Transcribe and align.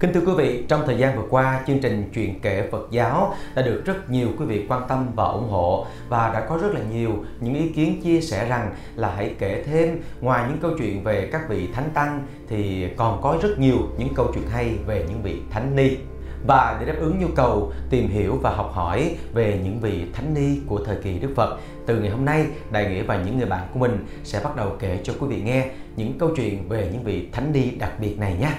Kính 0.00 0.12
thưa 0.12 0.20
quý 0.20 0.32
vị, 0.36 0.64
trong 0.68 0.82
thời 0.86 0.98
gian 0.98 1.16
vừa 1.16 1.26
qua, 1.30 1.60
chương 1.66 1.80
trình 1.80 2.10
Chuyện 2.14 2.40
kể 2.40 2.68
Phật 2.70 2.88
giáo 2.90 3.34
đã 3.54 3.62
được 3.62 3.82
rất 3.84 4.10
nhiều 4.10 4.28
quý 4.38 4.44
vị 4.44 4.66
quan 4.68 4.82
tâm 4.88 5.06
và 5.14 5.24
ủng 5.24 5.48
hộ 5.50 5.86
và 6.08 6.30
đã 6.34 6.40
có 6.40 6.58
rất 6.58 6.74
là 6.74 6.80
nhiều 6.92 7.12
những 7.40 7.54
ý 7.54 7.68
kiến 7.68 8.02
chia 8.02 8.20
sẻ 8.20 8.48
rằng 8.48 8.74
là 8.96 9.12
hãy 9.16 9.34
kể 9.38 9.64
thêm 9.66 10.00
ngoài 10.20 10.44
những 10.48 10.58
câu 10.58 10.70
chuyện 10.78 11.04
về 11.04 11.28
các 11.32 11.48
vị 11.48 11.68
thánh 11.74 11.90
tăng 11.94 12.26
thì 12.48 12.88
còn 12.96 13.22
có 13.22 13.38
rất 13.42 13.58
nhiều 13.58 13.78
những 13.98 14.14
câu 14.14 14.26
chuyện 14.34 14.44
hay 14.50 14.70
về 14.86 15.04
những 15.08 15.22
vị 15.22 15.36
thánh 15.50 15.76
ni. 15.76 15.96
Và 16.46 16.76
để 16.80 16.86
đáp 16.86 16.98
ứng 17.00 17.20
nhu 17.20 17.28
cầu 17.36 17.72
tìm 17.90 18.08
hiểu 18.08 18.38
và 18.42 18.50
học 18.50 18.70
hỏi 18.74 19.16
về 19.34 19.60
những 19.64 19.80
vị 19.80 20.04
thánh 20.12 20.34
ni 20.34 20.60
của 20.66 20.80
thời 20.84 20.96
kỳ 20.96 21.18
Đức 21.18 21.30
Phật, 21.36 21.58
từ 21.86 22.00
ngày 22.00 22.10
hôm 22.10 22.24
nay, 22.24 22.46
Đại 22.70 22.90
Nghĩa 22.90 23.02
và 23.02 23.22
những 23.22 23.38
người 23.38 23.48
bạn 23.48 23.68
của 23.72 23.78
mình 23.78 24.06
sẽ 24.24 24.40
bắt 24.44 24.56
đầu 24.56 24.72
kể 24.78 24.98
cho 25.02 25.12
quý 25.20 25.26
vị 25.28 25.42
nghe 25.42 25.66
những 25.96 26.18
câu 26.18 26.30
chuyện 26.36 26.68
về 26.68 26.88
những 26.92 27.04
vị 27.04 27.28
thánh 27.32 27.52
ni 27.52 27.70
đặc 27.70 27.92
biệt 28.00 28.18
này 28.18 28.36
nhé. 28.40 28.50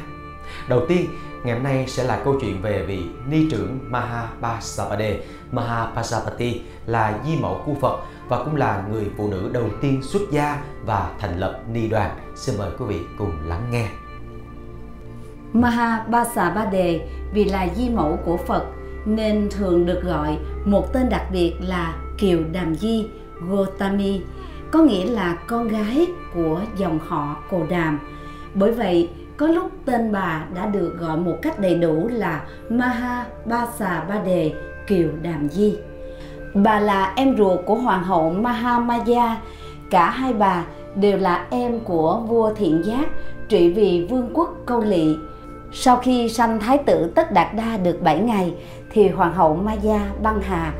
Đầu 0.68 0.86
tiên, 0.88 1.06
ngày 1.44 1.54
hôm 1.54 1.64
nay 1.64 1.88
sẽ 1.88 2.04
là 2.04 2.22
câu 2.24 2.36
chuyện 2.42 2.62
về 2.62 2.86
vị 2.86 3.00
ni 3.30 3.50
trưởng 3.50 3.80
Mahapasapade 3.90 5.20
Mahapasapati 5.52 6.62
là 6.86 7.20
di 7.26 7.38
mẫu 7.42 7.62
của 7.66 7.74
Phật 7.82 8.00
và 8.28 8.44
cũng 8.44 8.56
là 8.56 8.84
người 8.92 9.06
phụ 9.18 9.28
nữ 9.32 9.50
đầu 9.54 9.70
tiên 9.82 10.02
xuất 10.04 10.22
gia 10.32 10.62
và 10.86 11.12
thành 11.20 11.40
lập 11.40 11.60
ni 11.74 11.88
đoàn. 11.88 12.12
Xin 12.36 12.56
mời 12.58 12.70
quý 12.80 12.86
vị 12.86 13.00
cùng 13.18 13.32
lắng 13.46 13.64
nghe. 13.72 13.88
Mahapasapade 15.54 17.08
vì 17.34 17.46
là 17.46 17.68
di 17.76 17.90
mẫu 17.90 18.20
của 18.26 18.38
Phật 18.38 18.64
nên 19.06 19.50
thường 19.52 19.86
được 19.86 20.02
gọi 20.04 20.38
một 20.66 20.94
tên 20.94 21.10
đặc 21.10 21.24
biệt 21.32 21.54
là 21.60 21.96
Kiều 22.18 22.40
Đàm 22.52 22.76
Di 22.76 23.08
Gotami, 23.50 24.22
có 24.72 24.80
nghĩa 24.80 25.06
là 25.06 25.38
con 25.48 25.68
gái 25.68 26.08
của 26.34 26.62
dòng 26.78 27.00
họ 27.08 27.36
Cồ 27.50 27.66
Đàm. 27.70 28.00
Bởi 28.54 28.72
vậy, 28.72 29.10
có 29.40 29.48
lúc 29.48 29.72
tên 29.86 30.12
bà 30.12 30.46
đã 30.56 30.66
được 30.66 30.96
gọi 31.00 31.18
một 31.18 31.36
cách 31.42 31.60
đầy 31.60 31.76
đủ 31.76 32.08
là 32.12 32.42
Maha 32.70 33.26
Basa 33.46 34.04
Ba 34.10 34.20
Đề 34.26 34.54
Kiều 34.88 35.08
Đàm 35.22 35.50
Di. 35.50 35.78
Bà 36.54 36.80
là 36.80 37.14
em 37.16 37.38
ruột 37.38 37.60
của 37.66 37.76
Hoàng 37.76 38.04
hậu 38.04 38.30
Mahamaya. 38.30 39.38
Cả 39.90 40.10
hai 40.10 40.34
bà 40.34 40.64
đều 40.96 41.18
là 41.18 41.46
em 41.50 41.80
của 41.80 42.22
vua 42.28 42.54
Thiện 42.54 42.82
Giác 42.86 43.06
trị 43.50 43.74
vì 43.74 44.08
vương 44.10 44.30
quốc 44.34 44.56
Câu 44.66 44.80
lỵ. 44.80 45.16
Sau 45.72 45.98
khi 45.98 46.30
sanh 46.30 46.60
thái 46.60 46.78
tử 46.78 47.12
Tất 47.16 47.32
Đạt 47.32 47.48
Đa 47.54 47.78
được 47.78 48.02
7 48.02 48.20
ngày 48.20 48.54
thì 48.92 49.10
Hoàng 49.10 49.34
hậu 49.34 49.56
Maya 49.56 50.00
băng 50.24 50.42
hà. 50.42 50.74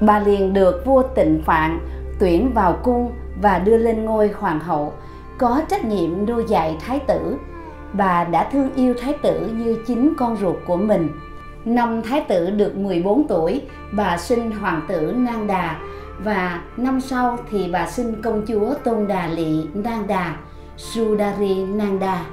Bà 0.00 0.18
liền 0.18 0.52
được 0.52 0.82
vua 0.86 1.02
Tịnh 1.02 1.42
Phạn 1.46 1.78
tuyển 2.20 2.52
vào 2.54 2.78
cung 2.82 3.10
và 3.42 3.58
đưa 3.58 3.76
lên 3.76 4.04
ngôi 4.04 4.28
hoàng 4.28 4.60
hậu, 4.60 4.92
có 5.38 5.62
trách 5.68 5.84
nhiệm 5.84 6.26
nuôi 6.26 6.44
dạy 6.48 6.76
thái 6.80 6.98
tử 6.98 7.36
bà 7.92 8.24
đã 8.24 8.48
thương 8.52 8.74
yêu 8.74 8.94
thái 9.00 9.14
tử 9.22 9.50
như 9.52 9.78
chính 9.86 10.14
con 10.18 10.36
ruột 10.36 10.56
của 10.66 10.76
mình. 10.76 11.08
Năm 11.64 12.02
thái 12.02 12.24
tử 12.28 12.50
được 12.50 12.76
14 12.76 13.28
tuổi, 13.28 13.62
bà 13.92 14.18
sinh 14.18 14.50
hoàng 14.50 14.82
tử 14.88 15.14
Nang 15.16 15.46
Đà 15.46 15.76
và 16.24 16.62
năm 16.76 17.00
sau 17.00 17.38
thì 17.50 17.70
bà 17.72 17.86
sinh 17.86 18.22
công 18.22 18.46
chúa 18.46 18.74
Tôn 18.84 19.06
Đà 19.06 19.26
Lị 19.26 19.66
Nang 19.74 20.06
Đà, 20.06 20.36
Sudari 20.76 21.64
Nang 21.64 21.98
Đà. 21.98 22.24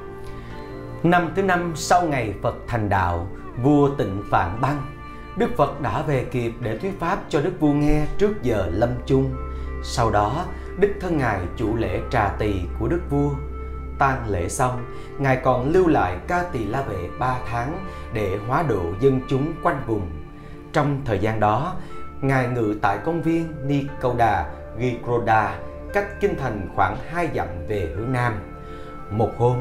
Năm 1.04 1.32
thứ 1.36 1.44
năm 1.44 1.72
sau 1.76 2.08
ngày 2.08 2.34
Phật 2.42 2.56
thành 2.68 2.90
đạo, 2.90 3.28
vua 3.64 3.90
Tịnh 3.90 4.24
Phạn 4.30 4.62
Băng, 4.62 4.82
Đức 5.38 5.50
Phật 5.58 5.82
đã 5.82 6.02
về 6.02 6.26
kịp 6.32 6.54
để 6.60 6.78
thuyết 6.78 7.00
pháp 7.00 7.20
cho 7.30 7.42
Đức 7.42 7.60
vua 7.60 7.74
nghe 7.74 8.06
trước 8.18 8.44
giờ 8.44 8.70
lâm 8.72 8.90
chung. 9.06 9.36
Sau 9.84 10.12
đó, 10.12 10.46
Đức 10.80 10.90
thân 11.02 11.18
Ngài 11.18 11.40
chủ 11.58 11.76
lễ 11.76 12.00
trà 12.12 12.30
tỳ 12.40 12.54
của 12.80 12.88
Đức 12.88 13.02
vua 13.10 13.30
tang 14.00 14.30
lễ 14.30 14.50
xong, 14.50 14.86
Ngài 15.18 15.38
còn 15.44 15.72
lưu 15.72 15.88
lại 15.88 16.18
ca 16.28 16.44
tỳ 16.52 16.66
la 16.66 16.82
vệ 16.82 17.10
ba 17.20 17.38
tháng 17.50 17.86
để 18.14 18.38
hóa 18.48 18.64
độ 18.68 18.84
dân 19.00 19.22
chúng 19.28 19.54
quanh 19.64 19.82
vùng. 19.88 20.10
Trong 20.74 21.02
thời 21.06 21.20
gian 21.20 21.40
đó, 21.40 21.76
Ngài 22.22 22.48
ngự 22.48 22.76
tại 22.82 22.98
công 23.06 23.22
viên 23.22 23.68
Nikoda 23.68 24.46
Gikroda, 24.80 25.60
cách 25.94 26.20
kinh 26.20 26.36
thành 26.40 26.70
khoảng 26.76 26.98
hai 27.10 27.30
dặm 27.36 27.48
về 27.68 27.94
hướng 27.96 28.12
nam. 28.12 28.34
Một 29.12 29.32
hôm, 29.38 29.56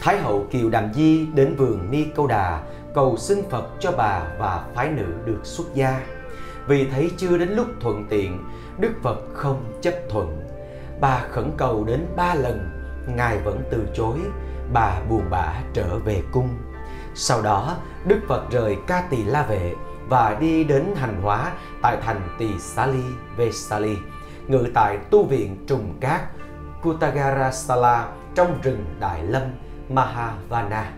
Thái 0.00 0.18
hậu 0.18 0.46
Kiều 0.50 0.70
Đàm 0.70 0.94
Di 0.94 1.26
đến 1.34 1.56
vườn 1.56 1.90
Nikoda 1.90 2.62
cầu 2.94 3.16
xin 3.16 3.38
Phật 3.50 3.68
cho 3.80 3.92
bà 3.92 4.22
và 4.38 4.64
phái 4.74 4.90
nữ 4.90 5.06
được 5.24 5.40
xuất 5.42 5.74
gia. 5.74 6.00
Vì 6.66 6.86
thấy 6.90 7.10
chưa 7.16 7.38
đến 7.38 7.48
lúc 7.48 7.66
thuận 7.80 8.06
tiện, 8.08 8.44
Đức 8.78 8.92
Phật 9.02 9.18
không 9.34 9.78
chấp 9.80 9.94
thuận. 10.10 10.48
Bà 11.00 11.20
khẩn 11.30 11.50
cầu 11.56 11.84
đến 11.84 12.06
ba 12.16 12.34
lần 12.34 12.81
Ngài 13.06 13.38
vẫn 13.38 13.62
từ 13.70 13.86
chối, 13.94 14.18
bà 14.72 15.00
buồn 15.08 15.22
bã 15.30 15.54
trở 15.74 15.98
về 15.98 16.22
cung. 16.32 16.48
Sau 17.14 17.42
đó, 17.42 17.76
Đức 18.04 18.20
Phật 18.28 18.50
rời 18.50 18.76
Ca 18.86 19.04
Tỳ 19.10 19.24
La 19.24 19.42
Vệ 19.42 19.74
và 20.08 20.36
đi 20.40 20.64
đến 20.64 20.84
hành 20.96 21.22
hóa 21.22 21.52
tại 21.82 21.96
thành 22.02 22.36
Tỳ 22.38 22.58
Xá 22.58 22.86
Ly, 22.86 23.04
Vesali, 23.36 23.96
ngự 24.48 24.66
tại 24.74 24.98
tu 25.10 25.24
viện 25.24 25.64
Trùng 25.66 25.94
Cát, 26.00 26.20
Kutagarasala 26.82 28.08
trong 28.34 28.60
rừng 28.62 28.84
Đại 29.00 29.22
Lâm, 29.22 29.42
Mahavana. 29.88 30.92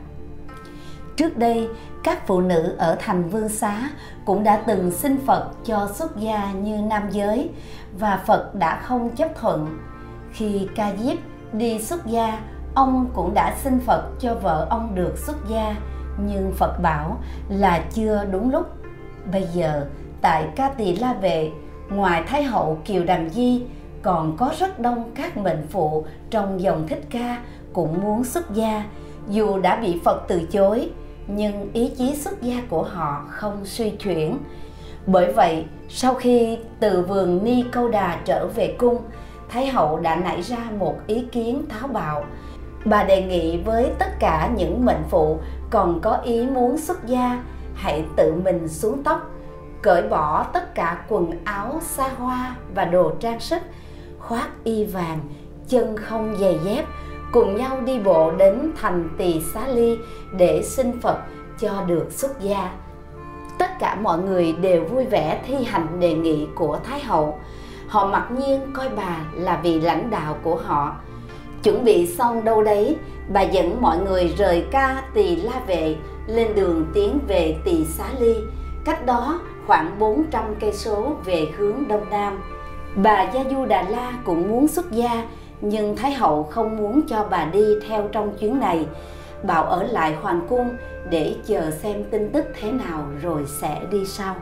Trước 1.16 1.36
đây, 1.36 1.68
các 2.02 2.26
phụ 2.26 2.40
nữ 2.40 2.74
ở 2.78 2.96
thành 3.00 3.28
Vương 3.28 3.48
Xá 3.48 3.90
cũng 4.26 4.44
đã 4.44 4.62
từng 4.66 4.90
xin 4.90 5.26
Phật 5.26 5.50
cho 5.64 5.88
xuất 5.94 6.16
gia 6.16 6.52
như 6.52 6.76
nam 6.76 7.10
giới 7.10 7.50
và 7.98 8.22
Phật 8.26 8.54
đã 8.54 8.80
không 8.80 9.16
chấp 9.16 9.28
thuận. 9.40 9.78
Khi 10.32 10.68
Ca 10.74 10.92
Diếp 10.96 11.18
đi 11.58 11.78
xuất 11.78 12.06
gia, 12.06 12.38
ông 12.74 13.10
cũng 13.14 13.34
đã 13.34 13.56
xin 13.62 13.80
phật 13.80 14.10
cho 14.20 14.34
vợ 14.34 14.66
ông 14.70 14.94
được 14.94 15.18
xuất 15.18 15.36
gia. 15.48 15.76
Nhưng 16.26 16.52
phật 16.52 16.78
bảo 16.82 17.18
là 17.48 17.84
chưa 17.92 18.24
đúng 18.30 18.50
lúc. 18.50 18.66
Bây 19.32 19.42
giờ, 19.54 19.86
tại 20.20 20.48
ca 20.56 20.68
tỳ 20.68 20.96
la 20.96 21.14
vệ, 21.14 21.50
ngoài 21.90 22.22
thái 22.26 22.42
hậu 22.42 22.78
kiều 22.84 23.04
đàm 23.04 23.30
di, 23.30 23.62
còn 24.02 24.36
có 24.36 24.50
rất 24.58 24.80
đông 24.80 25.10
các 25.14 25.36
mệnh 25.36 25.66
phụ 25.70 26.06
trong 26.30 26.60
dòng 26.60 26.88
thích 26.88 27.04
ca 27.10 27.38
cũng 27.72 28.02
muốn 28.02 28.24
xuất 28.24 28.54
gia. 28.54 28.84
Dù 29.28 29.58
đã 29.60 29.76
bị 29.76 30.00
phật 30.04 30.24
từ 30.28 30.42
chối, 30.50 30.90
nhưng 31.26 31.72
ý 31.72 31.88
chí 31.98 32.16
xuất 32.16 32.42
gia 32.42 32.62
của 32.68 32.82
họ 32.82 33.24
không 33.28 33.60
suy 33.64 33.90
chuyển 33.90 34.38
bởi 35.06 35.32
vậy, 35.32 35.64
sau 35.88 36.14
khi 36.14 36.58
từ 36.80 37.02
vườn 37.02 37.44
ni 37.44 37.64
câu 37.72 37.88
đà 37.88 38.20
trở 38.24 38.46
về 38.46 38.74
cung 38.78 38.98
Thái 39.48 39.66
hậu 39.66 39.98
đã 39.98 40.16
nảy 40.16 40.42
ra 40.42 40.58
một 40.78 40.94
ý 41.06 41.24
kiến 41.32 41.64
táo 41.68 41.88
bạo. 41.88 42.24
Bà 42.84 43.04
đề 43.04 43.22
nghị 43.22 43.62
với 43.62 43.92
tất 43.98 44.18
cả 44.20 44.50
những 44.56 44.84
mệnh 44.84 45.02
phụ 45.10 45.38
còn 45.70 46.00
có 46.00 46.16
ý 46.24 46.46
muốn 46.46 46.78
xuất 46.78 47.06
gia, 47.06 47.42
hãy 47.74 48.04
tự 48.16 48.34
mình 48.44 48.68
xuống 48.68 49.02
tóc, 49.02 49.30
cởi 49.82 50.02
bỏ 50.02 50.42
tất 50.52 50.74
cả 50.74 51.04
quần 51.08 51.30
áo 51.44 51.78
xa 51.82 52.08
hoa 52.18 52.56
và 52.74 52.84
đồ 52.84 53.12
trang 53.20 53.40
sức, 53.40 53.62
khoác 54.18 54.48
y 54.64 54.84
vàng, 54.84 55.18
chân 55.68 55.96
không 55.96 56.36
giày 56.40 56.58
dép, 56.64 56.84
cùng 57.32 57.56
nhau 57.56 57.80
đi 57.80 57.98
bộ 57.98 58.30
đến 58.30 58.72
thành 58.80 59.08
Tỳ 59.18 59.40
Xá 59.54 59.66
Ly 59.66 59.98
để 60.36 60.62
xin 60.62 61.00
Phật 61.00 61.18
cho 61.60 61.82
được 61.86 62.12
xuất 62.12 62.40
gia. 62.40 62.70
Tất 63.58 63.78
cả 63.78 63.94
mọi 63.94 64.18
người 64.18 64.52
đều 64.52 64.84
vui 64.84 65.04
vẻ 65.04 65.42
thi 65.46 65.64
hành 65.64 66.00
đề 66.00 66.14
nghị 66.14 66.46
của 66.54 66.78
Thái 66.84 67.00
hậu 67.00 67.38
họ 67.94 68.06
mặc 68.06 68.28
nhiên 68.30 68.60
coi 68.72 68.88
bà 68.96 69.16
là 69.34 69.60
vị 69.62 69.80
lãnh 69.80 70.10
đạo 70.10 70.36
của 70.42 70.56
họ. 70.56 70.96
Chuẩn 71.62 71.84
bị 71.84 72.06
xong 72.06 72.44
đâu 72.44 72.62
đấy, 72.62 72.96
bà 73.28 73.42
dẫn 73.42 73.82
mọi 73.82 73.98
người 73.98 74.34
rời 74.38 74.64
ca 74.70 75.02
tỳ 75.14 75.36
la 75.36 75.60
vệ 75.66 75.96
lên 76.26 76.54
đường 76.54 76.86
tiến 76.94 77.18
về 77.28 77.56
tỳ 77.64 77.84
xá 77.84 78.04
ly. 78.20 78.34
Cách 78.84 79.06
đó 79.06 79.40
khoảng 79.66 79.98
400 79.98 80.44
cây 80.60 80.72
số 80.72 81.12
về 81.24 81.46
hướng 81.56 81.88
đông 81.88 82.10
nam. 82.10 82.40
Bà 82.96 83.22
gia 83.22 83.44
du 83.50 83.64
đà 83.64 83.82
la 83.82 84.12
cũng 84.24 84.48
muốn 84.48 84.68
xuất 84.68 84.90
gia, 84.90 85.24
nhưng 85.60 85.96
thái 85.96 86.12
hậu 86.12 86.42
không 86.42 86.76
muốn 86.76 87.02
cho 87.08 87.26
bà 87.30 87.44
đi 87.44 87.64
theo 87.88 88.08
trong 88.12 88.36
chuyến 88.38 88.60
này. 88.60 88.86
Bảo 89.42 89.64
ở 89.64 89.82
lại 89.82 90.14
hoàng 90.22 90.40
cung 90.48 90.70
để 91.10 91.36
chờ 91.46 91.70
xem 91.70 92.04
tin 92.10 92.30
tức 92.32 92.44
thế 92.60 92.72
nào 92.72 93.04
rồi 93.22 93.44
sẽ 93.46 93.80
đi 93.90 94.06
sau. 94.06 94.34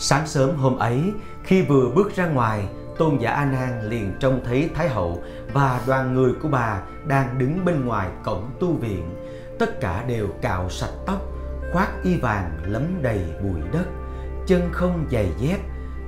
Sáng 0.00 0.26
sớm 0.26 0.56
hôm 0.56 0.76
ấy, 0.76 1.12
khi 1.42 1.62
vừa 1.62 1.90
bước 1.94 2.16
ra 2.16 2.26
ngoài, 2.26 2.68
tôn 2.98 3.18
giả 3.18 3.30
A 3.30 3.44
Nan 3.44 3.90
liền 3.90 4.12
trông 4.20 4.40
thấy 4.44 4.70
Thái 4.74 4.88
hậu 4.88 5.22
và 5.52 5.80
đoàn 5.86 6.14
người 6.14 6.32
của 6.42 6.48
bà 6.48 6.80
đang 7.06 7.38
đứng 7.38 7.64
bên 7.64 7.86
ngoài 7.86 8.08
cổng 8.24 8.50
tu 8.60 8.72
viện. 8.72 9.14
Tất 9.58 9.80
cả 9.80 10.04
đều 10.08 10.26
cạo 10.42 10.70
sạch 10.70 10.92
tóc, 11.06 11.22
khoác 11.72 11.88
y 12.04 12.16
vàng 12.16 12.50
lấm 12.62 13.02
đầy 13.02 13.20
bụi 13.42 13.60
đất, 13.72 13.84
chân 14.46 14.68
không 14.72 15.06
giày 15.10 15.32
dép, 15.38 15.58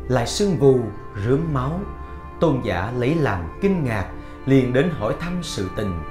lại 0.09 0.27
sưng 0.27 0.57
vù, 0.57 0.81
rướm 1.27 1.41
máu. 1.53 1.81
Tôn 2.41 2.61
giả 2.65 2.93
lấy 2.97 3.15
làm 3.15 3.59
kinh 3.61 3.85
ngạc, 3.85 4.11
liền 4.47 4.73
đến 4.73 4.91
hỏi 4.99 5.15
thăm 5.21 5.39
sự 5.43 5.71
tình. 5.77 6.03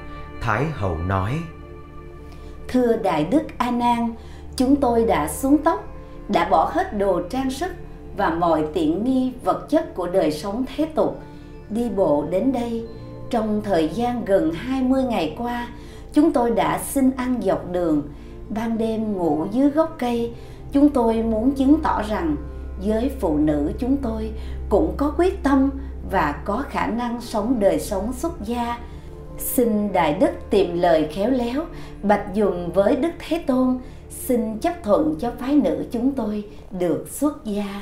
Thái 0.41 0.65
hậu 0.65 0.97
nói: 0.97 1.39
Thưa 2.67 2.97
Đại 2.97 3.25
Đức 3.25 3.43
A 3.57 3.71
Nan, 3.71 4.13
chúng 4.55 4.75
tôi 4.75 5.05
đã 5.05 5.27
xuống 5.27 5.57
tóc 5.57 5.88
đã 6.29 6.49
bỏ 6.49 6.71
hết 6.73 6.97
đồ 6.97 7.21
trang 7.29 7.51
sức 7.51 7.71
và 8.17 8.29
mọi 8.29 8.65
tiện 8.73 9.03
nghi, 9.03 9.31
vật 9.43 9.69
chất 9.69 9.95
của 9.95 10.07
đời 10.07 10.31
sống 10.31 10.65
thế 10.75 10.85
tục. 10.85 11.19
Đi 11.69 11.89
bộ 11.89 12.25
đến 12.29 12.51
đây, 12.51 12.87
trong 13.29 13.61
thời 13.63 13.89
gian 13.93 14.25
gần 14.25 14.51
20 14.53 15.03
ngày 15.03 15.35
qua, 15.37 15.67
chúng 16.13 16.31
tôi 16.31 16.51
đã 16.51 16.79
xin 16.79 17.11
ăn 17.11 17.41
dọc 17.41 17.71
đường. 17.71 18.03
Ban 18.49 18.77
đêm 18.77 19.13
ngủ 19.13 19.45
dưới 19.51 19.69
gốc 19.69 19.95
cây, 19.99 20.33
chúng 20.71 20.89
tôi 20.89 21.23
muốn 21.23 21.51
chứng 21.51 21.79
tỏ 21.83 22.01
rằng 22.09 22.35
giới 22.81 23.11
phụ 23.19 23.37
nữ 23.37 23.71
chúng 23.79 23.97
tôi 23.97 24.31
cũng 24.69 24.93
có 24.97 25.13
quyết 25.17 25.43
tâm 25.43 25.69
và 26.11 26.41
có 26.45 26.63
khả 26.69 26.87
năng 26.87 27.21
sống 27.21 27.59
đời 27.59 27.79
sống 27.79 28.13
xuất 28.13 28.33
gia. 28.45 28.77
Xin 29.37 29.93
đại 29.93 30.13
đức 30.13 30.31
tìm 30.49 30.81
lời 30.81 31.07
khéo 31.11 31.29
léo, 31.29 31.65
bạch 32.03 32.33
dùng 32.33 32.71
với 32.71 32.95
đức 32.95 33.11
thế 33.19 33.43
tôn 33.47 33.77
xin 34.09 34.59
chấp 34.59 34.73
thuận 34.83 35.15
cho 35.19 35.31
phái 35.39 35.56
nữ 35.56 35.85
chúng 35.91 36.11
tôi 36.11 36.44
được 36.79 37.06
xuất 37.09 37.45
gia 37.45 37.81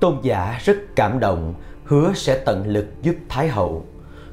tôn 0.00 0.16
giả 0.22 0.58
rất 0.64 0.76
cảm 0.96 1.20
động 1.20 1.54
hứa 1.84 2.12
sẽ 2.14 2.42
tận 2.46 2.66
lực 2.66 2.86
giúp 3.02 3.14
thái 3.28 3.48
hậu 3.48 3.84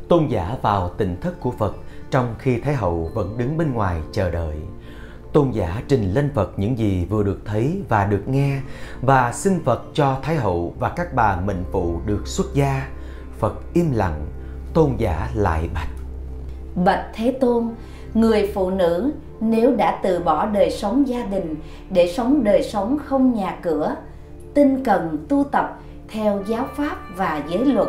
tôn 0.09 0.27
giả 0.27 0.57
vào 0.61 0.89
tỉnh 0.97 1.17
thất 1.21 1.39
của 1.39 1.51
phật 1.51 1.75
trong 2.11 2.35
khi 2.39 2.59
thái 2.59 2.73
hậu 2.73 3.11
vẫn 3.13 3.37
đứng 3.37 3.57
bên 3.57 3.73
ngoài 3.73 4.01
chờ 4.11 4.31
đợi 4.31 4.55
tôn 5.37 5.51
giả 5.51 5.81
trình 5.87 6.13
lên 6.13 6.29
Phật 6.33 6.59
những 6.59 6.77
gì 6.77 7.05
vừa 7.05 7.23
được 7.23 7.41
thấy 7.45 7.81
và 7.89 8.05
được 8.05 8.27
nghe 8.27 8.59
và 9.01 9.33
xin 9.33 9.63
Phật 9.63 9.83
cho 9.93 10.17
Thái 10.21 10.35
hậu 10.35 10.75
và 10.79 10.89
các 10.89 11.13
bà 11.13 11.41
mệnh 11.41 11.63
phụ 11.71 11.99
được 12.05 12.27
xuất 12.27 12.53
gia. 12.53 12.87
Phật 13.39 13.53
im 13.73 13.91
lặng, 13.91 14.25
tôn 14.73 14.95
giả 14.97 15.29
lại 15.33 15.69
bạch. 15.73 15.89
Bạch 16.75 17.05
Thế 17.13 17.37
Tôn, 17.41 17.69
người 18.19 18.51
phụ 18.53 18.69
nữ 18.69 19.11
nếu 19.39 19.75
đã 19.75 19.99
từ 20.03 20.19
bỏ 20.19 20.45
đời 20.45 20.71
sống 20.71 21.07
gia 21.07 21.25
đình 21.25 21.55
để 21.89 22.13
sống 22.15 22.43
đời 22.43 22.63
sống 22.63 22.97
không 23.05 23.33
nhà 23.33 23.57
cửa, 23.61 23.95
tinh 24.53 24.83
cần 24.83 25.25
tu 25.29 25.43
tập 25.51 25.79
theo 26.09 26.43
giáo 26.47 26.67
pháp 26.75 26.97
và 27.15 27.43
giới 27.49 27.65
luật, 27.65 27.87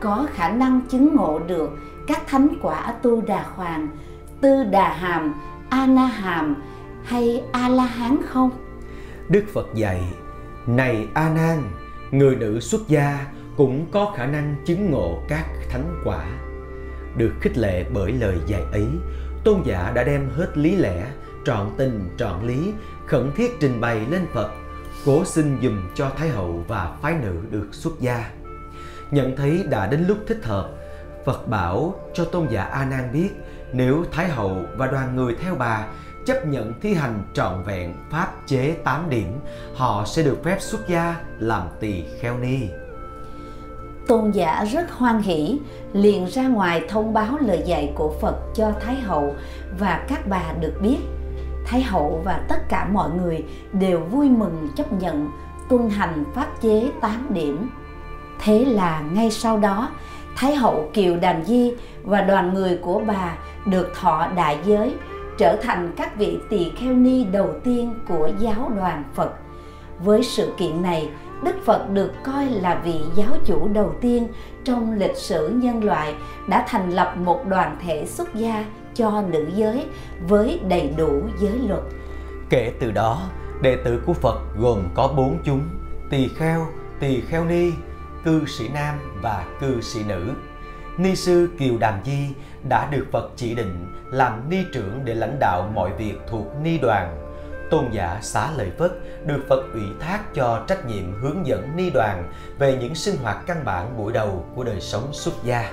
có 0.00 0.26
khả 0.32 0.48
năng 0.48 0.80
chứng 0.90 1.16
ngộ 1.16 1.38
được 1.38 1.70
các 2.06 2.26
thánh 2.26 2.48
quả 2.62 2.94
tu 3.02 3.20
đà 3.20 3.42
hoàng, 3.54 3.88
tư 4.40 4.64
đà 4.64 4.92
hàm, 4.92 5.34
a 5.68 5.86
na 5.86 6.06
hàm 6.06 6.56
hay 7.04 7.42
a 7.52 7.68
la 7.68 7.84
hán 7.84 8.16
không? 8.28 8.50
Đức 9.28 9.44
phật 9.54 9.66
dạy 9.74 10.00
này 10.66 11.08
a 11.14 11.28
nan 11.28 11.62
người 12.10 12.36
nữ 12.36 12.60
xuất 12.60 12.88
gia 12.88 13.26
cũng 13.56 13.86
có 13.90 14.12
khả 14.16 14.26
năng 14.26 14.54
chứng 14.64 14.90
ngộ 14.90 15.18
các 15.28 15.46
thánh 15.70 16.02
quả. 16.04 16.26
Được 17.16 17.32
khích 17.40 17.58
lệ 17.58 17.84
bởi 17.94 18.12
lời 18.12 18.36
dạy 18.46 18.62
ấy 18.72 18.86
tôn 19.44 19.62
giả 19.64 19.92
đã 19.94 20.04
đem 20.04 20.30
hết 20.30 20.58
lý 20.58 20.76
lẽ 20.76 21.06
trọn 21.44 21.70
tình 21.76 22.10
trọn 22.18 22.46
lý 22.46 22.72
khẩn 23.06 23.30
thiết 23.36 23.60
trình 23.60 23.80
bày 23.80 24.06
lên 24.10 24.26
phật 24.34 24.50
cố 25.06 25.24
xin 25.24 25.58
dùm 25.62 25.88
cho 25.94 26.10
thái 26.16 26.28
hậu 26.28 26.64
và 26.68 26.96
phái 27.02 27.14
nữ 27.14 27.36
được 27.50 27.68
xuất 27.72 28.00
gia 28.00 28.30
nhận 29.10 29.36
thấy 29.36 29.64
đã 29.70 29.86
đến 29.86 30.04
lúc 30.08 30.18
thích 30.26 30.40
hợp 30.44 30.70
phật 31.26 31.48
bảo 31.48 31.94
cho 32.14 32.24
tôn 32.24 32.46
giả 32.50 32.62
a 32.62 32.84
nan 32.84 33.12
biết 33.12 33.30
nếu 33.72 34.04
thái 34.12 34.28
hậu 34.28 34.62
và 34.76 34.86
đoàn 34.86 35.16
người 35.16 35.36
theo 35.40 35.54
bà 35.54 35.86
chấp 36.28 36.46
nhận 36.46 36.72
thi 36.80 36.94
hành 36.94 37.22
trọn 37.32 37.62
vẹn 37.62 37.94
pháp 38.10 38.32
chế 38.46 38.76
8 38.84 39.10
điểm, 39.10 39.40
họ 39.74 40.04
sẽ 40.06 40.22
được 40.22 40.36
phép 40.44 40.56
xuất 40.60 40.88
gia 40.88 41.16
làm 41.38 41.62
tỳ 41.80 42.04
kheo 42.20 42.38
ni. 42.38 42.68
Tôn 44.08 44.30
giả 44.30 44.64
rất 44.64 44.92
hoan 44.92 45.22
hỷ, 45.22 45.58
liền 45.92 46.26
ra 46.26 46.48
ngoài 46.48 46.82
thông 46.88 47.12
báo 47.12 47.38
lời 47.40 47.62
dạy 47.66 47.92
của 47.94 48.14
Phật 48.20 48.36
cho 48.54 48.72
Thái 48.80 48.94
hậu 48.94 49.34
và 49.78 50.04
các 50.08 50.28
bà 50.28 50.42
được 50.60 50.72
biết. 50.82 50.98
Thái 51.66 51.82
hậu 51.82 52.20
và 52.24 52.40
tất 52.48 52.68
cả 52.68 52.88
mọi 52.92 53.10
người 53.10 53.44
đều 53.72 54.00
vui 54.00 54.28
mừng 54.28 54.68
chấp 54.76 54.92
nhận 54.92 55.30
tuân 55.68 55.90
hành 55.90 56.24
pháp 56.34 56.60
chế 56.60 56.90
8 57.00 57.26
điểm. 57.34 57.70
Thế 58.40 58.64
là 58.64 59.00
ngay 59.12 59.30
sau 59.30 59.58
đó, 59.58 59.88
Thái 60.36 60.56
hậu 60.56 60.90
Kiều 60.92 61.16
Đàm 61.16 61.44
Di 61.44 61.74
và 62.04 62.20
đoàn 62.20 62.54
người 62.54 62.76
của 62.76 63.00
bà 63.06 63.36
được 63.66 63.92
thọ 63.94 64.28
đại 64.36 64.58
giới 64.64 64.94
trở 65.38 65.56
thành 65.62 65.92
các 65.96 66.16
vị 66.16 66.38
tỳ 66.50 66.70
kheo 66.76 66.92
ni 66.92 67.24
đầu 67.24 67.50
tiên 67.64 67.94
của 68.08 68.30
giáo 68.38 68.72
đoàn 68.76 69.04
Phật. 69.14 69.32
Với 70.04 70.22
sự 70.22 70.52
kiện 70.56 70.82
này, 70.82 71.08
Đức 71.42 71.56
Phật 71.64 71.90
được 71.90 72.12
coi 72.24 72.46
là 72.46 72.80
vị 72.84 73.00
giáo 73.16 73.36
chủ 73.44 73.68
đầu 73.72 73.94
tiên 74.00 74.28
trong 74.64 74.98
lịch 74.98 75.16
sử 75.16 75.48
nhân 75.48 75.84
loại 75.84 76.14
đã 76.48 76.64
thành 76.68 76.90
lập 76.90 77.14
một 77.16 77.46
đoàn 77.48 77.78
thể 77.86 78.06
xuất 78.06 78.34
gia 78.34 78.64
cho 78.94 79.22
nữ 79.28 79.46
giới 79.54 79.86
với 80.28 80.60
đầy 80.68 80.90
đủ 80.96 81.22
giới 81.38 81.58
luật. 81.68 81.82
Kể 82.50 82.72
từ 82.80 82.90
đó, 82.90 83.22
đệ 83.62 83.76
tử 83.84 84.02
của 84.06 84.12
Phật 84.12 84.40
gồm 84.58 84.88
có 84.94 85.12
bốn 85.16 85.38
chúng: 85.44 85.62
tỳ 86.10 86.28
kheo, 86.28 86.66
tỳ 87.00 87.20
kheo 87.20 87.44
ni, 87.44 87.70
cư 88.24 88.46
sĩ 88.46 88.68
nam 88.74 88.94
và 89.22 89.44
cư 89.60 89.80
sĩ 89.80 90.00
nữ. 90.04 90.30
Ni 90.98 91.16
sư 91.16 91.48
Kiều 91.58 91.78
Đàm 91.78 91.94
Di 92.04 92.28
đã 92.68 92.88
được 92.90 93.06
Phật 93.12 93.30
chỉ 93.36 93.54
định 93.54 93.86
làm 94.10 94.50
ni 94.50 94.58
trưởng 94.74 95.00
để 95.04 95.14
lãnh 95.14 95.38
đạo 95.38 95.70
mọi 95.74 95.90
việc 95.98 96.14
thuộc 96.30 96.46
ni 96.62 96.78
đoàn. 96.78 97.27
Tôn 97.70 97.84
giả 97.90 98.18
xá 98.22 98.50
lợi 98.56 98.70
Phất, 98.78 98.92
được 99.26 99.44
Phật 99.48 99.72
ủy 99.72 99.82
thác 100.00 100.34
cho 100.34 100.64
trách 100.66 100.86
nhiệm 100.86 101.12
hướng 101.22 101.46
dẫn 101.46 101.76
ni 101.76 101.90
đoàn 101.90 102.32
về 102.58 102.76
những 102.80 102.94
sinh 102.94 103.16
hoạt 103.22 103.36
căn 103.46 103.64
bản 103.64 103.96
buổi 103.98 104.12
đầu 104.12 104.44
của 104.54 104.64
đời 104.64 104.80
sống 104.80 105.08
xuất 105.12 105.34
gia. 105.44 105.70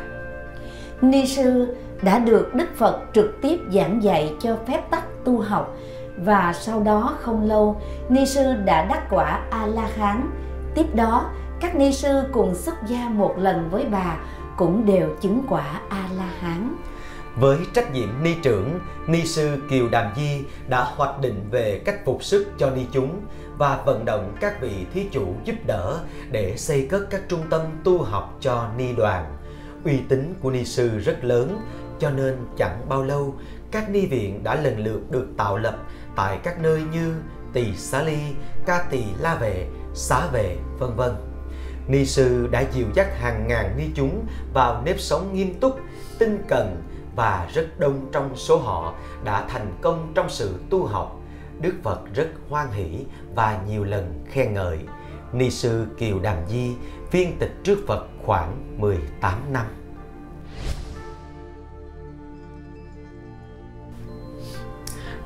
Ni 1.02 1.28
sư 1.28 1.76
đã 2.02 2.20
được 2.20 2.56
Đức 2.56 2.68
Phật 2.78 3.02
trực 3.14 3.42
tiếp 3.42 3.60
giảng 3.74 4.04
dạy 4.04 4.34
cho 4.40 4.58
phép 4.68 4.82
tắc 4.92 5.04
tu 5.24 5.40
học 5.40 5.76
và 6.18 6.54
sau 6.54 6.84
đó 6.84 7.16
không 7.20 7.48
lâu, 7.48 7.82
ni 8.10 8.26
sư 8.26 8.54
đã 8.66 8.86
đắc 8.86 9.04
quả 9.10 9.44
a 9.52 9.66
la 9.66 9.90
hán 9.98 10.32
tiếp 10.76 10.96
đó, 10.96 11.30
các 11.60 11.76
ni 11.76 11.92
sư 11.94 12.24
cùng 12.32 12.56
xuất 12.56 12.76
gia 12.88 13.10
một 13.10 13.36
lần 13.38 13.70
với 13.72 13.86
bà 13.92 14.18
cũng 14.58 14.86
đều 14.86 15.10
chứng 15.22 15.44
quả 15.50 15.82
a 15.90 16.10
la 16.18 16.30
hán 16.40 16.76
với 17.36 17.58
trách 17.74 17.94
nhiệm 17.94 18.24
ni 18.24 18.36
trưởng, 18.42 18.80
ni 19.08 19.26
sư 19.26 19.58
Kiều 19.70 19.90
Đàm 19.90 20.14
Di 20.16 20.44
đã 20.68 20.84
hoạch 20.84 21.22
định 21.22 21.50
về 21.52 21.82
cách 21.86 22.06
phục 22.06 22.24
sức 22.24 22.48
cho 22.58 22.70
ni 22.70 22.86
chúng 22.92 23.22
và 23.58 23.84
vận 23.86 24.06
động 24.06 24.36
các 24.40 24.62
vị 24.62 24.86
thí 24.94 25.06
chủ 25.12 25.36
giúp 25.44 25.56
đỡ 25.66 26.00
để 26.32 26.58
xây 26.58 26.88
cất 26.88 27.08
các 27.10 27.22
trung 27.30 27.44
tâm 27.50 27.62
tu 27.84 28.04
học 28.04 28.38
cho 28.42 28.70
ni 28.78 28.94
đoàn. 28.94 29.38
Uy 29.86 30.00
tín 30.10 30.34
của 30.42 30.52
ni 30.52 30.66
sư 30.66 31.00
rất 31.00 31.24
lớn, 31.24 31.62
cho 32.00 32.10
nên 32.10 32.38
chẳng 32.58 32.90
bao 32.90 33.04
lâu 33.04 33.36
các 33.72 33.90
ni 33.90 34.06
viện 34.06 34.44
đã 34.44 34.56
lần 34.56 34.80
lượt 34.80 35.12
được 35.12 35.28
tạo 35.38 35.58
lập 35.58 35.78
tại 36.16 36.40
các 36.44 36.62
nơi 36.62 36.82
như 36.94 37.14
Tỳ 37.54 37.76
Xá 37.76 38.04
Ly, 38.04 38.18
Ca 38.66 38.86
Tỳ 38.92 39.04
La 39.20 39.36
Vệ, 39.36 39.68
Xá 39.94 40.28
Vệ, 40.28 40.58
vân 40.80 40.96
vân. 40.96 41.12
Ni 41.88 42.06
sư 42.06 42.48
đã 42.52 42.64
dìu 42.74 42.86
dắt 42.96 43.08
hàng 43.20 43.48
ngàn 43.48 43.78
ni 43.78 43.84
chúng 43.96 44.26
vào 44.54 44.82
nếp 44.86 45.00
sống 45.00 45.34
nghiêm 45.34 45.54
túc, 45.60 45.80
tinh 46.20 46.44
cần, 46.48 46.82
và 47.16 47.48
rất 47.54 47.80
đông 47.80 48.10
trong 48.12 48.36
số 48.36 48.58
họ 48.58 48.94
đã 49.24 49.46
thành 49.50 49.74
công 49.82 50.12
trong 50.16 50.30
sự 50.30 50.56
tu 50.70 50.86
học. 50.86 51.20
Đức 51.60 51.74
Phật 51.84 52.00
rất 52.14 52.28
hoan 52.50 52.72
hỷ 52.72 53.06
và 53.36 53.62
nhiều 53.68 53.84
lần 53.84 54.24
khen 54.32 54.54
ngợi. 54.54 54.80
Ni 55.34 55.50
sư 55.50 55.86
Kiều 55.98 56.20
Đàm 56.20 56.38
Di 56.50 56.76
viên 57.12 57.38
tịch 57.40 57.52
trước 57.64 57.78
Phật 57.88 58.08
khoảng 58.26 58.80
18 58.80 59.40
năm. 59.54 59.66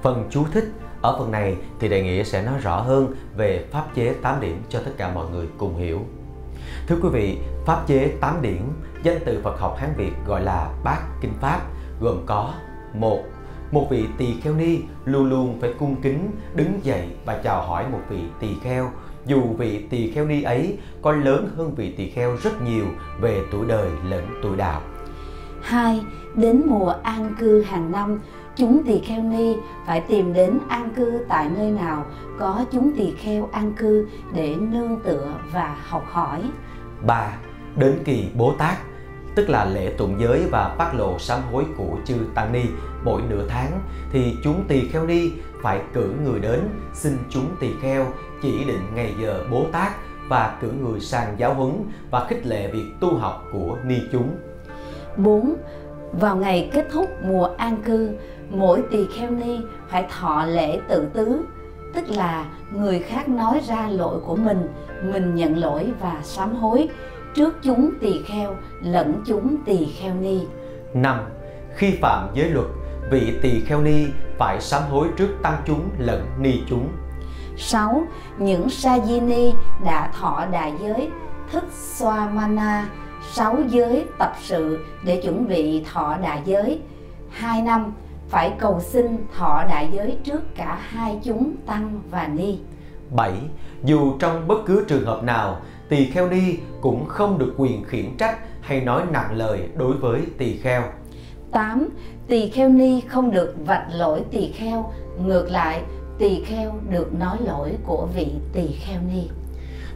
Phần 0.01 0.27
chú 0.29 0.46
thích 0.51 0.72
ở 1.01 1.19
phần 1.19 1.31
này 1.31 1.58
thì 1.79 1.89
đại 1.89 2.01
nghĩa 2.01 2.24
sẽ 2.24 2.41
nói 2.41 2.60
rõ 2.60 2.81
hơn 2.81 3.15
về 3.36 3.65
pháp 3.72 3.86
chế 3.96 4.13
8 4.22 4.41
điểm 4.41 4.63
cho 4.69 4.81
tất 4.86 4.91
cả 4.98 5.13
mọi 5.13 5.29
người 5.29 5.48
cùng 5.58 5.77
hiểu. 5.77 6.01
Thưa 6.88 6.96
quý 7.01 7.10
vị, 7.10 7.38
pháp 7.65 7.88
chế 7.88 8.17
8 8.22 8.41
điểm 8.41 8.72
danh 9.03 9.19
từ 9.25 9.41
Phật 9.43 9.60
học 9.60 9.77
Hán 9.79 9.93
Việt 9.98 10.12
gọi 10.27 10.43
là 10.43 10.74
bát 10.84 11.01
kinh 11.22 11.34
pháp 11.41 11.62
gồm 12.00 12.18
có 12.25 12.53
một 12.94 13.20
một 13.72 13.88
vị 13.89 14.06
tỳ 14.18 14.41
kheo 14.41 14.53
ni 14.53 14.79
luôn 15.06 15.29
luôn 15.29 15.58
phải 15.62 15.74
cung 15.79 15.96
kính 16.01 16.32
đứng 16.56 16.79
dậy 16.84 17.08
và 17.25 17.39
chào 17.44 17.68
hỏi 17.68 17.86
một 17.91 18.00
vị 18.10 18.20
tỳ 18.39 18.48
kheo 18.63 18.91
dù 19.25 19.41
vị 19.41 19.86
tỳ 19.89 20.12
kheo 20.12 20.25
ni 20.25 20.41
ấy 20.41 20.77
có 21.01 21.12
lớn 21.12 21.50
hơn 21.56 21.75
vị 21.75 21.94
tỳ 21.98 22.10
kheo 22.10 22.36
rất 22.44 22.62
nhiều 22.62 22.86
về 23.22 23.41
tuổi 23.51 23.65
đời 23.68 23.89
lẫn 24.10 24.25
tuổi 24.44 24.58
đạo. 24.58 24.82
Hai, 25.62 26.01
đến 26.36 26.62
mùa 26.65 26.94
an 27.03 27.36
cư 27.39 27.62
hàng 27.62 27.91
năm, 27.91 28.20
chúng 28.56 28.84
tỳ 28.84 29.00
kheo 29.00 29.24
ni 29.24 29.56
phải 29.86 30.01
tìm 30.01 30.34
đến 30.34 30.60
an 30.70 30.89
cư 30.96 31.25
tại 31.29 31.50
nơi 31.58 31.72
nào 31.72 32.06
có 32.39 32.65
chúng 32.72 32.91
tỳ 32.98 33.12
kheo 33.12 33.50
an 33.51 33.74
cư 33.77 34.08
để 34.34 34.56
nương 34.56 35.00
tựa 35.03 35.34
và 35.53 35.77
học 35.88 36.03
hỏi. 36.12 36.44
Ba, 37.06 37.38
đến 37.75 38.00
kỳ 38.06 38.25
Bố 38.36 38.53
Tát 38.58 38.77
tức 39.39 39.50
là 39.50 39.65
lễ 39.65 39.93
tụng 39.98 40.15
giới 40.19 40.46
và 40.51 40.75
phát 40.77 40.96
lộ 40.96 41.19
sám 41.19 41.39
hối 41.51 41.65
của 41.77 41.98
chư 42.05 42.15
tăng 42.36 42.51
ni 42.51 42.63
mỗi 43.03 43.22
nửa 43.29 43.48
tháng 43.48 43.81
thì 44.12 44.38
chúng 44.43 44.63
tỳ 44.67 44.88
kheo 44.88 45.05
ni 45.05 45.31
phải 45.62 45.81
cử 45.93 46.13
người 46.24 46.39
đến 46.39 46.60
xin 46.93 47.17
chúng 47.29 47.46
tỳ 47.60 47.69
kheo 47.81 48.05
chỉ 48.41 48.63
định 48.63 48.81
ngày 48.96 49.13
giờ 49.22 49.43
bố 49.51 49.65
tát 49.72 49.91
và 50.29 50.58
cử 50.62 50.72
người 50.81 51.00
sang 51.00 51.36
giáo 51.38 51.53
huấn 51.53 51.72
và 52.12 52.25
khích 52.29 52.46
lệ 52.46 52.67
việc 52.72 52.86
tu 53.00 53.17
học 53.17 53.46
của 53.53 53.77
ni 53.84 53.96
chúng. 54.12 54.29
4. 55.17 55.55
Vào 56.13 56.36
ngày 56.36 56.69
kết 56.74 56.88
thúc 56.91 57.10
mùa 57.24 57.50
an 57.58 57.77
cư, 57.86 58.10
mỗi 58.50 58.84
tỳ 58.91 59.08
kheo 59.17 59.31
ni 59.31 59.60
phải 59.89 60.05
thọ 60.19 60.46
lễ 60.46 60.79
tự 60.89 61.08
tứ, 61.13 61.41
tức 61.93 62.10
là 62.10 62.46
người 62.72 63.00
khác 63.00 63.29
nói 63.29 63.62
ra 63.67 63.89
lỗi 63.89 64.19
của 64.25 64.36
mình, 64.36 64.67
mình 65.03 65.36
nhận 65.36 65.58
lỗi 65.58 65.91
và 66.01 66.19
sám 66.24 66.55
hối 66.55 66.89
trước 67.39 67.55
chúng 67.63 67.91
tỳ 68.01 68.22
kheo 68.25 68.55
lẫn 68.81 69.24
chúng 69.25 69.58
tỳ 69.65 69.86
kheo 69.86 70.15
ni. 70.15 70.39
5. 70.93 71.19
Khi 71.75 71.98
phạm 72.01 72.27
giới 72.34 72.50
luật, 72.50 72.65
vị 73.12 73.34
tỳ 73.41 73.60
kheo 73.60 73.81
ni 73.81 74.05
phải 74.38 74.62
sám 74.62 74.81
hối 74.89 75.08
trước 75.17 75.29
tăng 75.43 75.62
chúng 75.65 75.89
lẫn 75.98 76.25
ni 76.39 76.62
chúng. 76.69 76.88
6. 77.58 78.03
Những 78.38 78.69
sa 78.69 79.00
di 79.00 79.19
ni 79.19 79.51
đã 79.86 80.12
thọ 80.19 80.46
đại 80.51 80.74
giới 80.81 81.10
thức 81.51 81.63
xoa 81.72 82.29
mana 82.29 82.89
sáu 83.31 83.58
giới 83.67 84.05
tập 84.17 84.34
sự 84.41 84.86
để 85.05 85.22
chuẩn 85.22 85.48
bị 85.48 85.86
thọ 85.93 86.17
đại 86.22 86.41
giới. 86.46 86.81
Hai 87.29 87.62
năm 87.62 87.93
phải 88.29 88.53
cầu 88.60 88.79
xin 88.79 89.17
thọ 89.38 89.63
đại 89.69 89.89
giới 89.93 90.17
trước 90.24 90.55
cả 90.55 90.79
hai 90.89 91.19
chúng 91.24 91.55
tăng 91.65 92.01
và 92.12 92.27
ni. 92.27 92.60
7. 93.15 93.31
Dù 93.84 94.17
trong 94.19 94.48
bất 94.48 94.65
cứ 94.65 94.86
trường 94.88 95.05
hợp 95.05 95.24
nào, 95.24 95.62
tỳ 95.89 96.05
kheo 96.05 96.29
ni 96.29 96.58
cũng 96.81 97.05
không 97.05 97.38
được 97.38 97.53
quyền 97.58 97.84
khiển 97.84 98.17
trách 98.17 98.38
hay 98.62 98.81
nói 98.81 99.03
nặng 99.12 99.38
lời 99.38 99.60
đối 99.75 99.98
với 99.98 100.22
tỳ 100.38 100.58
kheo. 100.58 100.84
8. 101.51 101.89
Tỳ 102.27 102.50
kheo 102.50 102.69
ni 102.69 103.01
không 103.01 103.31
được 103.31 103.55
vạch 103.65 103.88
lỗi 103.91 104.24
tỳ 104.31 104.51
kheo, 104.51 104.91
ngược 105.25 105.51
lại 105.51 105.81
tỳ 106.19 106.43
kheo 106.43 106.79
được 106.89 107.13
nói 107.13 107.38
lỗi 107.46 107.72
của 107.86 108.08
vị 108.15 108.27
tỳ 108.53 108.67
kheo 108.67 109.01
ni. 109.13 109.24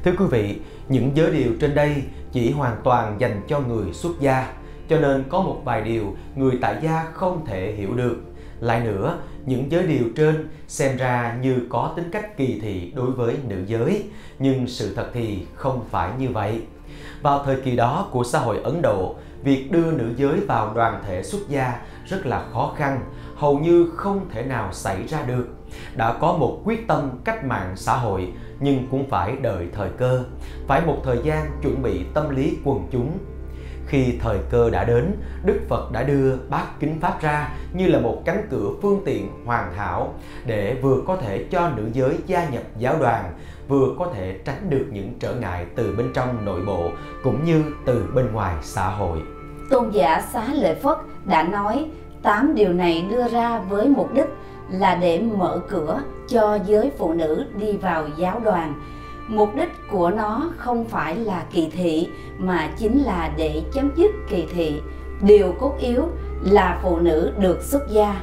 Thưa 0.03 0.12
quý 0.19 0.25
vị, 0.31 0.55
những 0.89 1.12
giới 1.15 1.31
điều 1.31 1.51
trên 1.59 1.75
đây 1.75 1.95
chỉ 2.31 2.51
hoàn 2.51 2.75
toàn 2.83 3.15
dành 3.19 3.41
cho 3.47 3.59
người 3.59 3.93
xuất 3.93 4.19
gia, 4.19 4.53
cho 4.89 5.00
nên 5.00 5.23
có 5.29 5.41
một 5.41 5.62
vài 5.63 5.81
điều 5.81 6.15
người 6.35 6.57
tại 6.62 6.75
gia 6.83 7.05
không 7.13 7.45
thể 7.45 7.73
hiểu 7.77 7.93
được. 7.93 8.17
Lại 8.59 8.79
nữa, 8.85 9.17
những 9.45 9.71
giới 9.71 9.88
điều 9.88 10.05
trên 10.15 10.47
xem 10.67 10.97
ra 10.97 11.38
như 11.41 11.59
có 11.69 11.93
tính 11.95 12.09
cách 12.12 12.38
kỳ 12.38 12.59
thị 12.59 12.91
đối 12.95 13.12
với 13.12 13.35
nữ 13.47 13.57
giới, 13.67 14.03
nhưng 14.39 14.67
sự 14.67 14.95
thật 14.95 15.09
thì 15.13 15.45
không 15.55 15.85
phải 15.91 16.12
như 16.17 16.29
vậy. 16.29 16.62
Vào 17.21 17.43
thời 17.45 17.62
kỳ 17.62 17.75
đó 17.75 18.07
của 18.12 18.23
xã 18.23 18.39
hội 18.39 18.59
Ấn 18.63 18.81
Độ, 18.81 19.15
việc 19.43 19.71
đưa 19.71 19.91
nữ 19.91 20.13
giới 20.17 20.39
vào 20.39 20.73
đoàn 20.73 21.03
thể 21.07 21.23
xuất 21.23 21.50
gia 21.50 21.81
rất 22.05 22.25
là 22.25 22.45
khó 22.53 22.73
khăn, 22.77 23.00
hầu 23.35 23.59
như 23.59 23.91
không 23.95 24.29
thể 24.31 24.43
nào 24.43 24.73
xảy 24.73 25.07
ra 25.07 25.21
được. 25.21 25.47
Đã 25.95 26.13
có 26.13 26.33
một 26.33 26.62
quyết 26.63 26.88
tâm 26.88 27.09
cách 27.23 27.45
mạng 27.45 27.73
xã 27.75 27.97
hội 27.97 28.33
nhưng 28.59 28.88
cũng 28.91 29.09
phải 29.09 29.35
đợi 29.41 29.67
thời 29.73 29.89
cơ, 29.97 30.23
phải 30.67 30.81
một 30.85 31.01
thời 31.03 31.17
gian 31.23 31.51
chuẩn 31.62 31.81
bị 31.81 32.03
tâm 32.13 32.29
lý 32.29 32.57
quần 32.63 32.88
chúng. 32.91 33.17
Khi 33.88 34.18
thời 34.22 34.40
cơ 34.50 34.70
đã 34.70 34.84
đến, 34.84 35.12
Đức 35.46 35.60
Phật 35.70 35.92
đã 35.92 36.04
đưa 36.04 36.36
bát 36.50 36.80
kính 36.80 37.00
Pháp 37.02 37.22
ra 37.22 37.50
như 37.74 37.88
là 37.88 38.00
một 38.00 38.22
cánh 38.25 38.48
cửa 38.50 38.70
phương 38.82 39.02
tiện 39.06 39.46
hoàn 39.46 39.74
hảo 39.74 40.13
để 40.46 40.78
vừa 40.82 41.02
có 41.08 41.16
thể 41.16 41.46
cho 41.52 41.70
nữ 41.70 41.90
giới 41.94 42.18
gia 42.25 42.50
nhập 42.50 42.63
giáo 42.78 42.96
đoàn, 43.00 43.34
vừa 43.68 43.88
có 44.00 44.08
thể 44.16 44.40
tránh 44.46 44.70
được 44.70 44.86
những 44.92 45.13
trở 45.20 45.36
ngại 45.36 45.66
từ 45.75 45.96
bên 45.98 46.12
trong 46.13 46.46
nội 46.46 46.62
bộ 46.66 46.92
cũng 47.24 47.46
như 47.46 47.63
từ 47.86 48.06
bên 48.16 48.34
ngoài 48.34 48.56
xã 48.62 48.90
hội. 48.90 49.20
Tôn 49.70 49.90
giả 49.90 50.22
Xá 50.34 50.48
Lợi 50.54 50.75
Phất 50.75 50.98
đã 51.25 51.44
nói 51.44 51.86
tám 52.24 52.56
điều 52.56 52.74
này 52.74 53.06
đưa 53.10 53.28
ra 53.28 53.60
với 53.60 53.90
mục 53.90 54.13
đích 54.13 54.28
là 54.70 54.96
để 54.96 55.20
mở 55.20 55.62
cửa 55.70 56.02
cho 56.28 56.60
giới 56.66 56.92
phụ 56.98 57.13
nữ 57.13 57.46
đi 57.60 57.78
vào 57.78 58.08
giáo 58.18 58.40
đoàn. 58.40 58.74
Mục 59.27 59.56
đích 59.56 59.70
của 59.92 60.10
nó 60.10 60.51
không 60.58 60.86
phải 60.86 61.15
là 61.15 61.44
kỳ 61.51 61.70
thị, 61.70 62.08
mà 62.38 62.70
chính 62.77 63.03
là 63.03 63.32
để 63.38 63.63
chấm 63.74 63.92
dứt 63.96 64.12
kỳ 64.30 64.48
thị. 64.53 64.82
Điều 65.22 65.53
cốt 65.60 65.75
yếu 65.80 66.03
là 66.44 66.80
phụ 66.84 67.00
nữ 67.00 67.32
được 67.38 67.62
xuất 67.62 67.89
gia. 67.89 68.22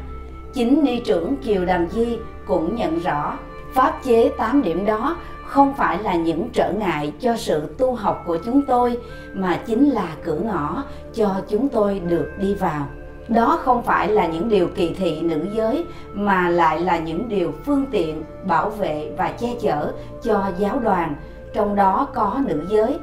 Chính 0.53 0.85
ni 0.85 1.01
trưởng 1.05 1.37
Kiều 1.37 1.65
Đàm 1.65 1.89
Di 1.89 2.19
cũng 2.47 2.77
nhận 2.77 2.99
rõ, 2.99 3.39
pháp 3.75 4.01
chế 4.05 4.31
8 4.39 4.63
điểm 4.63 4.85
đó 4.85 5.17
không 5.47 5.75
phải 5.75 6.03
là 6.03 6.15
những 6.15 6.49
trở 6.53 6.73
ngại 6.73 7.13
cho 7.21 7.37
sự 7.37 7.75
tu 7.79 7.95
học 7.95 8.23
của 8.27 8.39
chúng 8.45 8.63
tôi, 8.67 8.99
mà 9.35 9.61
chính 9.67 9.91
là 9.91 10.17
cửa 10.25 10.39
ngõ 10.45 10.85
cho 11.15 11.35
chúng 11.49 11.69
tôi 11.69 12.01
được 12.01 12.31
đi 12.39 12.55
vào 12.55 12.87
đó 13.31 13.61
không 13.63 13.83
phải 13.83 14.09
là 14.09 14.27
những 14.27 14.49
điều 14.49 14.69
kỳ 14.69 14.95
thị 14.95 15.21
nữ 15.21 15.47
giới, 15.53 15.85
mà 16.13 16.49
lại 16.49 16.81
là 16.81 16.99
những 16.99 17.29
điều 17.29 17.53
phương 17.67 17.87
tiện, 17.91 18.23
bảo 18.45 18.71
vệ 18.71 19.13
và 19.17 19.33
che 19.41 19.49
chở 19.63 19.93
cho 20.23 20.53
giáo 20.59 20.79
đoàn, 20.79 21.15
trong 21.55 21.77
đó 21.77 22.09
có 22.15 22.41
nữ 22.47 22.67
giới. 22.69 22.99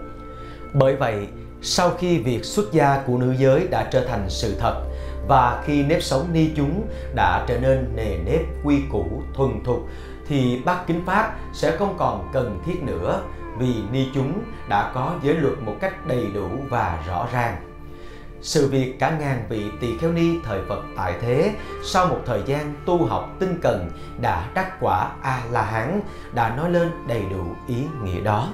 Bởi 0.74 0.96
vậy, 0.96 1.27
sau 1.62 1.89
khi 1.89 2.19
việc 2.19 2.46
xuất 2.46 2.72
gia 2.72 3.01
của 3.07 3.17
nữ 3.17 3.36
giới 3.38 3.67
đã 3.67 3.88
trở 3.91 4.05
thành 4.05 4.25
sự 4.29 4.55
thật, 4.60 4.84
và 5.27 5.63
khi 5.65 5.84
nếp 5.84 6.03
sống 6.03 6.27
ni 6.34 6.50
chúng 6.55 6.81
đã 7.15 7.46
trở 7.48 7.60
nên 7.60 7.96
nề 7.96 8.17
nếp, 8.25 8.41
quy 8.63 8.81
củ, 8.91 9.05
thuần 9.34 9.63
thục, 9.63 9.79
thì 10.27 10.62
bát 10.65 10.88
kính 10.88 11.01
pháp 11.05 11.36
sẽ 11.53 11.77
không 11.77 11.96
còn 11.98 12.29
cần 12.34 12.60
thiết 12.65 12.84
nữa, 12.84 13.22
vì 13.60 13.74
ni 13.91 14.07
chúng 14.13 14.34
đã 14.69 14.91
có 14.93 15.12
giới 15.24 15.36
luật 15.36 15.53
một 15.65 15.75
cách 15.81 16.07
đầy 16.07 16.25
đủ 16.34 16.48
và 16.69 17.03
rõ 17.07 17.27
ràng 17.34 17.66
sự 18.41 18.70
việc 18.70 19.00
cả 19.00 19.17
ngàn 19.20 19.46
vị 19.50 19.63
tỳ 19.79 19.98
kheo 19.98 20.12
ni 20.12 20.39
thời 20.44 20.62
Phật 20.70 20.84
tại 20.96 21.13
thế 21.22 21.53
sau 21.84 22.08
một 22.08 22.20
thời 22.25 22.41
gian 22.46 22.74
tu 22.86 23.06
học 23.06 23.36
tinh 23.39 23.60
cần 23.62 23.89
đã 24.22 24.50
đắc 24.53 24.79
quả 24.79 25.12
A 25.22 25.41
La 25.51 25.62
Hán 25.62 26.01
đã 26.34 26.56
nói 26.56 26.72
lên 26.72 26.91
đầy 27.08 27.22
đủ 27.32 27.44
ý 27.67 27.84
nghĩa 28.03 28.22
đó. 28.22 28.50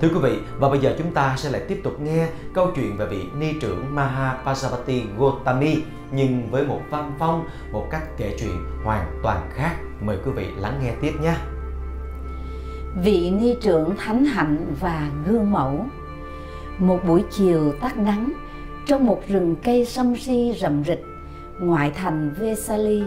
Thưa 0.00 0.08
quý 0.08 0.18
vị, 0.22 0.38
và 0.58 0.68
bây 0.68 0.78
giờ 0.78 0.94
chúng 0.98 1.12
ta 1.12 1.34
sẽ 1.36 1.50
lại 1.50 1.62
tiếp 1.68 1.80
tục 1.84 2.00
nghe 2.00 2.28
câu 2.54 2.70
chuyện 2.76 2.96
về 2.96 3.06
vị 3.06 3.24
ni 3.38 3.52
trưởng 3.60 3.96
Mahapajapati 3.96 5.02
Gotami 5.18 5.76
nhưng 6.12 6.50
với 6.50 6.66
một 6.66 6.80
văn 6.90 7.12
phong, 7.18 7.44
một 7.72 7.86
cách 7.90 8.02
kể 8.16 8.36
chuyện 8.40 8.64
hoàn 8.84 9.20
toàn 9.22 9.50
khác. 9.54 9.76
Mời 10.00 10.18
quý 10.24 10.30
vị 10.30 10.46
lắng 10.56 10.80
nghe 10.82 10.92
tiếp 11.00 11.12
nhé. 11.20 11.34
Vị 13.02 13.30
ni 13.30 13.54
trưởng 13.62 13.96
thánh 13.96 14.24
hạnh 14.24 14.74
và 14.80 15.10
gương 15.26 15.50
mẫu 15.50 15.86
Một 16.78 17.00
buổi 17.06 17.24
chiều 17.30 17.72
tắt 17.80 17.98
nắng, 17.98 18.32
trong 18.88 19.06
một 19.06 19.20
rừng 19.28 19.56
cây 19.64 19.84
sâm 19.84 20.16
si 20.16 20.54
rậm 20.60 20.84
rịch, 20.84 21.04
ngoại 21.60 21.90
thành 21.90 22.34
Vesali, 22.38 23.02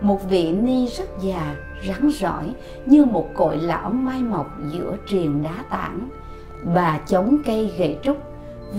một 0.00 0.28
vị 0.28 0.52
ni 0.52 0.86
rất 0.86 1.04
già, 1.20 1.56
rắn 1.88 2.10
rỏi 2.10 2.54
như 2.86 3.04
một 3.04 3.28
cội 3.34 3.56
lão 3.56 3.90
mai 3.90 4.22
mọc 4.22 4.46
giữa 4.72 4.96
triền 5.06 5.42
đá 5.42 5.64
tảng. 5.70 6.08
Bà 6.74 6.98
chống 6.98 7.38
cây 7.46 7.72
gậy 7.78 7.98
trúc, 8.02 8.16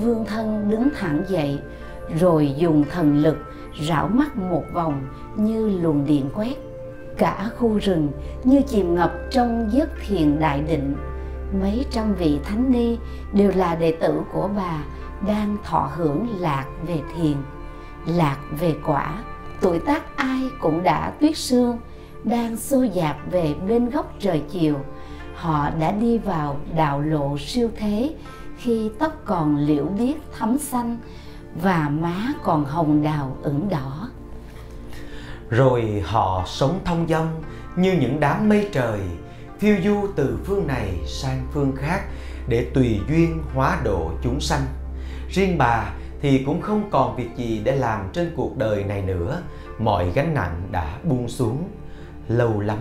vương 0.01 0.25
thân 0.25 0.70
đứng 0.70 0.89
thẳng 1.00 1.24
dậy, 1.27 1.60
rồi 2.20 2.53
dùng 2.58 2.84
thần 2.91 3.18
lực 3.18 3.38
rảo 3.88 4.08
mắt 4.08 4.38
một 4.38 4.63
vòng 4.74 5.01
như 5.36 5.79
luồng 5.82 6.06
điện 6.06 6.29
quét. 6.36 6.56
Cả 7.18 7.50
khu 7.58 7.77
rừng 7.77 8.10
như 8.44 8.62
chìm 8.62 8.96
ngập 8.96 9.13
trong 9.32 9.70
giấc 9.72 9.89
thiền 10.08 10.39
đại 10.39 10.62
định. 10.62 10.96
Mấy 11.62 11.86
trăm 11.91 12.15
vị 12.15 12.39
thánh 12.44 12.72
ni 12.72 12.98
đều 13.34 13.51
là 13.56 13.75
đệ 13.75 13.91
tử 13.91 14.22
của 14.34 14.50
bà 14.56 14.84
đang 15.27 15.57
thọ 15.63 15.91
hưởng 15.95 16.27
lạc 16.39 16.65
về 16.88 17.01
thiền, 17.15 17.35
lạc 18.05 18.38
về 18.59 18.75
quả. 18.85 19.23
Tuổi 19.61 19.79
tác 19.79 20.17
ai 20.17 20.41
cũng 20.59 20.83
đã 20.83 21.13
tuyết 21.19 21.38
sương, 21.38 21.77
đang 22.23 22.57
xô 22.57 22.83
dạt 22.83 23.15
về 23.31 23.55
bên 23.67 23.89
góc 23.89 24.13
trời 24.19 24.43
chiều. 24.49 24.75
Họ 25.35 25.69
đã 25.69 25.91
đi 25.91 26.17
vào 26.17 26.59
đạo 26.75 27.01
lộ 27.01 27.38
siêu 27.38 27.69
thế, 27.77 28.15
khi 28.57 28.91
tóc 28.99 29.13
còn 29.25 29.57
liễu 29.57 29.85
biếc 29.85 30.15
thấm 30.38 30.57
xanh 30.57 30.97
và 31.61 31.89
má 31.89 32.27
còn 32.43 32.65
hồng 32.65 33.03
đào 33.03 33.38
ửng 33.43 33.69
đỏ. 33.69 34.09
Rồi 35.49 36.03
họ 36.05 36.43
sống 36.45 36.79
thông 36.85 37.07
dong 37.07 37.43
như 37.75 37.93
những 37.93 38.19
đám 38.19 38.49
mây 38.49 38.69
trời, 38.71 38.99
phiêu 39.59 39.75
du 39.83 40.07
từ 40.15 40.39
phương 40.45 40.67
này 40.67 40.93
sang 41.07 41.47
phương 41.53 41.75
khác 41.75 42.01
để 42.47 42.71
tùy 42.73 42.99
duyên 43.09 43.43
hóa 43.53 43.79
độ 43.83 44.11
chúng 44.23 44.39
sanh 44.39 44.61
riêng 45.31 45.57
bà 45.57 45.93
thì 46.21 46.43
cũng 46.45 46.62
không 46.62 46.89
còn 46.91 47.15
việc 47.15 47.29
gì 47.36 47.62
để 47.63 47.75
làm 47.75 48.09
trên 48.13 48.33
cuộc 48.36 48.57
đời 48.57 48.83
này 48.83 49.01
nữa. 49.01 49.41
Mọi 49.79 50.12
gánh 50.12 50.33
nặng 50.33 50.67
đã 50.71 50.98
buông 51.03 51.29
xuống. 51.29 51.63
Lâu 52.27 52.59
lắm, 52.59 52.77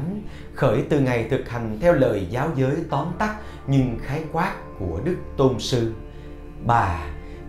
khởi 0.55 0.83
từ 0.89 1.01
ngày 1.01 1.27
thực 1.31 1.49
hành 1.49 1.79
theo 1.81 1.93
lời 1.93 2.27
giáo 2.31 2.51
giới 2.57 2.77
tóm 2.91 3.07
tắt 3.19 3.37
nhưng 3.67 3.99
khái 4.03 4.25
quát 4.33 4.53
của 4.79 5.01
đức 5.05 5.17
tôn 5.37 5.59
sư. 5.59 5.93
Bà 6.67 7.01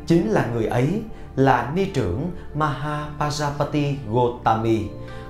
chính 0.07 0.29
là 0.29 0.47
người 0.53 0.65
ấy, 0.65 1.01
là 1.35 1.71
ni 1.75 1.85
trưởng 1.85 2.31
mahapajapati 2.55 3.95
gotami. 4.11 4.87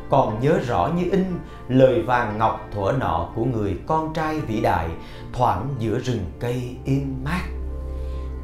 Còn 0.09 0.39
nhớ 0.41 0.59
rõ 0.67 0.91
như 0.97 1.03
in 1.11 1.25
lời 1.67 2.01
vàng 2.01 2.38
ngọc 2.38 2.67
thuở 2.71 2.93
nọ 2.99 3.29
của 3.35 3.45
người 3.45 3.77
con 3.88 4.13
trai 4.13 4.39
vĩ 4.39 4.61
đại 4.61 4.89
thoảng 5.33 5.75
giữa 5.79 5.99
rừng 5.99 6.25
cây 6.39 6.75
im 6.85 7.15
mát. 7.23 7.41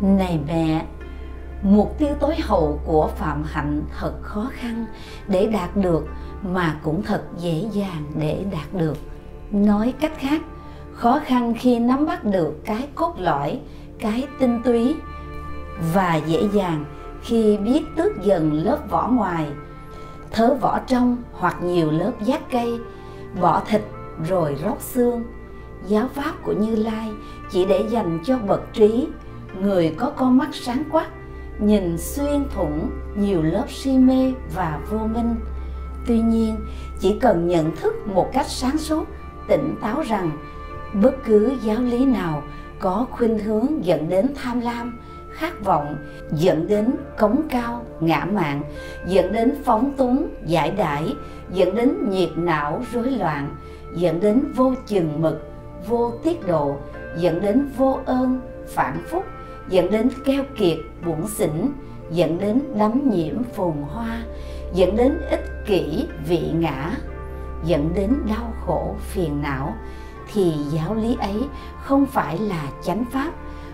Này 0.01 0.39
mẹ 0.48 0.86
mục 1.65 1.95
tiêu 1.98 2.10
tối 2.19 2.36
hậu 2.41 2.79
của 2.86 3.10
phạm 3.17 3.43
hạnh 3.43 3.81
thật 4.00 4.13
khó 4.22 4.50
khăn. 4.51 4.86
Để 5.27 5.48
đạt 5.48 5.77
được 5.77 6.07
mà 6.43 6.79
cũng 6.84 7.03
thật 7.03 7.24
dễ 7.38 7.65
dàng 7.72 8.03
để 8.19 8.45
đạt 8.51 8.74
được. 8.74 8.98
Nói 9.51 9.93
cách 10.00 10.12
khác, 10.17 10.41
khó 10.93 11.19
khăn 11.25 11.53
khi 11.60 11.79
nắm 11.79 12.05
bắt 12.05 12.24
được 12.24 12.65
cái 12.65 12.88
cốt 12.95 13.15
lõi, 13.17 13.60
cái 14.00 14.27
tinh 14.39 14.62
túy 14.63 14.95
và 15.93 16.15
dễ 16.15 16.48
dàng 16.53 16.86
khi 17.22 17.57
biết 17.57 17.81
tước 17.95 18.24
dần 18.24 18.53
lớp 18.53 18.77
vỏ 18.89 19.07
ngoài, 19.07 19.48
thớ 20.31 20.55
vỏ 20.62 20.79
trong 20.88 21.17
hoặc 21.34 21.63
nhiều 21.63 21.91
lớp 21.91 22.12
giác 22.22 22.41
cây, 22.51 22.79
bỏ 23.41 23.62
thịt 23.67 23.81
rồi 24.27 24.55
rót 24.63 24.81
xương. 24.81 25.24
Giáo 25.88 26.07
pháp 26.13 26.34
của 26.43 26.53
như 26.53 26.75
lai 26.75 27.12
chỉ 27.51 27.65
để 27.65 27.86
dành 27.89 28.19
cho 28.25 28.38
bậc 28.38 28.62
trí, 28.74 29.07
người 29.62 29.95
có 29.98 30.12
con 30.15 30.38
mắt 30.38 30.50
sáng 30.53 30.84
quắc 30.91 31.07
nhìn 31.60 31.98
xuyên 31.98 32.46
thủng 32.54 32.90
nhiều 33.16 33.42
lớp 33.44 33.66
si 33.70 33.98
mê 33.98 34.34
và 34.56 34.80
vô 34.92 35.00
minh. 35.00 35.36
Tuy 36.08 36.20
nhiên, 36.20 36.56
chỉ 37.00 37.20
cần 37.20 37.48
nhận 37.48 37.76
thức 37.76 38.08
một 38.08 38.30
cách 38.34 38.48
sáng 38.48 38.78
suốt, 38.78 39.06
tỉnh 39.48 39.76
táo 39.82 40.02
rằng 40.02 40.32
bất 40.94 41.16
cứ 41.26 41.54
giáo 41.64 41.82
lý 41.82 42.06
nào 42.06 42.44
có 42.80 43.08
khuynh 43.12 43.40
hướng 43.40 43.86
dẫn 43.86 44.10
đến 44.10 44.28
tham 44.36 44.60
lam, 44.60 45.00
khát 45.32 45.64
vọng, 45.64 45.98
dẫn 46.32 46.68
đến 46.68 46.92
cống 47.18 47.42
cao, 47.50 47.86
ngã 48.00 48.26
mạn, 48.32 48.62
dẫn 49.08 49.34
đến 49.34 49.56
phóng 49.64 49.92
túng, 49.98 50.28
giải 50.46 50.72
đãi, 50.72 51.14
dẫn 51.54 51.76
đến 51.76 52.10
nhiệt 52.10 52.30
não 52.36 52.82
rối 52.94 53.12
loạn, 53.12 53.56
dẫn 53.96 54.20
đến 54.20 54.52
vô 54.56 54.74
chừng 54.88 55.22
mực, 55.22 55.50
vô 55.88 56.12
tiết 56.24 56.48
độ, 56.48 56.78
dẫn 57.18 57.42
đến 57.42 57.70
vô 57.78 58.00
ơn, 58.06 58.42
phản 58.68 58.98
phúc, 59.08 59.24
dẫn 59.69 59.91
đến 59.91 60.10
keo 60.25 60.43
kiệt, 60.57 60.77
bủn 61.05 61.27
xỉn, 61.27 61.51
dẫn 62.12 62.38
đến 62.38 62.62
đắm 62.75 63.10
nhiễm 63.10 63.43
phồn 63.43 63.74
hoa, 63.93 64.24
dẫn 64.74 64.95
đến 64.95 65.17
ích 65.29 65.45
kỷ, 65.67 66.07
vị 66.27 66.41
ngã, 66.53 66.91
dẫn 67.65 67.93
đến 67.95 68.13
đau 68.29 68.53
khổ, 68.65 68.95
phiền 69.00 69.41
não, 69.41 69.74
thì 70.34 70.53
giáo 70.72 70.95
lý 70.95 71.17
ấy 71.19 71.43
không 71.84 72.05
phải 72.05 72.38
là 72.38 72.67
chánh 72.84 73.05
pháp, 73.12 73.31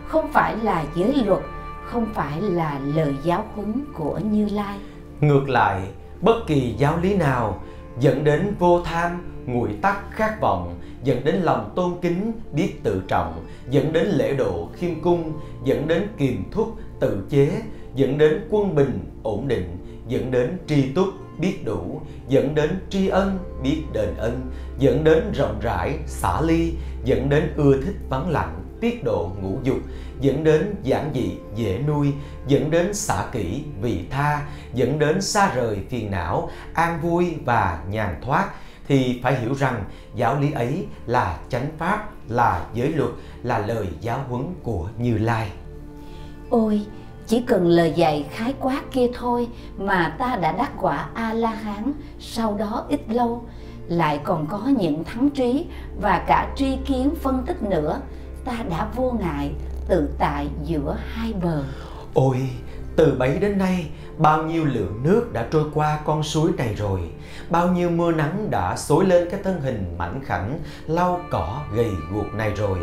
không 0.08 0.32
phải 0.34 0.58
là 0.58 0.86
giới 0.96 1.24
luật, 1.26 1.42
không 1.86 2.06
phải 2.14 2.42
là 2.42 2.80
lời 2.96 3.16
giáo 3.24 3.46
huấn 3.56 3.86
của 3.94 4.20
Như 4.32 4.48
Lai. 4.52 4.78
Ngược 5.22 5.50
lại, 5.50 5.82
bất 6.22 6.48
kỳ 6.48 6.76
giáo 6.78 6.98
lý 7.02 7.16
nào 7.16 7.62
dẫn 8.00 8.24
đến 8.24 8.56
vô 8.60 8.82
tham, 8.84 9.12
nguội 9.46 9.70
tắc 9.82 10.12
khát 10.12 10.42
vọng, 10.42 10.80
dẫn 11.04 11.24
đến 11.24 11.36
lòng 11.36 11.74
tôn 11.76 11.94
kính, 12.02 12.32
biết 12.54 12.84
tự 12.84 13.02
trọng, 13.08 13.46
dẫn 13.70 13.94
đến 13.94 14.08
lễ 14.08 14.34
độ 14.34 14.70
khiêm 14.76 15.02
cung, 15.02 15.34
dẫn 15.64 15.88
đến 15.88 16.08
kiềm 16.18 16.44
thúc, 16.52 16.76
tự 17.00 17.28
chế, 17.30 17.62
dẫn 17.96 18.18
đến 18.18 18.48
quân 18.50 18.76
bình, 18.76 19.00
ổn 19.24 19.48
định, 19.48 19.78
dẫn 20.08 20.32
đến 20.32 20.58
tri 20.68 20.90
túc, 20.90 21.08
biết 21.40 21.66
đủ, 21.66 22.02
dẫn 22.28 22.56
đến 22.56 22.70
tri 22.90 23.08
ân, 23.08 23.40
biết 23.64 23.84
đền 23.94 24.16
ân, 24.18 24.52
dẫn 24.80 25.04
đến 25.04 25.32
rộng 25.34 25.60
rãi, 25.62 25.98
xả 26.08 26.42
ly, 26.42 26.74
dẫn 27.04 27.30
đến 27.30 27.54
ưa 27.56 27.82
thích 27.82 27.96
vắng 28.10 28.30
lặng, 28.30 28.64
tiết 28.82 29.04
độ 29.04 29.32
ngũ 29.42 29.58
dục, 29.64 29.78
dẫn 30.22 30.44
đến 30.44 30.76
giản 30.84 31.12
dị, 31.14 31.32
dễ 31.56 31.80
nuôi, 31.88 32.14
dẫn 32.48 32.72
đến 32.72 32.94
xả 32.94 33.26
kỹ, 33.32 33.64
vị 33.82 34.00
tha, 34.10 34.48
dẫn 34.74 35.00
đến 35.00 35.22
xa 35.22 35.54
rời 35.56 35.78
phiền 35.90 36.12
não, 36.12 36.50
an 36.74 37.02
vui 37.02 37.36
và 37.46 37.84
nhàn 37.90 38.16
thoát, 38.22 38.50
thì 38.88 39.20
phải 39.24 39.40
hiểu 39.40 39.54
rằng 39.54 39.84
giáo 40.16 40.40
lý 40.40 40.52
ấy 40.52 40.86
là 41.06 41.38
chánh 41.50 41.68
pháp, 41.78 42.10
là 42.30 42.66
giới 42.74 42.90
luật, 42.90 43.12
là 43.44 43.60
lời 43.60 43.88
giáo 44.02 44.20
huấn 44.30 44.44
của 44.64 44.88
Như 44.98 45.18
Lai. 45.18 45.52
Ôi, 46.50 46.82
chỉ 47.28 47.42
cần 47.42 47.68
lời 47.68 47.94
dạy 47.96 48.26
khái 48.32 48.54
quát 48.60 48.82
kia 48.92 49.08
thôi 49.14 49.48
mà 49.78 50.16
ta 50.20 50.36
đã 50.36 50.52
đắc 50.52 50.72
quả 50.82 51.10
a 51.14 51.34
la 51.34 51.50
hán 51.50 51.94
sau 52.20 52.58
đó 52.58 52.86
ít 52.90 53.02
lâu 53.10 53.46
lại 53.88 54.20
còn 54.24 54.48
có 54.48 54.68
những 54.78 55.04
thắng 55.04 55.30
trí 55.30 55.66
và 56.02 56.26
cả 56.28 56.54
tri 56.56 56.78
kiến 56.86 57.16
phân 57.22 57.44
tích 57.46 57.64
nữa 57.64 58.02
ta 58.46 58.58
đã 58.70 58.88
vô 58.96 59.12
ngại 59.20 59.52
tự 59.88 60.10
tại 60.18 60.48
giữa 60.64 60.98
hai 61.14 61.34
bờ 61.34 61.64
ôi 62.14 62.50
từ 62.96 63.16
bấy 63.20 63.40
đến 63.40 63.58
nay 63.58 63.90
bao 64.22 64.44
nhiêu 64.44 64.66
lượng 64.66 65.00
nước 65.04 65.34
đã 65.34 65.48
trôi 65.52 65.64
qua 65.74 66.00
con 66.06 66.24
suối 66.24 66.52
này 66.58 66.76
rồi, 66.76 67.00
bao 67.50 67.68
nhiêu 67.68 67.90
mưa 67.90 68.12
nắng 68.12 68.48
đã 68.52 68.78
xối 68.78 69.06
lên 69.06 69.28
cái 69.32 69.40
thân 69.44 69.62
hình 69.62 69.96
mảnh 69.98 70.22
khảnh, 70.26 70.60
lau 70.88 71.22
cỏ 71.32 71.62
gầy 71.76 71.92
guộc 72.14 72.34
này 72.34 72.54
rồi. 72.56 72.80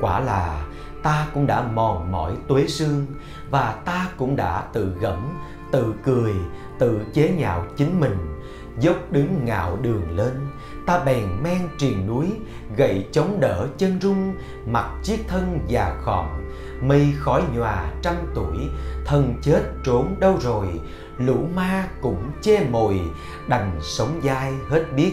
Quả 0.00 0.20
là 0.20 0.64
ta 1.02 1.26
cũng 1.34 1.46
đã 1.46 1.62
mòn 1.62 2.12
mỏi 2.12 2.32
tuế 2.48 2.66
xương 2.66 3.06
và 3.50 3.74
ta 3.84 4.08
cũng 4.16 4.36
đã 4.36 4.62
tự 4.72 4.94
gẫm, 5.00 5.38
tự 5.72 5.94
cười, 6.04 6.32
tự 6.78 7.00
chế 7.12 7.28
nhạo 7.28 7.64
chính 7.76 8.00
mình 8.00 8.16
dốc 8.78 8.96
đứng 9.10 9.44
ngạo 9.44 9.76
đường 9.82 10.16
lên. 10.16 10.32
Ta 10.86 11.04
bèn 11.04 11.24
men 11.42 11.58
triền 11.78 12.06
núi 12.06 12.26
gậy 12.76 13.06
chống 13.12 13.40
đỡ 13.40 13.66
chân 13.78 13.98
rung 14.00 14.34
mặc 14.66 14.90
chiếc 15.02 15.28
thân 15.28 15.58
già 15.66 15.96
khòm. 16.02 16.26
Mây 16.82 17.08
khói 17.18 17.42
nhòa 17.54 17.92
trăm 18.02 18.14
tuổi 18.34 18.56
thân 19.04 19.34
chết 19.42 19.62
trốn 19.84 20.14
đâu 20.20 20.36
rồi? 20.40 20.66
Lũ 21.18 21.36
ma 21.54 21.88
cũng 22.00 22.22
chê 22.40 22.64
mồi 22.70 23.00
đành 23.48 23.70
sống 23.82 24.20
dai 24.24 24.52
hết 24.68 24.84
biết. 24.96 25.12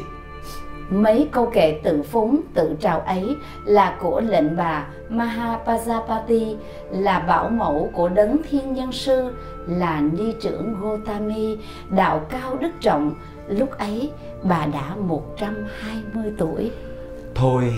Mấy 0.89 1.29
câu 1.31 1.49
kệ 1.53 1.79
tự 1.83 2.03
phúng, 2.03 2.41
tự 2.53 2.75
trào 2.79 2.99
ấy 2.99 3.35
là 3.65 3.97
của 4.01 4.21
lệnh 4.21 4.57
bà 4.57 4.87
Mahapajapati, 5.09 6.55
là 6.91 7.19
bảo 7.19 7.49
mẫu 7.49 7.89
của 7.93 8.09
đấng 8.09 8.37
thiên 8.49 8.73
nhân 8.73 8.91
sư, 8.91 9.33
là 9.67 10.01
ni 10.01 10.33
trưởng 10.41 10.75
Gotami, 10.81 11.57
đạo 11.89 12.25
cao 12.29 12.57
đức 12.61 12.71
trọng. 12.81 13.15
Lúc 13.47 13.77
ấy 13.77 14.11
bà 14.43 14.65
đã 14.65 14.95
120 14.95 16.33
tuổi. 16.37 16.71
Thôi, 17.35 17.73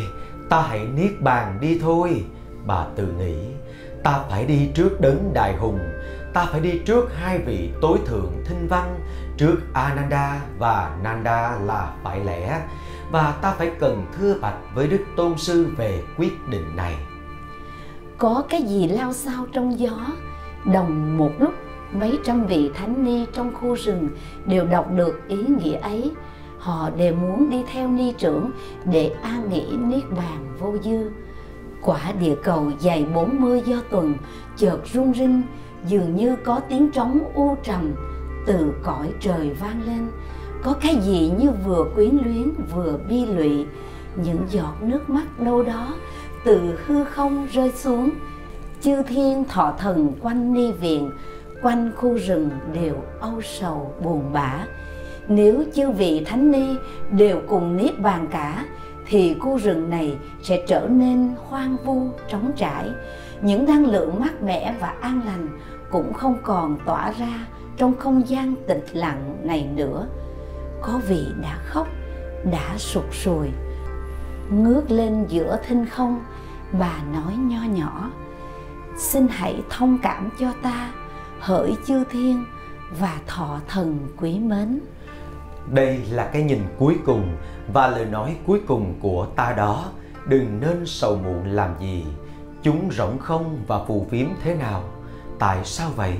ta 0.50 0.62
hãy 0.62 0.86
niết 0.96 1.22
bàn 1.22 1.58
đi 1.62 1.80
thôi, 1.82 2.24
bà 2.66 2.86
tự 2.96 3.08
nghĩ. 3.20 3.36
Ta 4.04 4.24
phải 4.30 4.46
đi 4.46 4.70
trước 4.74 5.02
đấng 5.02 5.32
đại 5.34 5.56
hùng, 5.56 5.80
ta 6.34 6.46
phải 6.52 6.62
đi 6.62 6.80
trước 6.86 7.10
hai 7.16 7.38
vị 7.38 7.70
tối 7.82 7.98
thượng 8.06 8.32
thinh 8.46 8.68
văn, 8.68 9.00
trước 9.38 9.56
Ananda 9.74 10.42
và 10.58 10.98
Nanda 11.04 11.60
là 11.66 11.94
phải 12.04 12.20
lẽ 12.26 12.62
và 13.12 13.34
ta 13.42 13.52
phải 13.52 13.72
cần 13.80 14.06
thưa 14.18 14.36
bạch 14.42 14.58
với 14.76 14.88
Đức 14.88 15.02
Tôn 15.18 15.38
Sư 15.38 15.68
về 15.78 16.04
quyết 16.18 16.48
định 16.50 16.76
này. 16.76 16.96
Có 18.18 18.44
cái 18.50 18.62
gì 18.62 18.88
lao 18.88 19.14
sao 19.14 19.46
trong 19.54 19.80
gió, 19.80 19.98
đồng 20.74 21.18
một 21.18 21.32
lúc 21.40 21.54
mấy 21.94 22.20
trăm 22.24 22.46
vị 22.46 22.72
thánh 22.74 23.06
ni 23.06 23.26
trong 23.34 23.54
khu 23.54 23.76
rừng 23.76 24.10
đều 24.46 24.66
đọc 24.66 24.92
được 24.96 25.22
ý 25.28 25.38
nghĩa 25.38 25.76
ấy. 25.76 26.12
Họ 26.58 26.90
đều 26.98 27.16
muốn 27.16 27.50
đi 27.50 27.64
theo 27.74 27.88
ni 27.88 28.14
trưởng 28.18 28.52
để 28.86 29.12
an 29.22 29.50
nghỉ 29.50 29.66
niết 29.78 30.04
bàn 30.18 30.56
vô 30.60 30.76
dư. 30.84 31.12
Quả 31.82 32.14
địa 32.20 32.36
cầu 32.44 32.72
dày 32.80 33.06
40 33.06 33.62
do 33.66 33.78
tuần 33.92 34.14
chợt 34.58 34.80
rung 34.94 35.14
rinh, 35.14 35.42
dường 35.88 36.16
như 36.16 36.36
có 36.44 36.60
tiếng 36.70 36.92
trống 36.92 37.20
u 37.36 37.58
trầm 37.64 37.94
từ 38.46 38.74
cõi 38.84 39.12
trời 39.20 39.50
vang 39.60 39.82
lên 39.86 40.08
có 40.64 40.74
cái 40.82 40.96
gì 41.02 41.32
như 41.40 41.52
vừa 41.66 41.86
quyến 41.96 42.18
luyến 42.26 42.52
vừa 42.74 43.00
bi 43.10 43.26
lụy, 43.26 43.66
những 44.16 44.46
giọt 44.50 44.74
nước 44.82 45.10
mắt 45.10 45.40
đâu 45.40 45.64
đó 45.64 45.94
từ 46.46 46.80
hư 46.86 47.04
không 47.04 47.48
rơi 47.52 47.72
xuống 47.72 48.10
chư 48.82 49.04
thiên 49.04 49.44
thọ 49.44 49.74
thần 49.80 50.14
quanh 50.22 50.54
ni 50.54 50.72
viện 50.72 51.12
quanh 51.62 51.92
khu 51.96 52.18
rừng 52.18 52.50
đều 52.74 52.96
âu 53.20 53.42
sầu, 53.42 53.94
buồn 54.04 54.34
bã. 54.34 54.66
Nếu 55.28 55.64
chư 55.74 55.92
vị 55.92 56.24
thánh 56.26 56.52
ni 56.52 56.76
đều 57.12 57.42
cùng 57.48 57.78
niết 57.78 58.00
bàn 58.00 58.28
cả, 58.32 58.66
thì 59.08 59.36
khu 59.40 59.60
rừng 59.60 59.90
này 59.90 60.18
sẽ 60.42 60.64
trở 60.68 60.88
nên 60.90 61.34
hoang 61.48 61.78
vu, 61.86 62.10
trống 62.28 62.52
trải. 62.56 62.90
Những 63.42 63.66
năng 63.66 63.86
lượng 63.86 64.20
mát 64.20 64.42
mẻ 64.44 64.76
và 64.80 64.94
an 65.02 65.22
lành 65.26 65.48
cũng 65.92 66.14
không 66.14 66.38
còn 66.44 66.78
tỏa 66.86 67.12
ra 67.12 67.48
trong 67.78 67.94
không 67.98 68.28
gian 68.28 68.54
tịch 68.68 68.86
lặng 68.94 69.38
này 69.44 69.70
nữa. 69.76 70.08
Có 70.82 71.02
vị 71.08 71.26
đã 71.42 71.58
khóc, 71.66 71.88
đã 72.52 72.78
sụt 72.78 73.06
sùi, 73.12 73.48
ngước 74.50 74.92
lên 74.92 75.26
giữa 75.28 75.60
thinh 75.68 75.86
không 75.86 76.24
bà 76.80 76.98
nói 77.14 77.34
nho 77.38 77.64
nhỏ, 77.64 78.12
xin 78.98 79.28
hãy 79.30 79.62
thông 79.70 79.98
cảm 80.04 80.30
cho 80.40 80.48
ta 80.64 80.92
hỡi 81.40 81.76
chư 81.88 82.04
thiên 82.12 82.46
và 83.00 83.20
thọ 83.28 83.60
thần 83.68 84.08
quý 84.18 84.40
mến. 84.40 84.80
Đây 85.72 86.00
là 86.12 86.30
cái 86.34 86.44
nhìn 86.44 86.62
cuối 86.78 86.96
cùng 87.06 87.38
và 87.74 87.88
lời 87.88 88.06
nói 88.06 88.36
cuối 88.46 88.62
cùng 88.68 88.94
của 89.02 89.26
ta 89.26 89.54
đó. 89.58 89.92
Đừng 90.28 90.60
nên 90.62 90.86
sầu 90.86 91.16
muộn 91.16 91.44
làm 91.46 91.76
gì. 91.80 92.06
Chúng 92.64 92.90
rỗng 92.92 93.18
không 93.18 93.64
và 93.68 93.86
phù 93.86 94.06
phiếm 94.10 94.28
thế 94.44 94.56
nào? 94.56 94.84
Tại 95.40 95.66
sao 95.66 95.90
vậy? 95.96 96.14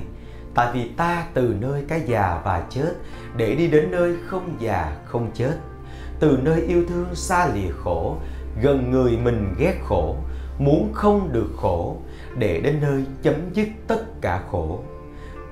Tại 0.54 0.72
vì 0.72 0.88
ta 0.88 1.26
từ 1.34 1.54
nơi 1.60 1.84
cái 1.88 2.02
già 2.06 2.40
và 2.44 2.66
chết, 2.70 2.92
để 3.36 3.54
đi 3.54 3.68
đến 3.68 3.90
nơi 3.90 4.16
không 4.26 4.56
già, 4.60 4.96
không 5.04 5.30
chết. 5.34 5.56
Từ 6.20 6.38
nơi 6.42 6.60
yêu 6.60 6.84
thương 6.88 7.14
xa 7.14 7.46
lìa 7.54 7.72
khổ, 7.84 8.16
gần 8.62 8.90
người 8.90 9.18
mình 9.24 9.54
ghét 9.58 9.74
khổ, 9.84 10.16
muốn 10.58 10.92
không 10.94 11.32
được 11.32 11.50
khổ, 11.56 11.96
để 12.38 12.60
đến 12.60 12.80
nơi 12.80 13.04
chấm 13.22 13.34
dứt 13.52 13.68
tất 13.86 14.20
cả 14.20 14.42
khổ 14.50 14.80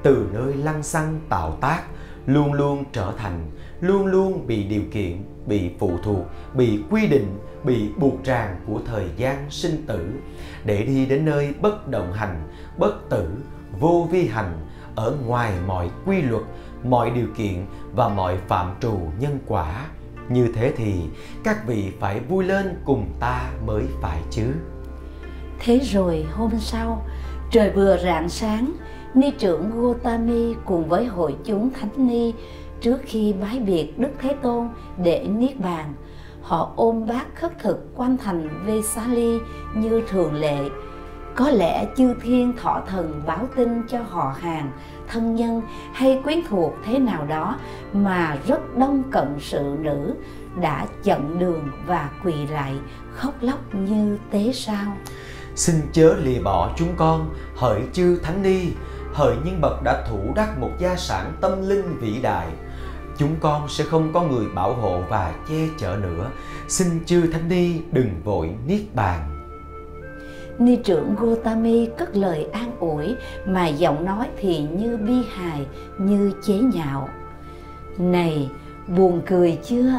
từ 0.02 0.26
nơi 0.32 0.54
lăng 0.54 0.82
xăng 0.82 1.20
tạo 1.28 1.58
tác, 1.60 1.82
luôn 2.26 2.52
luôn 2.52 2.84
trở 2.92 3.12
thành, 3.18 3.50
luôn 3.80 4.06
luôn 4.06 4.46
bị 4.46 4.64
điều 4.64 4.82
kiện, 4.92 5.22
bị 5.46 5.70
phụ 5.78 5.92
thuộc, 6.02 6.26
bị 6.54 6.80
quy 6.90 7.06
định, 7.06 7.38
bị 7.64 7.88
buộc 7.98 8.24
ràng 8.24 8.56
của 8.66 8.80
thời 8.86 9.06
gian 9.16 9.46
sinh 9.50 9.86
tử. 9.86 10.08
Để 10.64 10.82
đi 10.82 11.06
đến 11.06 11.24
nơi 11.24 11.54
bất 11.60 11.88
động 11.88 12.12
hành, 12.12 12.42
bất 12.78 13.10
tử, 13.10 13.28
vô 13.80 14.08
vi 14.10 14.26
hành, 14.26 14.66
ở 14.94 15.16
ngoài 15.26 15.52
mọi 15.66 15.90
quy 16.06 16.22
luật, 16.22 16.42
mọi 16.84 17.10
điều 17.10 17.26
kiện 17.36 17.66
và 17.94 18.08
mọi 18.08 18.38
phạm 18.48 18.74
trù 18.80 18.98
nhân 19.20 19.38
quả, 19.46 19.86
như 20.28 20.52
thế 20.54 20.72
thì 20.76 20.94
các 21.44 21.66
vị 21.66 21.92
phải 22.00 22.20
vui 22.20 22.44
lên 22.44 22.78
cùng 22.84 23.06
ta 23.20 23.50
mới 23.66 23.84
phải 24.02 24.20
chứ. 24.30 24.52
Thế 25.58 25.78
rồi 25.78 26.26
hôm 26.32 26.50
sau, 26.58 27.06
trời 27.50 27.70
vừa 27.70 27.98
rạng 27.98 28.28
sáng 28.28 28.72
ni 29.20 29.30
trưởng 29.30 29.70
Gotami 29.82 30.54
cùng 30.64 30.88
với 30.88 31.06
hội 31.06 31.36
chúng 31.44 31.70
thánh 31.70 32.06
ni 32.06 32.34
trước 32.80 32.98
khi 33.04 33.34
bái 33.40 33.60
biệt 33.60 33.98
Đức 33.98 34.10
Thế 34.18 34.34
Tôn 34.42 34.68
để 35.02 35.26
niết 35.28 35.60
bàn, 35.60 35.94
họ 36.42 36.72
ôm 36.76 37.06
bát 37.06 37.26
khất 37.34 37.58
thực 37.58 37.96
quanh 37.96 38.16
thành 38.16 38.64
Vesali 38.66 39.38
như 39.74 40.02
thường 40.08 40.34
lệ. 40.34 40.58
Có 41.34 41.50
lẽ 41.50 41.86
chư 41.96 42.14
thiên 42.22 42.52
thọ 42.56 42.82
thần 42.86 43.22
báo 43.26 43.48
tin 43.56 43.82
cho 43.88 44.02
họ 44.02 44.34
hàng, 44.40 44.70
thân 45.08 45.34
nhân 45.34 45.62
hay 45.92 46.20
quyến 46.24 46.38
thuộc 46.48 46.72
thế 46.84 46.98
nào 46.98 47.26
đó 47.26 47.56
mà 47.92 48.36
rất 48.46 48.76
đông 48.76 49.02
cận 49.10 49.36
sự 49.40 49.76
nữ 49.80 50.14
đã 50.60 50.86
chặn 51.02 51.38
đường 51.38 51.70
và 51.86 52.10
quỳ 52.24 52.46
lại 52.46 52.74
khóc 53.14 53.34
lóc 53.40 53.74
như 53.74 54.18
tế 54.30 54.52
sao. 54.52 54.96
Xin 55.54 55.74
chớ 55.92 56.16
lìa 56.22 56.40
bỏ 56.44 56.70
chúng 56.76 56.94
con, 56.96 57.30
hỡi 57.56 57.82
chư 57.92 58.18
thánh 58.22 58.42
ni, 58.42 58.60
hỡi 59.18 59.36
nhân 59.44 59.60
bậc 59.60 59.82
đã 59.82 60.04
thủ 60.08 60.18
đắc 60.36 60.58
một 60.58 60.70
gia 60.78 60.96
sản 60.96 61.32
tâm 61.40 61.68
linh 61.68 61.98
vĩ 62.00 62.20
đại 62.22 62.46
chúng 63.16 63.36
con 63.40 63.68
sẽ 63.68 63.84
không 63.84 64.12
có 64.12 64.22
người 64.22 64.46
bảo 64.54 64.74
hộ 64.74 65.02
và 65.08 65.34
che 65.48 65.68
chở 65.78 65.96
nữa 66.02 66.30
xin 66.68 67.04
chư 67.06 67.26
thánh 67.32 67.48
ni 67.48 67.80
đừng 67.92 68.10
vội 68.24 68.50
niết 68.66 68.80
bàn 68.94 69.20
Ni 70.58 70.76
trưởng 70.76 71.14
Gotami 71.14 71.88
cất 71.98 72.16
lời 72.16 72.46
an 72.52 72.72
ủi 72.80 73.16
mà 73.46 73.66
giọng 73.66 74.04
nói 74.04 74.28
thì 74.40 74.58
như 74.58 74.96
bi 74.96 75.22
hài, 75.34 75.66
như 75.98 76.32
chế 76.42 76.54
nhạo. 76.54 77.08
Này, 77.98 78.50
buồn 78.96 79.22
cười 79.26 79.58
chưa? 79.64 79.92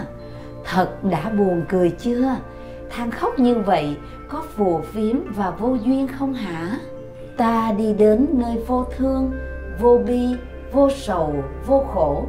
Thật 0.65 1.03
đã 1.03 1.29
buồn 1.29 1.65
cười 1.69 1.91
chưa? 1.91 2.35
than 2.89 3.11
khóc 3.11 3.39
như 3.39 3.55
vậy 3.55 3.97
có 4.27 4.43
phù 4.55 4.81
phiếm 4.81 5.15
và 5.35 5.49
vô 5.49 5.77
duyên 5.85 6.07
không 6.07 6.33
hả? 6.33 6.79
Ta 7.39 7.71
đi 7.77 7.93
đến 7.93 8.27
nơi 8.33 8.63
vô 8.67 8.85
thương, 8.97 9.31
vô 9.79 9.99
bi, 10.07 10.35
vô 10.71 10.89
sầu, 10.89 11.33
vô 11.67 11.83
khổ 11.93 12.23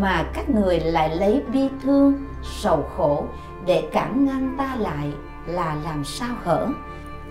mà 0.00 0.30
các 0.34 0.50
người 0.50 0.80
lại 0.80 1.16
lấy 1.16 1.42
bi 1.52 1.68
thương, 1.82 2.14
sầu 2.42 2.82
khổ 2.96 3.24
để 3.66 3.88
cản 3.92 4.24
ngăn 4.26 4.54
ta 4.58 4.76
lại 4.76 5.12
là 5.46 5.76
làm 5.84 6.04
sao 6.04 6.36
hở? 6.42 6.68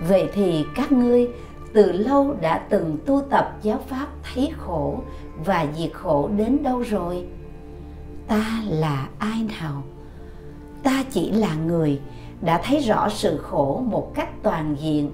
Vậy 0.07 0.29
thì 0.33 0.65
các 0.75 0.91
ngươi 0.91 1.29
từ 1.73 1.91
lâu 1.91 2.35
đã 2.41 2.57
từng 2.69 2.97
tu 3.05 3.21
tập 3.29 3.57
giáo 3.61 3.79
pháp 3.87 4.07
thấy 4.23 4.51
khổ 4.57 4.99
và 5.45 5.65
diệt 5.77 5.93
khổ 5.93 6.29
đến 6.37 6.63
đâu 6.63 6.79
rồi? 6.79 7.27
Ta 8.27 8.61
là 8.69 9.07
ai 9.19 9.47
nào? 9.61 9.83
Ta 10.83 11.03
chỉ 11.11 11.31
là 11.31 11.55
người 11.55 12.01
đã 12.41 12.61
thấy 12.63 12.79
rõ 12.79 13.09
sự 13.09 13.37
khổ 13.37 13.83
một 13.85 14.11
cách 14.15 14.29
toàn 14.43 14.75
diện, 14.79 15.11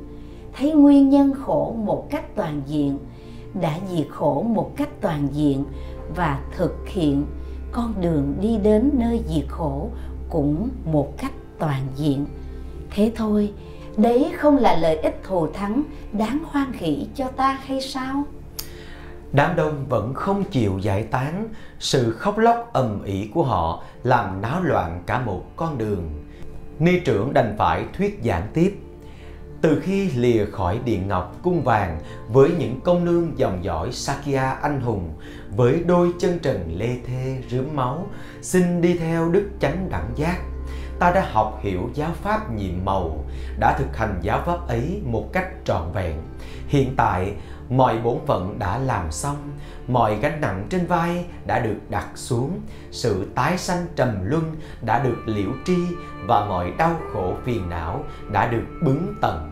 thấy 0.58 0.72
nguyên 0.72 1.10
nhân 1.10 1.34
khổ 1.34 1.76
một 1.78 2.08
cách 2.10 2.36
toàn 2.36 2.62
diện, 2.66 2.98
đã 3.62 3.80
diệt 3.90 4.08
khổ 4.10 4.42
một 4.42 4.72
cách 4.76 4.90
toàn 5.02 5.28
diện 5.32 5.64
và 6.16 6.40
thực 6.58 6.88
hiện 6.88 7.26
con 7.72 7.94
đường 8.02 8.36
đi 8.42 8.58
đến 8.58 8.90
nơi 8.94 9.24
diệt 9.28 9.46
khổ 9.48 9.90
cũng 10.30 10.70
một 10.86 11.18
cách 11.18 11.32
toàn 11.60 11.88
diện. 11.96 12.26
Thế 12.90 13.12
thôi, 13.16 13.54
đấy 13.98 14.32
không 14.38 14.58
là 14.58 14.76
lợi 14.76 14.96
ích 14.98 15.22
thù 15.24 15.48
thắng 15.48 15.84
đáng 16.12 16.40
hoan 16.46 16.74
hỷ 16.74 17.08
cho 17.16 17.28
ta 17.28 17.60
hay 17.66 17.82
sao? 17.82 18.24
Đám 19.34 19.56
đông 19.56 19.86
vẫn 19.90 20.14
không 20.14 20.44
chịu 20.44 20.80
giải 20.82 21.04
tán, 21.04 21.48
sự 21.80 22.12
khóc 22.12 22.38
lóc 22.38 22.70
ầm 22.74 23.04
ĩ 23.04 23.30
của 23.34 23.44
họ 23.44 23.84
làm 24.04 24.42
náo 24.42 24.64
loạn 24.64 25.04
cả 25.06 25.22
một 25.26 25.44
con 25.56 25.78
đường. 25.78 26.10
Ni 26.80 27.00
trưởng 27.06 27.34
đành 27.34 27.56
phải 27.58 27.86
thuyết 27.98 28.20
giảng 28.24 28.48
tiếp. 28.54 28.81
Từ 29.62 29.80
khi 29.84 30.10
lìa 30.10 30.46
khỏi 30.46 30.80
điện 30.86 31.08
ngọc 31.08 31.36
cung 31.44 31.64
vàng 31.64 32.00
với 32.30 32.52
những 32.60 32.82
công 32.82 33.06
nương 33.06 33.38
dòng 33.38 33.64
dõi 33.64 33.92
Sakya 33.92 34.52
anh 34.52 34.82
hùng, 34.82 35.14
với 35.56 35.84
đôi 35.86 36.14
chân 36.20 36.40
trần 36.40 36.72
lê 36.78 36.98
thê 37.08 37.38
rướm 37.50 37.66
máu, 37.76 38.08
xin 38.42 38.82
đi 38.82 38.98
theo 38.98 39.30
đức 39.30 39.50
chánh 39.60 39.90
đẳng 39.90 40.10
giác, 40.16 40.38
ta 41.00 41.12
đã 41.12 41.28
học 41.32 41.60
hiểu 41.62 41.90
giáo 41.94 42.12
pháp 42.22 42.52
nhiệm 42.52 42.86
màu, 42.86 43.26
đã 43.60 43.78
thực 43.78 43.98
hành 43.98 44.20
giáo 44.22 44.42
pháp 44.46 44.68
ấy 44.68 45.02
một 45.06 45.34
cách 45.34 45.48
trọn 45.66 45.92
vẹn. 45.94 46.18
Hiện 46.68 46.94
tại, 46.96 47.34
mọi 47.70 47.98
bổn 47.98 48.18
phận 48.28 48.60
đã 48.60 48.78
làm 48.78 49.12
xong, 49.12 49.38
mọi 49.88 50.16
gánh 50.16 50.42
nặng 50.42 50.68
trên 50.70 50.86
vai 50.86 51.26
đã 51.46 51.60
được 51.60 51.78
đặt 51.90 52.08
xuống, 52.16 52.62
sự 52.92 53.28
tái 53.36 53.58
sanh 53.58 53.86
trầm 53.96 54.20
luân 54.24 54.56
đã 54.82 55.04
được 55.04 55.18
liễu 55.26 55.50
tri 55.66 55.78
và 56.28 56.46
mọi 56.46 56.72
đau 56.78 56.96
khổ 57.14 57.34
phiền 57.46 57.70
não 57.70 58.04
đã 58.32 58.48
được 58.48 58.66
bứng 58.84 59.16
tận. 59.22 59.51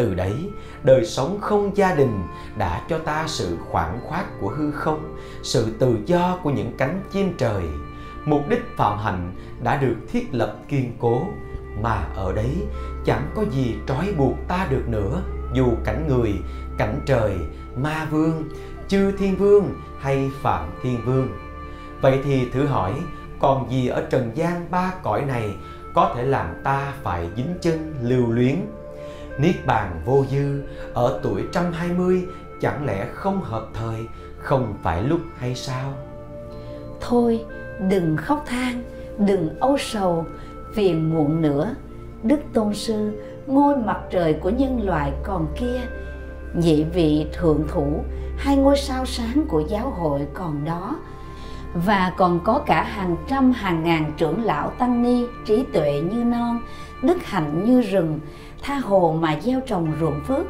Từ 0.00 0.14
đấy, 0.14 0.50
đời 0.82 1.04
sống 1.04 1.38
không 1.40 1.76
gia 1.76 1.94
đình 1.94 2.22
đã 2.58 2.82
cho 2.88 2.98
ta 2.98 3.24
sự 3.26 3.56
khoảng 3.70 4.00
khoát 4.06 4.24
của 4.40 4.48
hư 4.48 4.70
không, 4.70 5.16
sự 5.42 5.66
tự 5.78 5.98
do 6.06 6.38
của 6.42 6.50
những 6.50 6.72
cánh 6.78 7.02
chim 7.12 7.34
trời. 7.38 7.62
Mục 8.24 8.48
đích 8.48 8.62
phạm 8.76 8.98
hạnh 8.98 9.32
đã 9.62 9.76
được 9.76 9.96
thiết 10.08 10.28
lập 10.32 10.56
kiên 10.68 10.92
cố 11.00 11.22
mà 11.82 12.04
ở 12.16 12.32
đấy 12.32 12.56
chẳng 13.04 13.30
có 13.34 13.44
gì 13.50 13.74
trói 13.86 14.14
buộc 14.18 14.34
ta 14.48 14.66
được 14.70 14.88
nữa. 14.88 15.22
Dù 15.52 15.66
cảnh 15.84 16.08
người 16.08 16.34
cảnh 16.78 17.00
trời 17.06 17.34
ma 17.76 18.06
vương 18.10 18.48
chư 18.88 19.12
thiên 19.12 19.36
vương 19.36 19.74
hay 19.98 20.30
phạm 20.42 20.70
thiên 20.82 21.04
vương. 21.04 21.28
Vậy 22.00 22.20
thì 22.24 22.50
thử 22.50 22.66
hỏi 22.66 22.92
còn 23.40 23.70
gì 23.70 23.88
ở 23.88 24.06
trần 24.10 24.30
gian 24.34 24.70
ba 24.70 24.92
cõi 25.02 25.24
này 25.24 25.54
có 25.94 26.12
thể 26.16 26.22
làm 26.22 26.54
ta 26.64 26.92
phải 27.02 27.28
dính 27.36 27.54
chân 27.60 27.94
lưu 28.02 28.32
luyến? 28.32 28.56
Niết 29.40 29.66
bàn 29.66 30.00
vô 30.04 30.24
dư 30.30 30.62
ở 30.94 31.20
tuổi 31.22 31.42
trăm 31.52 31.72
hai 31.72 31.88
mươi 31.88 32.26
chẳng 32.60 32.86
lẽ 32.86 33.06
không 33.14 33.40
hợp 33.40 33.66
thời, 33.74 34.06
không 34.38 34.74
phải 34.82 35.02
lúc 35.02 35.20
hay 35.38 35.54
sao? 35.54 35.92
Thôi, 37.00 37.44
đừng 37.90 38.16
khóc 38.16 38.44
than, 38.46 38.82
đừng 39.18 39.60
âu 39.60 39.76
sầu 39.78 40.26
phiền 40.74 41.14
muộn 41.14 41.42
nữa. 41.42 41.74
Đức 42.22 42.40
tôn 42.52 42.74
sư, 42.74 43.22
ngôi 43.46 43.76
mặt 43.76 44.00
trời 44.10 44.34
của 44.34 44.50
nhân 44.50 44.86
loại 44.86 45.12
còn 45.22 45.46
kia, 45.60 45.80
nhị 46.54 46.84
vị 46.84 47.26
thượng 47.32 47.62
thủ, 47.68 48.04
hai 48.36 48.56
ngôi 48.56 48.76
sao 48.76 49.06
sáng 49.06 49.44
của 49.48 49.62
giáo 49.68 49.90
hội 49.90 50.26
còn 50.34 50.64
đó, 50.64 50.96
và 51.74 52.12
còn 52.16 52.40
có 52.44 52.62
cả 52.66 52.82
hàng 52.82 53.16
trăm 53.28 53.52
hàng 53.52 53.84
ngàn 53.84 54.12
trưởng 54.16 54.44
lão 54.44 54.70
tăng 54.70 55.02
ni 55.02 55.24
trí 55.46 55.64
tuệ 55.72 56.02
như 56.12 56.24
non, 56.24 56.60
đức 57.02 57.24
hạnh 57.24 57.64
như 57.64 57.80
rừng 57.80 58.20
tha 58.62 58.74
hồ 58.74 59.16
mà 59.20 59.36
gieo 59.40 59.60
trồng 59.66 59.92
ruộng 60.00 60.20
phước 60.24 60.46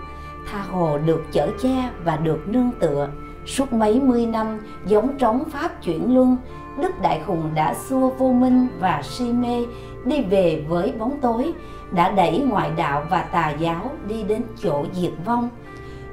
tha 0.50 0.62
hồ 0.62 0.98
được 0.98 1.22
chở 1.32 1.48
che 1.62 1.90
và 2.04 2.16
được 2.16 2.48
nương 2.48 2.70
tựa 2.80 3.08
suốt 3.46 3.72
mấy 3.72 4.00
mươi 4.00 4.26
năm 4.26 4.60
giống 4.86 5.18
trống 5.18 5.44
pháp 5.50 5.82
chuyển 5.82 6.14
luân 6.14 6.36
Đức 6.78 7.00
Đại 7.02 7.20
Hùng 7.26 7.50
đã 7.54 7.74
xua 7.74 8.10
vô 8.10 8.32
minh 8.32 8.66
và 8.80 9.02
si 9.02 9.32
mê 9.32 9.66
đi 10.04 10.22
về 10.22 10.64
với 10.68 10.92
bóng 10.98 11.18
tối, 11.22 11.52
đã 11.92 12.10
đẩy 12.10 12.38
ngoại 12.38 12.70
đạo 12.76 13.04
và 13.10 13.22
tà 13.22 13.50
giáo 13.58 13.90
đi 14.08 14.22
đến 14.22 14.42
chỗ 14.62 14.84
diệt 14.92 15.12
vong. 15.24 15.48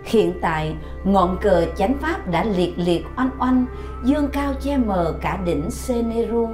Hiện 0.03 0.33
tại, 0.41 0.75
ngọn 1.03 1.37
cờ 1.41 1.65
chánh 1.75 1.97
pháp 1.97 2.31
đã 2.31 2.43
liệt 2.43 2.73
liệt 2.77 3.05
oanh 3.17 3.29
oanh, 3.39 3.65
dương 4.03 4.27
cao 4.33 4.53
che 4.61 4.77
mờ 4.77 5.13
cả 5.21 5.39
đỉnh 5.45 5.71
Seneru. 5.71 6.49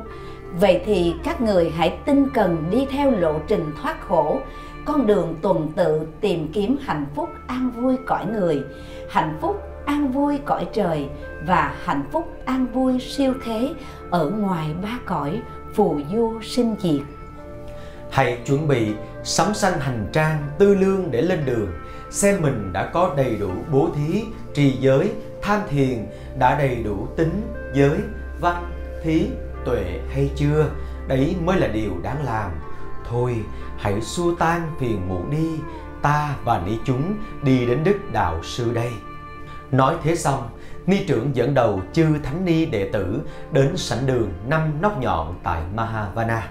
Vậy 0.60 0.82
thì 0.86 1.16
các 1.24 1.42
người 1.42 1.70
hãy 1.70 1.98
tinh 2.06 2.30
cần 2.34 2.64
đi 2.72 2.86
theo 2.92 3.12
lộ 3.12 3.34
trình 3.48 3.72
thoát 3.82 4.08
khổ, 4.08 4.40
con 4.86 5.08
đường 5.08 5.36
tuần 5.42 5.72
tự 5.76 6.02
tìm 6.22 6.52
kiếm 6.54 6.78
hạnh 6.82 7.06
phúc 7.16 7.30
an 7.48 7.72
vui 7.72 7.98
cõi 8.06 8.26
người, 8.26 8.62
hạnh 9.10 9.38
phúc 9.42 9.62
an 9.86 10.12
vui 10.12 10.40
cõi 10.46 10.68
trời 10.74 11.10
và 11.48 11.76
hạnh 11.84 12.04
phúc 12.12 12.38
an 12.46 12.68
vui 12.74 13.00
siêu 13.00 13.34
thế 13.46 13.74
ở 14.10 14.30
ngoài 14.30 14.70
ba 14.84 15.00
cõi 15.06 15.42
phù 15.74 16.00
du 16.12 16.40
sinh 16.42 16.76
diệt. 16.80 17.02
Hãy 18.12 18.38
chuẩn 18.46 18.68
bị 18.68 18.94
sắm 19.24 19.54
xanh 19.54 19.80
hành 19.80 20.08
trang 20.12 20.44
tư 20.58 20.76
lương 20.76 21.12
để 21.12 21.22
lên 21.22 21.40
đường 21.46 21.68
xem 22.10 22.42
mình 22.42 22.70
đã 22.74 22.86
có 22.94 23.14
đầy 23.18 23.36
đủ 23.36 23.50
bố 23.72 23.90
thí 23.96 24.24
trì 24.54 24.72
giới 24.72 25.12
tham 25.42 25.60
thiền 25.70 26.06
đã 26.40 26.58
đầy 26.58 26.84
đủ 26.84 27.08
tính 27.16 27.42
giới 27.74 27.98
văn 28.40 28.72
thí 29.04 29.28
tuệ 29.66 30.00
hay 30.10 30.32
chưa. 30.36 30.66
Đấy 31.08 31.36
mới 31.44 31.60
là 31.60 31.68
điều 31.68 31.92
đáng 32.04 32.24
làm 32.26 32.52
thôi 33.14 33.36
hãy 33.78 34.02
xua 34.02 34.36
tan 34.36 34.72
phiền 34.80 35.10
muộn 35.10 35.32
đi 35.32 35.60
ta 36.02 36.36
và 36.44 36.62
ni 36.66 36.78
chúng 36.86 37.16
đi 37.44 37.66
đến 37.66 37.84
đức 37.84 37.98
đạo 38.14 38.44
sư 38.44 38.74
đây 38.74 38.92
nói 39.72 39.96
thế 40.04 40.16
xong 40.16 40.50
ni 40.88 41.06
trưởng 41.08 41.36
dẫn 41.36 41.54
đầu 41.54 41.82
chư 41.94 42.06
thánh 42.24 42.46
ni 42.46 42.66
đệ 42.66 42.90
tử 42.94 43.22
đến 43.52 43.78
sảnh 43.78 44.06
đường 44.06 44.34
năm 44.48 44.72
nóc 44.82 45.00
nhọn 45.00 45.36
tại 45.44 45.62
Mahavana. 45.76 46.48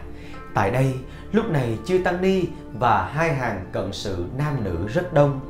Tại 0.54 0.70
đây, 0.70 0.94
lúc 1.32 1.50
này 1.50 1.78
chư 1.84 1.98
tăng 2.04 2.22
ni 2.22 2.44
và 2.78 3.04
hai 3.12 3.34
hàng 3.34 3.66
cận 3.72 3.92
sự 3.92 4.24
nam 4.38 4.64
nữ 4.64 4.86
rất 4.88 5.14
đông. 5.14 5.40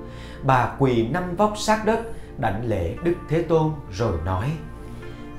Bà 0.43 0.75
quỳ 0.79 1.07
năm 1.09 1.37
vóc 1.37 1.53
sát 1.57 1.87
đất, 1.87 2.01
đảnh 2.39 2.65
lễ 2.67 2.95
Đức 3.05 3.15
Thế 3.29 3.43
Tôn 3.43 3.71
rồi 3.93 4.19
nói: 4.25 4.51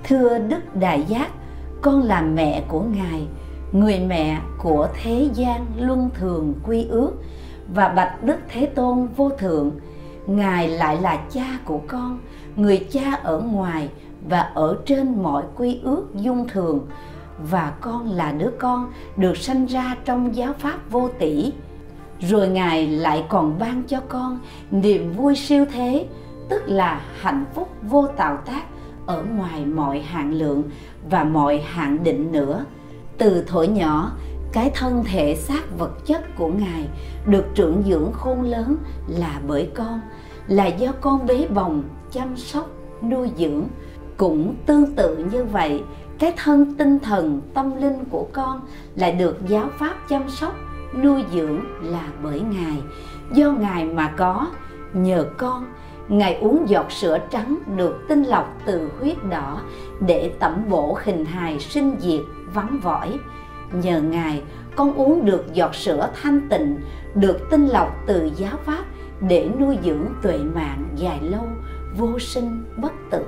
Thưa 0.03 0.39
Đức 0.39 0.75
Đại 0.75 1.03
Giác, 1.03 1.31
con 1.81 2.01
là 2.01 2.21
mẹ 2.21 2.63
của 2.67 2.81
Ngài, 2.81 3.27
người 3.73 3.99
mẹ 3.99 4.41
của 4.57 4.88
thế 5.03 5.29
gian 5.33 5.65
luân 5.77 6.09
thường 6.13 6.53
quy 6.63 6.86
ước 6.89 7.12
và 7.73 7.88
bạch 7.88 8.23
Đức 8.23 8.38
Thế 8.49 8.65
Tôn 8.65 9.07
vô 9.07 9.29
thượng. 9.29 9.71
Ngài 10.27 10.69
lại 10.69 11.01
là 11.01 11.15
cha 11.31 11.59
của 11.65 11.79
con, 11.88 12.19
người 12.55 12.88
cha 12.91 13.13
ở 13.23 13.39
ngoài 13.39 13.89
và 14.29 14.39
ở 14.39 14.77
trên 14.86 15.23
mọi 15.23 15.43
quy 15.55 15.79
ước 15.83 16.05
dung 16.15 16.47
thường 16.47 16.88
và 17.51 17.73
con 17.81 18.09
là 18.09 18.31
đứa 18.31 18.51
con 18.59 18.91
được 19.17 19.38
sanh 19.38 19.65
ra 19.65 19.95
trong 20.05 20.36
giáo 20.36 20.53
pháp 20.59 20.77
vô 20.89 21.09
tỷ 21.19 21.51
rồi 22.19 22.47
ngài 22.47 22.88
lại 22.88 23.25
còn 23.29 23.59
ban 23.59 23.83
cho 23.83 23.99
con 24.07 24.39
niềm 24.71 25.13
vui 25.13 25.36
siêu 25.36 25.65
thế, 25.73 26.05
tức 26.49 26.62
là 26.65 27.01
hạnh 27.19 27.45
phúc 27.53 27.69
vô 27.81 28.07
tạo 28.07 28.38
tác 28.45 28.63
ở 29.05 29.23
ngoài 29.23 29.65
mọi 29.65 30.01
hạn 30.01 30.33
lượng 30.33 30.63
và 31.09 31.23
mọi 31.23 31.62
hạn 31.65 32.03
định 32.03 32.31
nữa 32.31 32.65
từ 33.17 33.43
thổi 33.47 33.67
nhỏ, 33.67 34.12
cái 34.52 34.71
thân 34.76 35.04
thể 35.04 35.36
xác 35.36 35.78
vật 35.78 36.06
chất 36.06 36.36
của 36.38 36.47
ngài 36.47 36.88
được 37.26 37.45
trưởng 37.56 37.84
dưỡng 37.88 38.12
khôn 38.13 38.41
lớn 38.41 38.78
là 39.08 39.41
bởi 39.47 39.69
con, 39.76 40.02
là 40.47 40.65
do 40.65 40.91
con 41.02 41.26
bế 41.26 41.47
bồng 41.47 41.84
chăm 42.12 42.38
sóc, 42.38 42.69
nuôi 43.10 43.32
dưỡng. 43.38 43.63
Cũng 44.17 44.56
tương 44.65 44.95
tự 44.95 45.17
như 45.17 45.43
vậy, 45.43 45.84
cái 46.19 46.34
thân 46.38 46.73
tinh 46.78 46.99
thần, 46.99 47.41
tâm 47.54 47.82
linh 47.82 48.06
của 48.12 48.28
con 48.34 48.62
là 48.95 49.12
được 49.12 49.38
giáo 49.47 49.69
pháp 49.80 49.95
chăm 50.10 50.30
sóc, 50.30 50.56
nuôi 51.04 51.26
dưỡng 51.34 51.60
là 51.82 52.08
bởi 52.23 52.41
ngài. 52.41 52.78
Do 53.34 53.52
ngài 53.52 53.86
mà 53.86 54.08
có, 54.17 54.47
nhờ 54.93 55.26
con, 55.38 55.65
ngài 56.08 56.36
uống 56.36 56.69
giọt 56.69 56.91
sữa 56.91 57.17
trắng 57.32 57.58
được 57.76 58.06
tinh 58.10 58.23
lọc 58.23 58.58
từ 58.65 58.89
huyết 58.99 59.17
đỏ 59.30 59.62
để 59.99 60.32
tẩm 60.39 60.65
bổ 60.69 60.97
hình 61.04 61.26
hài 61.26 61.60
sinh 61.60 61.95
diệt 61.99 62.21
vắng 62.54 62.80
vỏi. 62.80 63.20
Nhờ 63.72 64.02
ngài, 64.02 64.44
con 64.76 64.94
uống 64.94 65.26
được 65.26 65.54
giọt 65.54 65.76
sữa 65.76 66.10
thanh 66.22 66.50
tịnh, 66.50 66.82
được 67.16 67.50
tinh 67.50 67.68
lọc 67.68 67.96
từ 68.08 68.30
giáo 68.36 68.58
pháp 68.66 68.84
để 69.22 69.50
nuôi 69.60 69.78
dưỡng 69.84 70.06
tuệ 70.22 70.38
mạng 70.38 70.86
dài 70.96 71.20
lâu, 71.22 71.48
vô 71.98 72.20
sinh, 72.20 72.63
bất 72.78 72.92
tử. 73.12 73.26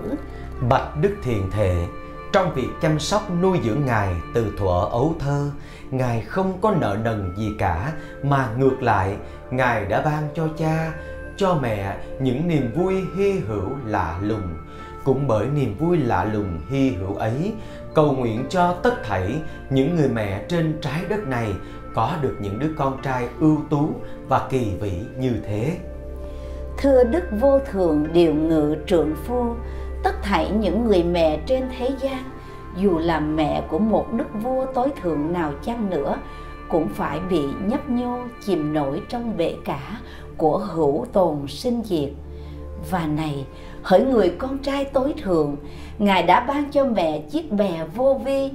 Bạch 0.70 1.02
đức 1.02 1.16
thiền 1.24 1.52
thệ, 1.52 1.86
trong 2.32 2.54
việc 2.54 2.70
chăm 2.82 3.00
sóc 3.00 3.22
nuôi 3.42 3.60
dưỡng 3.64 3.86
ngài 3.86 4.16
từ 4.34 4.54
thuở 4.58 4.88
ấu 4.92 5.16
thơ, 5.20 5.52
ngài 5.92 6.22
không 6.22 6.54
có 6.62 6.72
nợ 6.72 6.98
nần 7.04 7.34
gì 7.38 7.56
cả, 7.58 7.94
mà 8.24 8.50
ngược 8.58 8.82
lại, 8.82 9.16
ngài 9.52 9.86
đã 9.86 10.02
ban 10.02 10.24
cho 10.36 10.48
cha, 10.58 10.94
cho 11.38 11.60
mẹ 11.62 11.98
những 12.22 12.48
niềm 12.48 12.72
vui 12.76 13.04
hy 13.18 13.32
hữu 13.32 13.70
lạ 13.86 14.20
lùng. 14.22 14.58
Cũng 15.04 15.28
bởi 15.28 15.48
niềm 15.48 15.76
vui 15.78 15.98
lạ 15.98 16.26
lùng 16.34 16.60
hy 16.70 16.90
hữu 16.90 17.16
ấy 17.16 17.54
cầu 17.96 18.12
nguyện 18.12 18.46
cho 18.50 18.74
tất 18.84 19.04
thảy 19.04 19.36
những 19.70 19.96
người 19.96 20.10
mẹ 20.10 20.46
trên 20.48 20.78
trái 20.82 21.02
đất 21.10 21.28
này 21.28 21.54
có 21.94 22.12
được 22.22 22.38
những 22.42 22.60
đứa 22.60 22.72
con 22.78 23.02
trai 23.02 23.28
ưu 23.40 23.58
tú 23.70 23.90
và 24.28 24.48
kỳ 24.50 24.72
vĩ 24.82 24.92
như 25.18 25.32
thế. 25.48 25.78
Thưa 26.78 27.04
đức 27.04 27.24
vô 27.40 27.60
thường 27.72 28.08
điều 28.14 28.34
ngự 28.34 28.76
trượng 28.88 29.16
phu, 29.16 29.46
tất 30.04 30.16
thảy 30.24 30.52
những 30.52 30.86
người 30.86 31.04
mẹ 31.04 31.40
trên 31.46 31.64
thế 31.78 31.90
gian, 32.02 32.24
dù 32.78 32.98
là 32.98 33.20
mẹ 33.20 33.64
của 33.70 33.80
một 33.80 34.14
đức 34.14 34.28
vua 34.44 34.66
tối 34.66 34.90
thượng 35.02 35.34
nào 35.34 35.52
chăng 35.64 35.90
nữa, 35.90 36.18
cũng 36.70 36.88
phải 36.88 37.20
bị 37.30 37.42
nhấp 37.66 37.90
nhô, 37.90 38.18
chìm 38.46 38.74
nổi 38.74 39.02
trong 39.10 39.38
bể 39.38 39.56
cả 39.66 40.00
của 40.38 40.58
hữu 40.58 41.06
tồn 41.14 41.48
sinh 41.48 41.82
diệt. 41.86 42.10
Và 42.92 43.08
này 43.08 43.46
hỡi 43.86 44.04
người 44.04 44.30
con 44.30 44.58
trai 44.58 44.86
tối 44.86 45.14
thượng 45.24 45.56
ngài 46.00 46.24
đã 46.24 46.40
ban 46.40 46.72
cho 46.72 46.86
mẹ 46.86 47.20
chiếc 47.20 47.52
bè 47.52 47.86
vô 47.96 48.22
vi, 48.26 48.52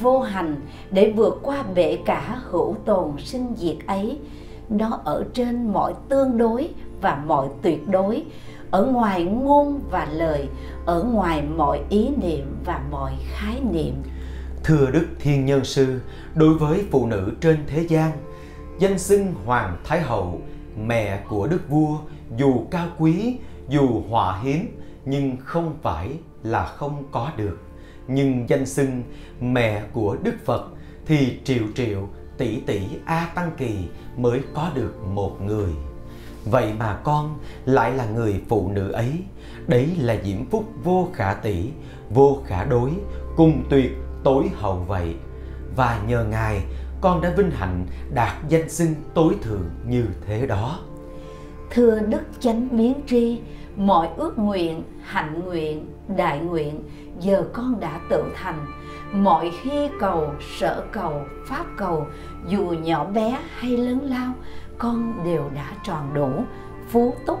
vô 0.00 0.20
hành 0.20 0.56
để 0.90 1.12
vượt 1.16 1.38
qua 1.42 1.62
bể 1.74 1.98
cả 2.04 2.38
hữu 2.50 2.76
tồn 2.84 3.10
sinh 3.18 3.54
diệt 3.56 3.76
ấy. 3.86 4.18
Nó 4.68 5.00
ở 5.04 5.24
trên 5.34 5.72
mọi 5.72 5.94
tương 6.08 6.38
đối 6.38 6.68
và 7.00 7.22
mọi 7.26 7.48
tuyệt 7.62 7.88
đối, 7.88 8.22
ở 8.70 8.86
ngoài 8.86 9.24
ngôn 9.24 9.80
và 9.90 10.08
lời, 10.12 10.48
ở 10.86 11.02
ngoài 11.02 11.42
mọi 11.56 11.80
ý 11.88 12.08
niệm 12.22 12.56
và 12.64 12.80
mọi 12.90 13.12
khái 13.32 13.60
niệm. 13.72 13.94
Thưa 14.64 14.90
đức 14.90 15.06
thiên 15.18 15.46
nhân 15.46 15.64
sư, 15.64 16.00
đối 16.34 16.54
với 16.54 16.84
phụ 16.90 17.06
nữ 17.06 17.32
trên 17.40 17.58
thế 17.66 17.86
gian, 17.88 18.12
danh 18.78 18.98
xưng 18.98 19.34
hoàng 19.46 19.76
thái 19.84 20.00
hậu, 20.00 20.40
mẹ 20.86 21.20
của 21.28 21.46
đức 21.46 21.60
vua, 21.68 21.98
dù 22.36 22.64
cao 22.70 22.86
quý 22.98 23.36
dù 23.68 24.02
họa 24.08 24.40
hiếm 24.42 24.80
nhưng 25.04 25.36
không 25.36 25.76
phải 25.82 26.10
là 26.42 26.66
không 26.66 27.04
có 27.12 27.30
được. 27.36 27.58
Nhưng 28.08 28.48
danh 28.48 28.66
xưng 28.66 29.02
mẹ 29.40 29.82
của 29.92 30.16
đức 30.22 30.34
phật 30.44 30.68
thì 31.06 31.40
triệu 31.44 31.64
triệu 31.74 32.08
tỷ 32.38 32.60
tỷ 32.60 32.80
a 33.04 33.28
tăng 33.34 33.50
kỳ 33.56 33.88
mới 34.16 34.40
có 34.54 34.70
được 34.74 34.94
một 35.06 35.40
người. 35.40 35.70
Vậy 36.44 36.72
mà 36.78 37.00
con 37.04 37.38
lại 37.64 37.92
là 37.92 38.06
người 38.06 38.42
phụ 38.48 38.70
nữ 38.74 38.92
ấy. 38.92 39.12
Đấy 39.66 39.88
là 39.98 40.16
diễm 40.24 40.50
phúc 40.50 40.64
vô 40.84 41.08
khả 41.14 41.34
tỷ, 41.34 41.70
vô 42.10 42.38
khả 42.46 42.64
đối, 42.64 42.90
cùng 43.36 43.64
tuyệt 43.70 43.92
tối 44.24 44.50
hậu 44.54 44.76
vậy. 44.76 45.14
Và 45.76 46.02
nhờ 46.06 46.24
ngài, 46.24 46.64
con 47.00 47.20
đã 47.20 47.32
vinh 47.36 47.50
hạnh 47.50 47.86
đạt 48.14 48.48
danh 48.48 48.68
xưng 48.68 48.94
tối 49.14 49.34
thượng 49.42 49.70
như 49.86 50.06
thế 50.26 50.46
đó 50.46 50.78
thưa 51.70 52.00
đức 52.00 52.22
chánh 52.40 52.68
biến 52.70 52.94
tri, 53.06 53.40
mọi 53.76 54.08
ước 54.16 54.38
nguyện, 54.38 54.82
hạnh 55.02 55.40
nguyện, 55.44 55.86
đại 56.16 56.38
nguyện 56.38 56.82
giờ 57.20 57.44
con 57.52 57.80
đã 57.80 58.00
tự 58.10 58.24
thành. 58.34 58.66
Mọi 59.12 59.52
hy 59.62 59.88
cầu, 60.00 60.30
sở 60.58 60.84
cầu, 60.92 61.22
pháp 61.46 61.64
cầu, 61.76 62.06
dù 62.48 62.64
nhỏ 62.64 63.04
bé 63.04 63.38
hay 63.58 63.76
lớn 63.76 63.98
lao, 64.02 64.32
con 64.78 65.24
đều 65.24 65.50
đã 65.54 65.72
tròn 65.84 66.14
đủ, 66.14 66.30
phú 66.88 67.14
túc, 67.26 67.40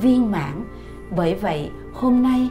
viên 0.00 0.30
mãn. 0.30 0.64
Bởi 1.16 1.34
vậy, 1.34 1.70
hôm 1.94 2.22
nay, 2.22 2.50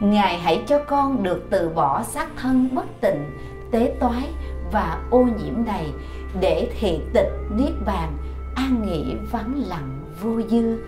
ngài 0.00 0.38
hãy 0.38 0.62
cho 0.66 0.78
con 0.84 1.22
được 1.22 1.46
từ 1.50 1.68
bỏ 1.68 2.02
xác 2.02 2.28
thân 2.36 2.68
bất 2.74 2.86
tịnh, 3.00 3.24
tế 3.70 3.96
toái 4.00 4.28
và 4.72 5.02
ô 5.10 5.22
nhiễm 5.22 5.64
này 5.66 5.92
để 6.40 6.72
thị 6.80 7.00
tịch 7.14 7.32
niết 7.56 7.72
bàn 7.86 8.16
an 8.54 8.82
nghỉ 8.86 9.14
vắng 9.32 9.62
lặng 9.66 9.97
vô 10.22 10.40
dư. 10.50 10.78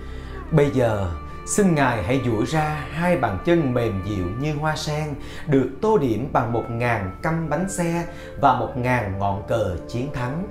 Bây 0.51 0.71
giờ, 0.71 1.11
xin 1.47 1.75
ngài 1.75 2.03
hãy 2.03 2.21
duỗi 2.27 2.45
ra 2.47 2.85
hai 2.91 3.17
bàn 3.17 3.39
chân 3.45 3.75
mềm 3.75 4.03
dịu 4.09 4.27
như 4.41 4.55
hoa 4.55 4.77
sen, 4.77 5.15
được 5.47 5.71
tô 5.81 5.99
điểm 5.99 6.29
bằng 6.33 6.53
một 6.53 6.65
ngàn 6.71 7.19
căm 7.23 7.49
bánh 7.49 7.69
xe 7.69 8.05
và 8.41 8.61
một 8.61 8.77
ngàn 8.77 9.19
ngọn 9.19 9.43
cờ 9.49 9.77
chiến 9.89 10.13
thắng. 10.13 10.47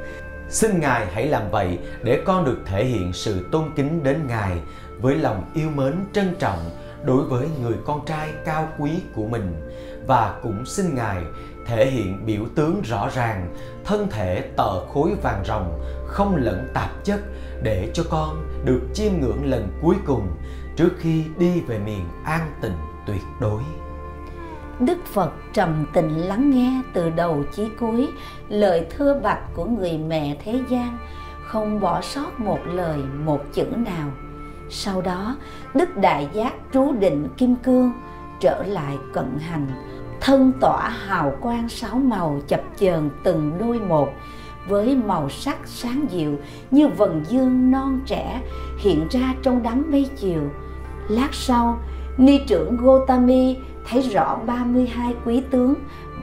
Xin 0.50 0.80
Ngài 0.80 1.06
hãy 1.06 1.28
làm 1.28 1.52
vậy 1.52 1.80
để 2.04 2.22
con 2.26 2.46
được 2.46 2.58
thể 2.66 2.86
hiện 2.86 3.14
sự 3.14 3.48
tôn 3.52 3.72
kính 3.76 4.04
đến 4.04 4.28
Ngài 4.28 4.58
với 5.02 5.16
lòng 5.16 5.52
yêu 5.54 5.70
mến, 5.70 5.94
trân 6.14 6.36
trọng 6.40 6.70
đối 7.04 7.24
với 7.24 7.48
người 7.62 7.76
con 7.86 8.06
trai 8.06 8.30
cao 8.46 8.68
quý 8.78 8.92
của 9.16 9.28
mình. 9.28 9.70
Và 10.08 10.40
cũng 10.44 10.66
xin 10.66 10.96
Ngài 10.96 11.24
thể 11.66 11.86
hiện 11.86 12.26
biểu 12.26 12.42
tướng 12.56 12.82
rõ 12.82 13.10
ràng, 13.16 13.56
thân 13.86 14.08
thể 14.12 14.50
tờ 14.58 14.86
khối 14.86 15.16
vàng 15.22 15.44
ròng, 15.46 15.82
không 16.08 16.36
lẫn 16.36 16.70
tạp 16.74 17.04
chất 17.04 17.20
để 17.64 17.92
cho 17.94 18.04
con 18.10 18.49
được 18.66 18.82
chiêm 18.94 19.12
ngưỡng 19.20 19.46
lần 19.46 19.68
cuối 19.82 19.96
cùng 20.06 20.28
trước 20.76 20.90
khi 20.98 21.24
đi 21.38 21.62
về 21.62 21.80
miền 21.80 22.06
an 22.24 22.52
tịnh 22.62 22.78
tuyệt 23.08 23.24
đối. 23.42 23.62
Đức 24.80 25.06
Phật 25.06 25.32
trầm 25.54 25.86
tĩnh 25.94 26.10
lắng 26.10 26.50
nghe 26.50 26.82
từ 26.94 27.10
đầu 27.10 27.44
chí 27.56 27.70
cuối 27.80 28.08
lời 28.50 28.88
thưa 28.90 29.20
bạch 29.24 29.42
của 29.54 29.66
người 29.66 29.98
mẹ 29.98 30.38
thế 30.44 30.60
gian, 30.70 30.98
không 31.46 31.80
bỏ 31.80 32.02
sót 32.02 32.40
một 32.40 32.60
lời 32.66 33.00
một 33.26 33.42
chữ 33.54 33.64
nào. 33.64 34.12
Sau 34.70 35.02
đó, 35.02 35.36
Đức 35.74 35.98
Đại 35.98 36.30
Giác 36.34 36.54
trú 36.74 36.94
định 37.00 37.28
kim 37.38 37.56
cương, 37.56 37.92
trở 38.40 38.64
lại 38.64 38.98
cận 39.14 39.40
hành, 39.40 39.68
thân 40.22 40.52
tỏa 40.62 40.90
hào 40.90 41.36
quang 41.42 41.70
sáu 41.70 41.96
màu 41.96 42.40
chập 42.48 42.62
chờn 42.78 43.10
từng 43.24 43.52
đôi 43.60 43.80
một, 43.80 44.10
với 44.70 44.96
màu 44.96 45.30
sắc 45.30 45.58
sáng 45.66 46.06
dịu 46.10 46.38
như 46.72 46.88
vầng 46.88 47.24
dương 47.30 47.72
non 47.72 48.02
trẻ 48.06 48.42
hiện 48.80 49.08
ra 49.12 49.36
trong 49.44 49.64
đám 49.64 49.92
mây 49.92 50.10
chiều. 50.18 50.42
Lát 51.10 51.30
sau, 51.32 51.80
Ni 52.20 52.40
trưởng 52.48 52.78
Gotami 52.78 53.58
thấy 53.90 54.02
rõ 54.02 54.36
32 54.36 55.16
quý 55.26 55.44
tướng 55.52 55.74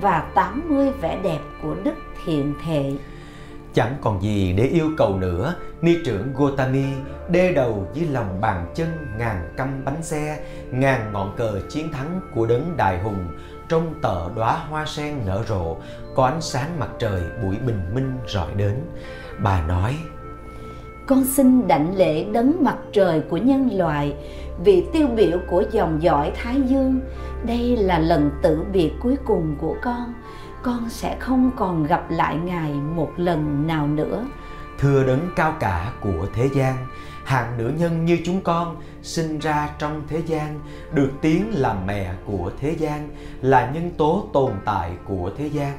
và 0.00 0.30
80 0.34 0.90
vẻ 1.00 1.20
đẹp 1.22 1.38
của 1.62 1.74
Đức 1.84 1.94
Thiện 2.24 2.54
Thệ. 2.64 2.92
Chẳng 3.74 3.94
còn 4.00 4.22
gì 4.22 4.54
để 4.56 4.64
yêu 4.64 4.90
cầu 4.96 5.16
nữa, 5.16 5.54
ni 5.80 5.96
trưởng 6.04 6.32
Gotami 6.34 6.84
đê 7.30 7.52
đầu 7.52 7.86
dưới 7.94 8.06
lòng 8.08 8.40
bàn 8.40 8.66
chân 8.74 8.88
ngàn 9.18 9.48
căm 9.56 9.68
bánh 9.84 10.02
xe, 10.02 10.38
ngàn 10.70 11.12
ngọn 11.12 11.34
cờ 11.36 11.60
chiến 11.68 11.92
thắng 11.92 12.20
của 12.34 12.46
đấng 12.46 12.76
đại 12.76 13.02
hùng 13.02 13.28
trong 13.68 13.94
tờ 14.02 14.34
đóa 14.36 14.58
hoa 14.70 14.86
sen 14.86 15.20
nở 15.26 15.44
rộ, 15.48 15.76
có 16.14 16.26
ánh 16.26 16.40
sáng 16.40 16.78
mặt 16.78 16.90
trời 16.98 17.22
buổi 17.42 17.56
bình 17.66 17.80
minh 17.94 18.12
rọi 18.26 18.54
đến. 18.56 18.74
Bà 19.42 19.66
nói, 19.66 19.96
Con 21.06 21.24
xin 21.24 21.68
đảnh 21.68 21.96
lễ 21.96 22.24
đấng 22.24 22.64
mặt 22.64 22.76
trời 22.92 23.20
của 23.20 23.36
nhân 23.36 23.70
loại, 23.72 24.16
vị 24.64 24.86
tiêu 24.92 25.06
biểu 25.16 25.38
của 25.50 25.64
dòng 25.70 26.02
dõi 26.02 26.32
Thái 26.34 26.62
Dương, 26.66 27.00
đây 27.44 27.76
là 27.76 27.98
lần 27.98 28.30
tử 28.42 28.64
biệt 28.72 28.92
cuối 29.02 29.16
cùng 29.24 29.56
của 29.60 29.76
con. 29.82 30.14
Con 30.62 30.88
sẽ 30.90 31.16
không 31.20 31.50
còn 31.56 31.84
gặp 31.84 32.10
lại 32.10 32.36
ngài 32.36 32.72
một 32.72 33.10
lần 33.16 33.66
nào 33.66 33.86
nữa. 33.86 34.24
Thưa 34.78 35.04
đấng 35.06 35.30
cao 35.36 35.54
cả 35.60 35.92
của 36.00 36.26
thế 36.34 36.48
gian 36.54 36.86
hạng 37.26 37.58
nữ 37.58 37.72
nhân 37.78 38.04
như 38.04 38.18
chúng 38.24 38.40
con 38.40 38.76
sinh 39.02 39.38
ra 39.38 39.70
trong 39.78 40.02
thế 40.08 40.22
gian, 40.26 40.60
được 40.92 41.10
tiếng 41.20 41.50
là 41.54 41.74
mẹ 41.86 42.14
của 42.26 42.50
thế 42.60 42.70
gian, 42.70 43.08
là 43.42 43.70
nhân 43.70 43.90
tố 43.98 44.28
tồn 44.32 44.52
tại 44.64 44.90
của 45.08 45.30
thế 45.38 45.46
gian. 45.46 45.78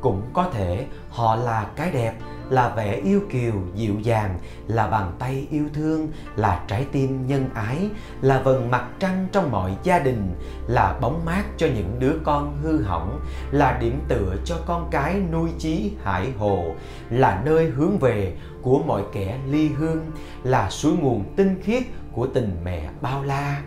Cũng 0.00 0.22
có 0.32 0.50
thể 0.52 0.86
họ 1.10 1.36
là 1.36 1.66
cái 1.76 1.90
đẹp 1.90 2.14
là 2.50 2.68
vẻ 2.68 2.94
yêu 3.04 3.20
kiều 3.30 3.52
dịu 3.74 3.94
dàng, 4.02 4.38
là 4.66 4.86
bàn 4.86 5.12
tay 5.18 5.46
yêu 5.50 5.64
thương, 5.74 6.08
là 6.36 6.64
trái 6.68 6.86
tim 6.92 7.26
nhân 7.26 7.48
ái, 7.54 7.88
là 8.20 8.42
vầng 8.42 8.70
mặt 8.70 8.84
trăng 8.98 9.26
trong 9.32 9.50
mọi 9.50 9.76
gia 9.82 9.98
đình, 9.98 10.34
là 10.66 10.98
bóng 11.00 11.24
mát 11.24 11.44
cho 11.56 11.66
những 11.66 11.96
đứa 11.98 12.14
con 12.24 12.58
hư 12.62 12.82
hỏng, 12.82 13.20
là 13.50 13.78
điểm 13.80 14.00
tựa 14.08 14.36
cho 14.44 14.56
con 14.66 14.88
cái 14.90 15.20
nuôi 15.32 15.50
chí 15.58 15.92
hải 16.04 16.32
hồ, 16.38 16.74
là 17.10 17.42
nơi 17.44 17.66
hướng 17.66 17.98
về 17.98 18.36
của 18.62 18.82
mọi 18.86 19.02
kẻ 19.12 19.38
ly 19.48 19.68
hương, 19.68 20.10
là 20.42 20.70
suối 20.70 20.92
nguồn 20.92 21.24
tinh 21.36 21.60
khiết 21.62 21.82
của 22.12 22.26
tình 22.26 22.56
mẹ 22.64 22.88
bao 23.00 23.22
la. 23.22 23.62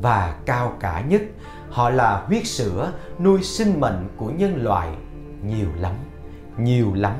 Và 0.00 0.36
cao 0.46 0.76
cả 0.80 1.00
nhất, 1.08 1.22
họ 1.70 1.90
là 1.90 2.22
huyết 2.26 2.46
sữa 2.46 2.92
nuôi 3.20 3.42
sinh 3.42 3.80
mệnh 3.80 4.08
của 4.16 4.30
nhân 4.30 4.64
loại 4.64 4.88
nhiều 5.42 5.68
lắm 5.80 5.94
nhiều 6.58 6.94
lắm 6.94 7.14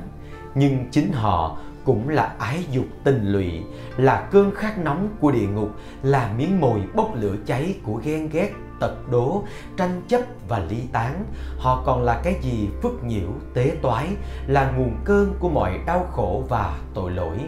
nhưng 0.59 0.87
chính 0.91 1.13
họ 1.13 1.59
cũng 1.85 2.09
là 2.09 2.35
ái 2.39 2.65
dục 2.71 2.85
tình 3.05 3.33
lụy, 3.33 3.63
là 3.97 4.29
cơn 4.31 4.51
khát 4.55 4.79
nóng 4.79 5.09
của 5.21 5.31
địa 5.31 5.47
ngục, 5.47 5.71
là 6.03 6.33
miếng 6.39 6.61
mồi 6.61 6.81
bốc 6.95 7.11
lửa 7.15 7.35
cháy 7.47 7.75
của 7.83 8.01
ghen 8.05 8.29
ghét, 8.33 8.51
tật 8.81 9.11
đố, 9.11 9.45
tranh 9.77 10.03
chấp 10.09 10.21
và 10.49 10.59
ly 10.59 10.77
tán. 10.93 11.25
Họ 11.59 11.83
còn 11.87 12.03
là 12.03 12.21
cái 12.25 12.37
gì 12.43 12.69
phức 12.83 13.05
nhiễu, 13.05 13.29
tế 13.55 13.73
toái, 13.83 14.09
là 14.47 14.71
nguồn 14.71 14.97
cơn 15.05 15.35
của 15.41 15.49
mọi 15.49 15.79
đau 15.87 16.07
khổ 16.13 16.45
và 16.49 16.79
tội 16.95 17.11
lỗi, 17.11 17.39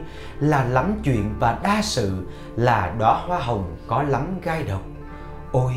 là 0.41 0.65
lắm 0.65 0.95
chuyện 1.05 1.35
và 1.39 1.59
đa 1.63 1.83
sự, 1.83 2.27
là 2.57 2.95
đóa 2.99 3.21
hoa 3.27 3.39
hồng 3.39 3.77
có 3.87 4.03
lắm 4.03 4.39
gai 4.43 4.63
độc. 4.63 4.83
Ôi, 5.53 5.73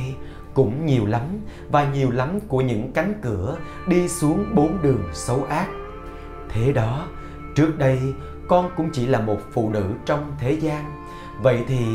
cũng 0.54 0.86
nhiều 0.86 1.06
lắm 1.06 1.40
và 1.70 1.92
nhiều 1.92 2.12
lắm 2.12 2.40
của 2.48 2.62
những 2.62 2.92
cánh 2.94 3.14
cửa 3.22 3.58
đi 3.88 4.10
xuống 4.10 4.46
bốn 4.56 4.82
đường 4.82 5.04
xấu 5.14 5.44
ác. 5.44 5.68
Thế 6.50 6.72
đó 6.72 7.08
trước 7.56 7.78
đây, 7.78 8.00
con 8.48 8.70
cũng 8.78 8.90
chỉ 8.94 9.06
là 9.06 9.20
một 9.20 9.38
phụ 9.52 9.70
nữ 9.70 9.84
trong 10.06 10.32
thế 10.40 10.52
gian. 10.52 11.06
Vậy 11.42 11.64
thì 11.68 11.86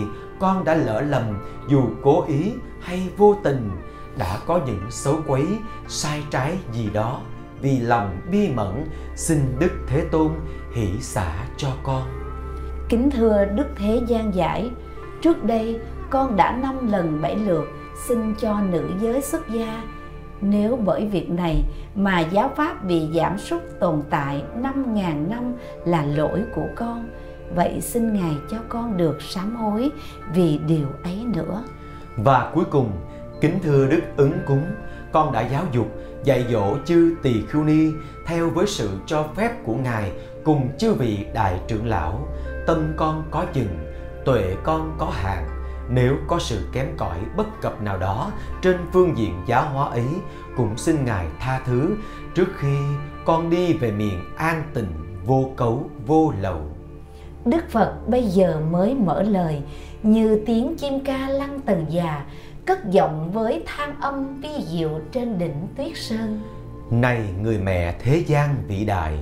con 0.41 0.65
đã 0.65 0.75
lỡ 0.75 1.01
lầm 1.01 1.25
dù 1.69 1.83
cố 2.03 2.25
ý 2.29 2.53
hay 2.81 3.09
vô 3.17 3.37
tình 3.45 3.71
đã 4.19 4.39
có 4.47 4.61
những 4.67 4.83
xấu 4.91 5.17
quấy, 5.27 5.47
sai 5.89 6.23
trái 6.31 6.59
gì 6.73 6.91
đó. 6.93 7.21
Vì 7.61 7.81
lòng 7.81 8.21
bi 8.31 8.49
mẫn, 8.49 8.85
xin 9.17 9.39
đức 9.59 9.71
thế 9.87 10.05
tôn 10.11 10.33
hỷ 10.73 11.01
xả 11.01 11.47
cho 11.57 11.69
con. 11.83 12.03
Kính 12.89 13.11
thưa 13.11 13.45
đức 13.45 13.67
thế 13.77 14.01
gian 14.07 14.35
giải, 14.35 14.71
trước 15.23 15.45
đây 15.45 15.81
con 16.11 16.37
đã 16.37 16.59
năm 16.63 16.93
lần 16.93 17.23
bảy 17.23 17.37
lượt 17.37 17.65
xin 18.07 18.35
cho 18.35 18.61
nữ 18.61 18.91
giới 19.01 19.21
xuất 19.21 19.49
gia 19.49 19.83
nếu 20.41 20.79
bởi 20.85 21.07
việc 21.07 21.31
này 21.31 21.65
mà 21.95 22.21
giáo 22.21 22.51
pháp 22.57 22.85
bị 22.85 23.09
giảm 23.15 23.39
sút 23.39 23.63
tồn 23.81 24.03
tại 24.11 24.43
5.000 24.63 25.29
năm 25.29 25.55
là 25.85 26.05
lỗi 26.05 26.43
của 26.55 26.67
con, 26.77 27.09
vậy 27.55 27.81
xin 27.81 28.15
Ngài 28.15 28.37
cho 28.51 28.59
con 28.69 28.97
được 28.97 29.23
sám 29.23 29.57
hối 29.57 29.91
vì 30.35 30.59
điều 30.67 30.87
ấy 31.05 31.25
nữa. 31.35 31.63
Và 32.17 32.51
cuối 32.55 32.65
cùng, 32.65 32.91
kính 33.41 33.59
thưa 33.63 33.87
Đức 33.87 34.01
ứng 34.17 34.33
cúng, 34.47 34.65
con 35.13 35.33
đã 35.33 35.41
giáo 35.41 35.65
dục, 35.73 35.87
dạy 36.25 36.45
dỗ 36.51 36.79
chư 36.85 37.15
tỳ 37.23 37.43
khưu 37.47 37.65
ni 37.65 37.93
theo 38.27 38.51
với 38.51 38.67
sự 38.67 38.91
cho 39.07 39.27
phép 39.37 39.65
của 39.65 39.75
Ngài 39.75 40.13
cùng 40.45 40.69
chư 40.79 40.93
vị 40.93 41.27
đại 41.35 41.61
trưởng 41.69 41.87
lão. 41.87 42.29
Tâm 42.67 42.93
con 42.97 43.25
có 43.31 43.45
chừng, 43.53 43.93
tuệ 44.25 44.57
con 44.63 44.97
có 44.99 45.07
hạn, 45.07 45.58
nếu 45.91 46.17
có 46.27 46.39
sự 46.39 46.69
kém 46.73 46.87
cỏi 46.97 47.19
bất 47.37 47.61
cập 47.61 47.83
nào 47.83 47.99
đó 47.99 48.33
trên 48.63 48.77
phương 48.93 49.19
diện 49.19 49.33
giáo 49.47 49.69
hóa 49.69 49.89
ấy 49.89 50.07
cũng 50.57 50.77
xin 50.77 51.05
ngài 51.05 51.27
tha 51.41 51.61
thứ 51.67 51.97
trước 52.35 52.49
khi 52.57 52.77
con 53.25 53.51
đi 53.51 53.73
về 53.73 53.91
miền 53.91 54.21
an 54.37 54.63
tịnh 54.75 54.93
vô 55.25 55.51
cấu 55.57 55.91
vô 56.07 56.33
lậu. 56.41 56.61
Đức 57.45 57.71
phật 57.71 58.09
bây 58.09 58.23
giờ 58.23 58.61
mới 58.71 58.95
mở 58.95 59.23
lời 59.23 59.63
như 60.03 60.43
tiếng 60.47 60.77
chim 60.77 61.05
ca 61.05 61.29
lăng 61.29 61.61
tầng 61.61 61.87
già 61.89 62.25
cất 62.67 62.91
giọng 62.91 63.33
với 63.33 63.63
than 63.67 64.01
âm 64.01 64.41
vi 64.41 64.51
diệu 64.67 65.01
trên 65.13 65.39
đỉnh 65.39 65.67
tuyết 65.77 65.93
sơn. 65.97 66.41
Này 66.91 67.21
người 67.43 67.59
mẹ 67.59 67.95
thế 68.03 68.25
gian 68.27 68.57
vĩ 68.69 68.85
đại 68.85 69.19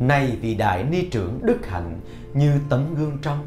này 0.00 0.38
vị 0.40 0.54
đại 0.54 0.84
ni 0.84 1.02
trưởng 1.02 1.38
đức 1.42 1.66
hạnh 1.66 2.00
như 2.34 2.52
tấm 2.68 2.94
gương 2.94 3.18
trong 3.22 3.38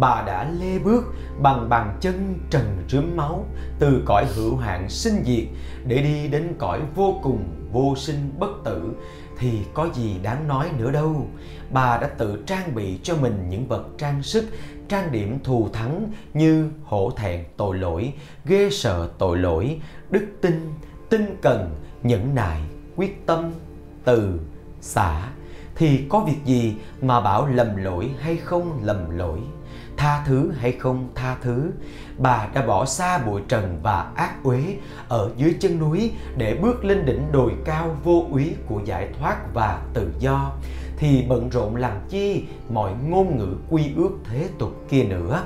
bà 0.00 0.22
đã 0.26 0.50
lê 0.60 0.78
bước 0.78 1.04
bằng 1.40 1.68
bàn 1.68 1.96
chân 2.00 2.38
trần 2.50 2.84
rướm 2.88 3.16
máu 3.16 3.44
từ 3.78 4.02
cõi 4.06 4.26
hữu 4.34 4.56
hạn 4.56 4.88
sinh 4.88 5.22
diệt. 5.24 5.44
Để 5.86 6.02
đi 6.02 6.28
đến 6.28 6.54
cõi 6.58 6.80
vô 6.94 7.20
cùng, 7.22 7.44
vô 7.72 7.94
sinh 7.96 8.32
bất 8.38 8.50
tử, 8.64 8.92
thì 9.38 9.58
có 9.74 9.88
gì 9.94 10.16
đáng 10.22 10.48
nói 10.48 10.70
nữa 10.78 10.90
đâu. 10.90 11.26
Bà 11.70 11.98
đã 11.98 12.06
tự 12.06 12.42
trang 12.46 12.74
bị 12.74 12.98
cho 13.02 13.16
mình 13.16 13.46
những 13.48 13.68
vật 13.68 13.84
trang 13.98 14.22
sức, 14.22 14.44
trang 14.88 15.12
điểm 15.12 15.38
thù 15.44 15.68
thắng 15.72 16.12
như 16.34 16.70
hổ 16.84 17.10
thẹn 17.16 17.44
tội 17.56 17.78
lỗi, 17.78 18.12
ghê 18.44 18.68
sợ 18.70 19.08
tội 19.18 19.38
lỗi, 19.38 19.80
đức 20.10 20.26
tin, 20.40 20.72
tinh 21.10 21.36
cần, 21.42 21.74
nhẫn 22.02 22.34
nại, 22.34 22.60
quyết 22.96 23.26
tâm, 23.26 23.52
từ, 24.04 24.40
xả. 24.80 25.28
Thì 25.74 26.04
có 26.08 26.20
việc 26.20 26.44
gì 26.44 26.76
mà 27.02 27.20
bảo 27.20 27.46
lầm 27.46 27.76
lỗi 27.76 28.10
hay 28.20 28.36
không 28.36 28.80
lầm 28.82 29.18
lỗi? 29.18 29.38
Tha 29.98 30.24
thứ 30.26 30.52
hay 30.52 30.72
không 30.72 31.08
tha 31.14 31.36
thứ? 31.42 31.70
Bà 32.18 32.48
đã 32.54 32.66
bỏ 32.66 32.84
xa 32.84 33.18
bụi 33.18 33.42
trần 33.48 33.80
và 33.82 34.12
ác 34.14 34.34
uế 34.42 34.76
ở 35.08 35.30
dưới 35.36 35.56
chân 35.60 35.78
núi 35.78 36.12
để 36.36 36.58
bước 36.62 36.84
lên 36.84 37.06
đỉnh 37.06 37.32
đồi 37.32 37.52
cao 37.64 37.96
vô 38.04 38.26
úy 38.30 38.54
của 38.66 38.80
giải 38.84 39.08
thoát 39.18 39.54
và 39.54 39.82
tự 39.94 40.12
do. 40.18 40.52
Thì 40.96 41.24
bận 41.28 41.48
rộn 41.48 41.76
làm 41.76 41.96
chi 42.08 42.44
mọi 42.68 42.92
ngôn 43.08 43.38
ngữ 43.38 43.56
quy 43.70 43.92
ước 43.96 44.10
thế 44.24 44.48
tục 44.58 44.72
kia 44.88 45.04
nữa? 45.04 45.42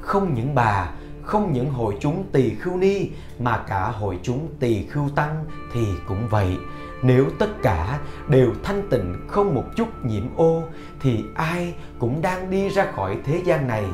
Không 0.00 0.34
những 0.34 0.54
bà 0.54 0.90
không 1.24 1.52
những 1.52 1.70
hội 1.70 1.96
chúng 2.00 2.24
tỳ 2.32 2.54
khưu 2.54 2.76
ni, 2.76 3.08
mà 3.38 3.64
cả 3.68 3.88
hội 3.88 4.18
chúng 4.22 4.48
tỳ 4.60 4.86
khưu 4.86 5.08
tăng 5.08 5.44
thì 5.72 5.86
cũng 6.08 6.28
vậy. 6.30 6.56
Nếu 7.02 7.26
tất 7.38 7.62
cả 7.62 7.98
đều 8.28 8.52
thanh 8.62 8.88
tịnh 8.90 9.14
không 9.28 9.54
một 9.54 9.64
chút 9.76 9.88
nhiễm 10.04 10.36
ô, 10.36 10.62
thì 11.00 11.24
ai 11.34 11.74
cũng 11.98 12.22
đang 12.22 12.50
đi 12.50 12.68
ra 12.68 12.86
khỏi 12.92 13.18
thế 13.24 13.42
gian 13.44 13.68
này. 13.68 13.84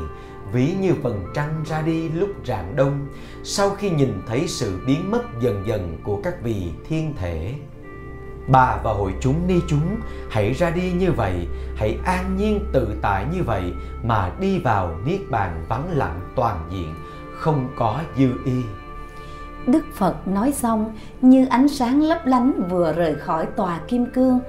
Ví 0.52 0.74
như 0.80 0.94
phần 1.02 1.24
trăng 1.34 1.64
ra 1.66 1.82
đi 1.82 2.08
lúc 2.08 2.30
rạng 2.46 2.76
đông, 2.76 3.06
sau 3.44 3.70
khi 3.70 3.90
nhìn 3.90 4.22
thấy 4.26 4.48
sự 4.48 4.80
biến 4.86 5.10
mất 5.10 5.22
dần 5.40 5.62
dần 5.66 5.98
của 6.04 6.20
các 6.24 6.42
vị 6.42 6.72
thiên 6.88 7.14
thể. 7.16 7.54
Bà 8.48 8.80
và 8.84 8.92
hội 8.92 9.14
chúng 9.20 9.46
ni 9.46 9.60
chúng, 9.68 9.96
hãy 10.30 10.52
ra 10.52 10.70
đi 10.70 10.92
như 10.92 11.12
vậy, 11.12 11.46
hãy 11.76 11.98
an 12.04 12.36
nhiên 12.36 12.60
tự 12.72 12.88
tại 13.02 13.26
như 13.32 13.42
vậy 13.42 13.72
mà 14.02 14.32
đi 14.40 14.58
vào 14.58 14.96
niết 15.04 15.20
bàn 15.30 15.64
vắng 15.68 15.90
lặng 15.90 16.20
toàn 16.36 16.68
diện 16.70 16.94
không 17.38 17.68
có 17.76 18.00
dư 18.18 18.28
y. 18.44 18.62
Đức 19.66 19.84
Phật 19.94 20.28
nói 20.28 20.52
xong 20.52 20.92
như 21.20 21.46
ánh 21.46 21.68
sáng 21.68 22.02
lấp 22.02 22.26
lánh 22.26 22.52
vừa 22.70 22.92
rời 22.92 23.14
khỏi 23.14 23.46
tòa 23.46 23.80
kim 23.88 24.06
cương 24.06 24.40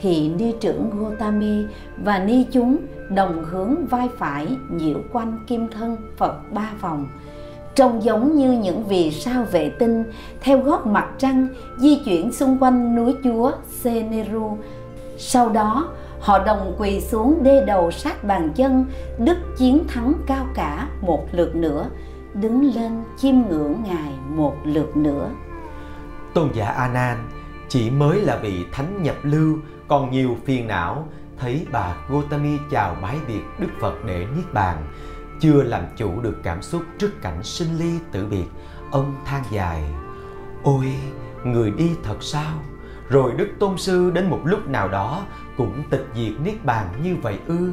thì 0.00 0.28
ni 0.28 0.54
trưởng 0.60 0.90
Gotami 0.90 1.64
và 2.04 2.18
ni 2.18 2.46
chúng 2.52 2.76
đồng 3.08 3.44
hướng 3.44 3.86
vai 3.86 4.08
phải 4.18 4.56
nhiễu 4.70 4.98
quanh 5.12 5.38
kim 5.46 5.68
thân 5.68 5.96
Phật 6.16 6.52
ba 6.52 6.70
vòng. 6.80 7.06
Trông 7.74 8.02
giống 8.02 8.36
như 8.36 8.52
những 8.52 8.84
vì 8.84 9.10
sao 9.10 9.44
vệ 9.52 9.68
tinh 9.78 10.04
theo 10.40 10.58
gót 10.58 10.86
mặt 10.86 11.08
trăng 11.18 11.48
di 11.78 12.00
chuyển 12.04 12.32
xung 12.32 12.58
quanh 12.58 12.94
núi 12.94 13.14
chúa 13.24 13.52
Seneru. 13.68 14.56
Sau 15.18 15.48
đó, 15.48 15.88
họ 16.20 16.44
đồng 16.44 16.74
quỳ 16.78 17.00
xuống 17.00 17.38
đê 17.42 17.64
đầu 17.66 17.90
sát 17.90 18.24
bàn 18.24 18.50
chân, 18.54 18.84
đức 19.18 19.36
chiến 19.58 19.84
thắng 19.88 20.14
cao 20.26 20.46
cả 20.54 20.88
một 21.00 21.26
lượt 21.32 21.56
nữa, 21.56 21.86
đứng 22.34 22.74
lên 22.74 23.04
chiêm 23.16 23.34
ngưỡng 23.34 23.82
ngài 23.84 24.12
một 24.28 24.56
lượt 24.64 24.96
nữa. 24.96 25.30
Tôn 26.34 26.48
giả 26.52 26.66
a 26.66 26.88
nan 26.88 27.28
chỉ 27.68 27.90
mới 27.90 28.20
là 28.20 28.36
vị 28.36 28.66
thánh 28.72 29.02
nhập 29.02 29.16
lưu, 29.22 29.58
còn 29.88 30.10
nhiều 30.10 30.36
phiền 30.44 30.68
não, 30.68 31.08
thấy 31.38 31.66
bà 31.72 31.96
Gotami 32.08 32.58
chào 32.70 32.96
bái 33.02 33.16
biệt 33.28 33.42
Đức 33.58 33.68
Phật 33.80 34.04
để 34.04 34.26
niết 34.36 34.52
bàn, 34.52 34.76
chưa 35.40 35.62
làm 35.62 35.84
chủ 35.96 36.20
được 36.20 36.36
cảm 36.42 36.62
xúc 36.62 36.82
trước 36.98 37.22
cảnh 37.22 37.42
sinh 37.42 37.78
ly 37.78 37.98
tử 38.12 38.26
biệt. 38.26 38.46
Ông 38.90 39.14
than 39.24 39.42
dài, 39.50 39.82
ôi, 40.62 40.94
người 41.44 41.70
đi 41.70 41.90
thật 42.02 42.16
sao? 42.20 42.52
Rồi 43.08 43.32
đức 43.36 43.48
tôn 43.58 43.78
sư 43.78 44.10
đến 44.10 44.30
một 44.30 44.40
lúc 44.44 44.68
nào 44.68 44.88
đó 44.88 45.22
cũng 45.56 45.82
tịch 45.90 46.06
diệt 46.14 46.32
niết 46.44 46.64
bàn 46.64 46.86
như 47.02 47.16
vậy 47.22 47.38
ư? 47.46 47.72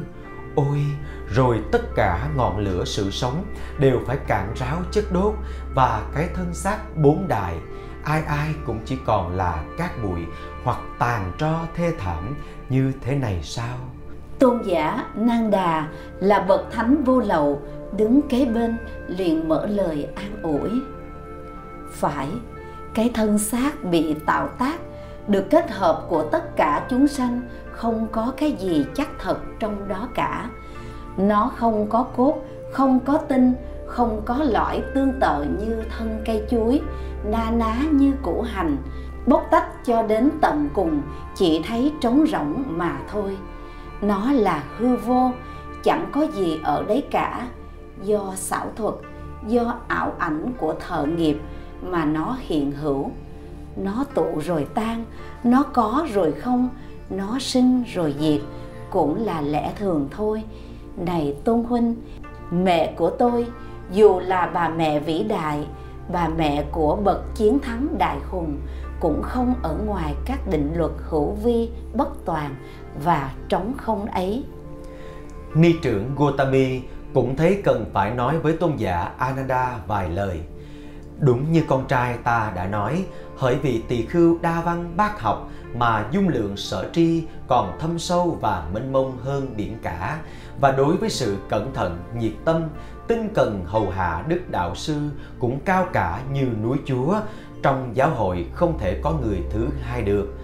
Ôi 0.54 0.84
rồi 1.30 1.60
tất 1.72 1.94
cả 1.94 2.28
ngọn 2.36 2.58
lửa 2.58 2.84
sự 2.84 3.10
sống 3.10 3.44
đều 3.78 4.00
phải 4.06 4.16
cạn 4.26 4.52
ráo 4.56 4.78
chất 4.90 5.04
đốt 5.12 5.34
và 5.74 6.02
cái 6.14 6.28
thân 6.34 6.54
xác 6.54 6.78
bốn 6.96 7.28
đại. 7.28 7.56
Ai 8.04 8.22
ai 8.22 8.54
cũng 8.66 8.78
chỉ 8.84 8.98
còn 9.06 9.36
là 9.36 9.64
cát 9.78 9.90
bụi 10.02 10.20
hoặc 10.64 10.78
tàn 10.98 11.32
tro 11.38 11.58
thê 11.74 11.92
thảm 11.98 12.34
như 12.68 12.92
thế 13.00 13.16
này 13.16 13.40
sao? 13.42 13.78
Tôn 14.38 14.62
giả 14.64 15.04
nang 15.14 15.50
đà 15.50 15.88
là 16.20 16.40
bậc 16.40 16.72
thánh 16.72 17.04
vô 17.04 17.20
lậu 17.20 17.62
đứng 17.96 18.20
kế 18.28 18.44
bên 18.44 18.76
liền 19.06 19.48
mở 19.48 19.66
lời 19.66 20.08
an 20.16 20.42
ủi. 20.42 20.70
Phải, 21.92 22.28
cái 22.94 23.10
thân 23.14 23.38
xác 23.38 23.84
bị 23.84 24.14
tạo 24.26 24.48
tác, 24.48 24.80
được 25.28 25.44
kết 25.50 25.70
hợp 25.70 26.06
của 26.08 26.28
tất 26.32 26.56
cả 26.56 26.86
chúng 26.90 27.08
sanh 27.08 27.42
không 27.72 28.08
có 28.12 28.32
cái 28.36 28.52
gì 28.52 28.86
chắc 28.94 29.08
thật 29.18 29.38
trong 29.58 29.88
đó 29.88 30.08
cả 30.14 30.50
nó 31.16 31.50
không 31.56 31.86
có 31.88 32.02
cốt, 32.16 32.34
không 32.72 33.00
có 33.00 33.18
tinh, 33.18 33.54
không 33.86 34.22
có 34.24 34.38
lõi 34.42 34.82
tương 34.94 35.12
tự 35.20 35.44
như 35.60 35.82
thân 35.98 36.22
cây 36.26 36.42
chuối, 36.50 36.80
na 37.24 37.50
ná 37.50 37.76
như 37.92 38.12
củ 38.22 38.42
hành 38.42 38.76
bóc 39.26 39.46
tách 39.50 39.84
cho 39.84 40.02
đến 40.02 40.30
tận 40.40 40.68
cùng, 40.74 41.02
chỉ 41.34 41.62
thấy 41.68 41.92
trống 42.00 42.24
rỗng 42.32 42.64
mà 42.66 43.00
thôi. 43.12 43.36
Nó 44.00 44.32
là 44.32 44.64
hư 44.78 44.96
vô, 44.96 45.30
chẳng 45.82 46.08
có 46.12 46.22
gì 46.22 46.60
ở 46.64 46.84
đấy 46.88 47.04
cả. 47.10 47.48
Do 48.02 48.32
xảo 48.34 48.66
thuật, 48.76 48.94
do 49.46 49.74
ảo 49.88 50.12
ảnh 50.18 50.52
của 50.58 50.74
thợ 50.88 51.06
nghiệp 51.06 51.40
mà 51.82 52.04
nó 52.04 52.36
hiện 52.40 52.72
hữu. 52.72 53.10
Nó 53.76 54.04
tụ 54.14 54.26
rồi 54.46 54.66
tan, 54.74 55.04
nó 55.44 55.62
có 55.62 56.06
rồi 56.12 56.32
không, 56.32 56.68
nó 57.10 57.38
sinh 57.38 57.84
rồi 57.94 58.14
diệt, 58.20 58.40
cũng 58.90 59.24
là 59.24 59.40
lẽ 59.40 59.72
thường 59.78 60.08
thôi 60.10 60.42
này 61.04 61.36
tôn 61.44 61.64
huynh, 61.64 61.94
mẹ 62.50 62.94
của 62.96 63.10
tôi, 63.10 63.46
dù 63.92 64.20
là 64.20 64.46
bà 64.46 64.68
mẹ 64.68 65.00
vĩ 65.00 65.22
đại, 65.22 65.66
bà 66.12 66.28
mẹ 66.28 66.64
của 66.72 66.96
bậc 66.96 67.34
chiến 67.34 67.58
thắng 67.58 67.98
đại 67.98 68.18
hùng, 68.30 68.58
cũng 69.00 69.22
không 69.22 69.54
ở 69.62 69.76
ngoài 69.86 70.14
các 70.24 70.46
định 70.50 70.72
luật 70.76 70.92
hữu 71.08 71.30
vi 71.30 71.70
bất 71.94 72.08
toàn 72.24 72.54
và 73.04 73.32
trống 73.48 73.74
không 73.76 74.06
ấy. 74.06 74.44
Ni 75.54 75.74
trưởng 75.82 76.14
Gotami 76.16 76.80
cũng 77.14 77.36
thấy 77.36 77.60
cần 77.64 77.84
phải 77.92 78.10
nói 78.10 78.38
với 78.38 78.52
tôn 78.52 78.76
giả 78.76 79.10
Ananda 79.18 79.78
vài 79.86 80.08
lời. 80.08 80.40
Đúng 81.18 81.52
như 81.52 81.62
con 81.68 81.84
trai 81.88 82.16
ta 82.24 82.52
đã 82.54 82.66
nói, 82.66 83.04
hỡi 83.36 83.56
vì 83.56 83.82
tỳ 83.88 84.06
khưu 84.06 84.38
đa 84.42 84.60
văn 84.60 84.92
bác 84.96 85.20
học 85.20 85.48
mà 85.74 86.08
dung 86.10 86.28
lượng 86.28 86.56
sở 86.56 86.90
tri 86.92 87.24
còn 87.48 87.78
thâm 87.80 87.98
sâu 87.98 88.38
và 88.40 88.64
mênh 88.74 88.92
mông 88.92 89.18
hơn 89.18 89.54
biển 89.56 89.76
cả 89.82 90.20
và 90.60 90.72
đối 90.72 90.96
với 90.96 91.10
sự 91.10 91.36
cẩn 91.48 91.74
thận, 91.74 91.98
nhiệt 92.16 92.32
tâm, 92.44 92.62
tinh 93.08 93.28
cần 93.34 93.64
hầu 93.66 93.90
hạ 93.90 94.24
đức 94.28 94.40
đạo 94.50 94.74
sư 94.74 95.00
cũng 95.38 95.58
cao 95.64 95.86
cả 95.92 96.22
như 96.32 96.46
núi 96.62 96.78
chúa, 96.84 97.20
trong 97.62 97.90
giáo 97.94 98.10
hội 98.10 98.46
không 98.54 98.78
thể 98.78 99.00
có 99.02 99.12
người 99.12 99.42
thứ 99.50 99.68
hai 99.82 100.02
được. 100.02 100.34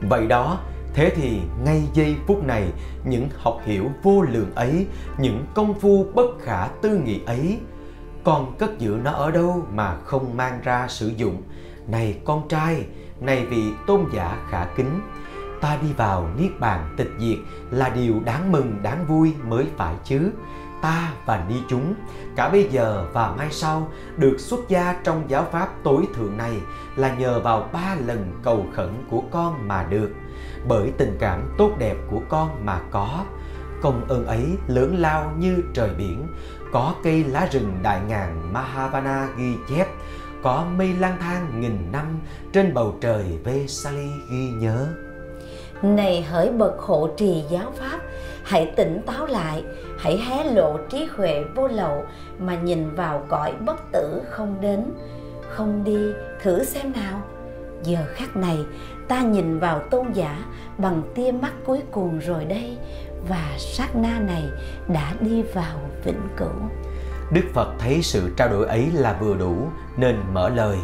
Vậy 0.00 0.26
đó, 0.26 0.58
thế 0.94 1.10
thì 1.10 1.40
ngay 1.64 1.82
giây 1.94 2.16
phút 2.26 2.44
này, 2.44 2.68
những 3.04 3.28
học 3.36 3.60
hiểu 3.64 3.84
vô 4.02 4.22
lượng 4.22 4.54
ấy, 4.54 4.86
những 5.18 5.44
công 5.54 5.80
phu 5.80 6.06
bất 6.14 6.40
khả 6.40 6.66
tư 6.66 7.00
nghị 7.04 7.20
ấy 7.26 7.58
con 8.24 8.54
cất 8.58 8.78
giữ 8.78 8.98
nó 9.04 9.10
ở 9.10 9.30
đâu 9.30 9.66
mà 9.74 9.96
không 10.04 10.36
mang 10.36 10.60
ra 10.62 10.88
sử 10.88 11.12
dụng? 11.16 11.42
Này 11.86 12.18
con 12.24 12.48
trai, 12.48 12.86
này 13.20 13.46
vị 13.46 13.62
tôn 13.86 14.04
giả 14.14 14.46
khả 14.50 14.64
kính 14.76 15.00
ta 15.62 15.78
đi 15.82 15.92
vào 15.96 16.28
niết 16.38 16.60
bàn 16.60 16.94
tịch 16.96 17.10
diệt 17.18 17.38
là 17.70 17.88
điều 17.88 18.20
đáng 18.24 18.52
mừng, 18.52 18.78
đáng 18.82 19.06
vui 19.06 19.34
mới 19.48 19.66
phải 19.76 19.94
chứ. 20.04 20.30
Ta 20.82 21.12
và 21.26 21.44
ni 21.48 21.56
chúng, 21.68 21.94
cả 22.36 22.48
bây 22.48 22.68
giờ 22.70 23.06
và 23.12 23.34
mai 23.36 23.48
sau, 23.50 23.88
được 24.16 24.36
xuất 24.38 24.60
gia 24.68 25.00
trong 25.04 25.24
giáo 25.28 25.46
pháp 25.52 25.68
tối 25.84 26.06
thượng 26.14 26.36
này 26.36 26.56
là 26.96 27.14
nhờ 27.14 27.40
vào 27.40 27.68
ba 27.72 27.96
lần 28.06 28.32
cầu 28.42 28.66
khẩn 28.74 28.88
của 29.10 29.22
con 29.30 29.68
mà 29.68 29.86
được. 29.90 30.10
Bởi 30.68 30.92
tình 30.98 31.16
cảm 31.20 31.54
tốt 31.58 31.70
đẹp 31.78 31.96
của 32.10 32.20
con 32.28 32.64
mà 32.64 32.80
có. 32.90 33.24
Công 33.82 34.08
ơn 34.08 34.26
ấy 34.26 34.56
lớn 34.66 34.96
lao 34.98 35.32
như 35.38 35.62
trời 35.74 35.90
biển. 35.98 36.26
Có 36.72 36.94
cây 37.02 37.24
lá 37.24 37.48
rừng 37.52 37.78
đại 37.82 38.00
ngàn 38.08 38.52
Mahavana 38.52 39.28
ghi 39.36 39.54
chép, 39.68 39.86
có 40.42 40.66
mây 40.76 40.92
lang 40.92 41.16
thang 41.20 41.60
nghìn 41.60 41.92
năm 41.92 42.06
trên 42.52 42.74
bầu 42.74 42.98
trời 43.00 43.38
Vesali 43.44 44.10
ghi 44.30 44.50
nhớ 44.50 44.88
này 45.82 46.22
hỡi 46.22 46.50
bậc 46.50 46.78
hộ 46.78 47.08
trì 47.16 47.44
giáo 47.50 47.72
pháp 47.74 48.00
hãy 48.44 48.72
tỉnh 48.76 49.02
táo 49.06 49.26
lại 49.26 49.64
hãy 49.98 50.18
hé 50.18 50.44
lộ 50.44 50.78
trí 50.90 51.08
huệ 51.16 51.44
vô 51.54 51.68
lậu 51.68 52.04
mà 52.38 52.54
nhìn 52.54 52.94
vào 52.94 53.24
cõi 53.28 53.52
bất 53.60 53.92
tử 53.92 54.22
không 54.30 54.56
đến. 54.60 54.84
Không 55.48 55.84
đi 55.84 55.98
thử 56.42 56.64
xem 56.64 56.92
nào. 56.92 57.22
Giờ 57.82 57.98
khắc 58.14 58.36
này 58.36 58.58
ta 59.08 59.22
nhìn 59.22 59.58
vào 59.58 59.78
tôn 59.90 60.12
giả 60.12 60.44
bằng 60.78 61.02
tia 61.14 61.32
mắt 61.32 61.52
cuối 61.64 61.82
cùng 61.90 62.18
rồi 62.18 62.44
đây 62.44 62.76
và 63.28 63.54
sát 63.58 63.96
na 63.96 64.18
này 64.18 64.44
đã 64.88 65.14
đi 65.20 65.42
vào 65.42 65.78
vĩnh 66.04 66.28
cửu. 66.36 66.48
Đức 67.32 67.44
Phật 67.54 67.74
thấy 67.78 68.02
sự 68.02 68.30
trao 68.36 68.48
đổi 68.48 68.66
ấy 68.66 68.90
là 68.94 69.16
vừa 69.20 69.34
đủ 69.34 69.54
nên 69.96 70.16
mở 70.32 70.48
lời. 70.48 70.78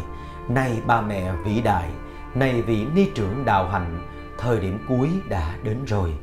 Này 0.49 0.77
ba 0.87 1.01
mẹ 1.01 1.31
vĩ 1.45 1.61
đại, 1.61 1.89
này 2.35 2.61
vị 2.61 2.85
ni 2.95 3.05
trưởng 3.15 3.45
đạo 3.45 3.67
hạnh, 3.67 4.08
thời 4.39 4.59
điểm 4.59 4.79
cuối 4.87 5.09
đã 5.29 5.55
đến 5.63 5.77
rồi. 5.85 6.13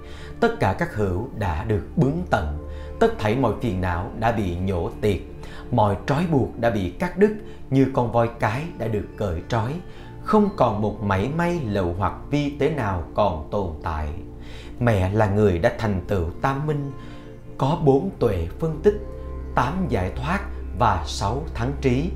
Tất 0.41 0.61
cả 0.61 0.77
các 0.79 0.95
hữu 0.95 1.29
đã 1.39 1.64
được 1.64 1.83
bướng 1.97 2.23
tận. 2.31 2.69
Tất 3.01 3.19
thảy 3.19 3.37
mọi 3.37 3.53
phiền 3.62 3.81
não 3.81 4.11
đã 4.19 4.33
bị 4.33 4.57
nhổ 4.57 4.91
tiệt. 5.01 5.21
Mọi 5.71 5.97
trói 6.07 6.27
buộc 6.27 6.59
đã 6.61 6.71
bị 6.71 6.91
cắt 6.91 7.19
đứt 7.19 7.37
Như 7.71 7.87
con 7.93 8.12
voi 8.12 8.31
cái 8.41 8.64
đã 8.79 8.89
được 8.89 9.07
cởi 9.17 9.43
trói. 9.49 9.75
Không 10.23 10.49
còn 10.57 10.83
một 10.83 11.03
mảy 11.03 11.29
may 11.37 11.61
lậu 11.61 11.95
hoặc 11.99 12.12
vi 12.31 12.51
tế 12.51 12.71
nào 12.71 13.05
còn 13.14 13.49
tồn 13.51 13.71
tại. 13.83 14.09
Mẹ 14.81 15.11
là 15.11 15.27
người 15.27 15.59
đã 15.59 15.73
thành 15.79 16.01
tựu 16.09 16.25
tam 16.43 16.67
minh 16.67 16.93
Có 17.59 17.79
bốn 17.85 18.11
tuệ 18.19 18.49
phân 18.59 18.81
tích 18.83 19.01
tám 19.55 19.87
giải 19.89 20.12
thoát 20.17 20.41
và 20.79 21.05
sáu 21.07 21.43
thắng 21.55 21.73
trí. 21.81 22.11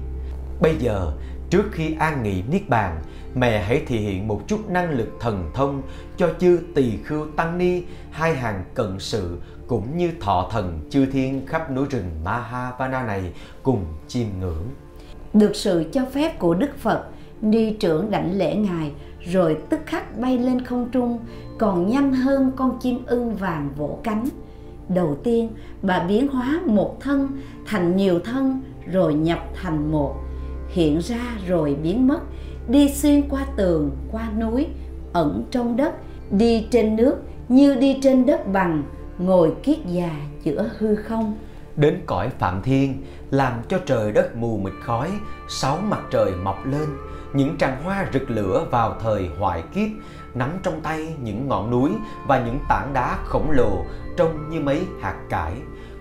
Bây 0.61 0.77
giờ, 0.77 1.13
trước 1.51 1.65
khi 1.73 1.97
an 1.99 2.23
nghỉ 2.23 2.43
niết 2.43 2.69
bàn, 2.69 3.03
mẹ 3.35 3.63
hãy 3.63 3.83
thể 3.87 3.97
hiện 3.97 4.29
một 4.29 4.43
chút 4.47 4.71
năng 4.71 4.91
lực 4.91 5.09
thần 5.21 5.51
thông 5.55 5.83
cho 6.17 6.31
chư 6.41 6.59
tỳ 6.75 6.97
khưu 7.05 7.27
tăng 7.37 7.59
ni 7.59 7.83
hai 8.11 8.35
hàng 8.35 8.65
cận 8.75 8.99
sự 8.99 9.39
cũng 9.67 9.97
như 9.97 10.11
thọ 10.21 10.49
thần 10.53 10.81
chư 10.91 11.07
thiên 11.07 11.47
khắp 11.47 11.71
núi 11.71 11.87
rừng 11.91 12.11
Mahavana 12.25 13.03
này 13.03 13.33
cùng 13.63 13.85
chiêm 14.09 14.27
ngưỡng. 14.41 14.65
Được 15.35 15.57
sự 15.57 15.85
cho 15.93 16.05
phép 16.13 16.39
của 16.39 16.55
Đức 16.55 16.79
Phật, 16.79 17.05
ni 17.43 17.73
trưởng 17.73 18.11
đảnh 18.11 18.39
lễ 18.39 18.55
ngài 18.55 18.93
rồi 19.21 19.59
tức 19.71 19.81
khắc 19.87 20.19
bay 20.19 20.39
lên 20.39 20.65
không 20.65 20.89
trung 20.93 21.19
còn 21.59 21.89
nhanh 21.89 22.13
hơn 22.13 22.53
con 22.57 22.79
chim 22.81 22.99
ưng 23.07 23.35
vàng 23.35 23.71
vỗ 23.77 23.99
cánh 24.03 24.29
đầu 24.89 25.17
tiên 25.25 25.51
bà 25.83 26.05
biến 26.09 26.29
hóa 26.29 26.61
một 26.67 26.97
thân 27.01 27.29
thành 27.67 27.97
nhiều 27.97 28.21
thân 28.25 28.61
rồi 28.93 29.15
nhập 29.15 29.39
thành 29.63 29.93
một 29.93 30.15
hiện 30.69 30.99
ra 30.99 31.39
rồi 31.47 31.77
biến 31.83 32.07
mất 32.07 32.21
đi 32.69 32.89
xuyên 32.89 33.29
qua 33.29 33.47
tường, 33.57 33.91
qua 34.13 34.31
núi, 34.41 34.67
ẩn 35.13 35.45
trong 35.51 35.77
đất, 35.77 35.95
đi 36.31 36.67
trên 36.71 36.97
nước 36.97 37.17
như 37.49 37.75
đi 37.75 37.99
trên 38.03 38.27
đất 38.27 38.53
bằng, 38.53 38.83
ngồi 39.19 39.53
kiết 39.63 39.79
già 39.87 40.11
giữa 40.43 40.71
hư 40.79 40.95
không. 40.95 41.39
Đến 41.77 42.01
cõi 42.07 42.29
phạm 42.39 42.63
thiên, 42.63 43.03
làm 43.31 43.53
cho 43.69 43.79
trời 43.87 44.13
đất 44.13 44.37
mù 44.37 44.59
mịt 44.59 44.73
khói, 44.83 45.11
sáu 45.49 45.79
mặt 45.83 46.01
trời 46.11 46.33
mọc 46.43 46.67
lên, 46.67 46.89
những 47.35 47.57
tràng 47.59 47.85
hoa 47.85 48.07
rực 48.13 48.31
lửa 48.31 48.67
vào 48.71 48.97
thời 49.01 49.29
hoại 49.39 49.63
kiếp, 49.75 49.89
nắm 50.35 50.51
trong 50.63 50.81
tay 50.81 51.15
những 51.23 51.49
ngọn 51.49 51.71
núi 51.71 51.91
và 52.27 52.45
những 52.45 52.59
tảng 52.69 52.93
đá 52.93 53.19
khổng 53.25 53.51
lồ 53.51 53.85
trông 54.17 54.51
như 54.51 54.61
mấy 54.61 54.83
hạt 55.01 55.17
cải 55.29 55.53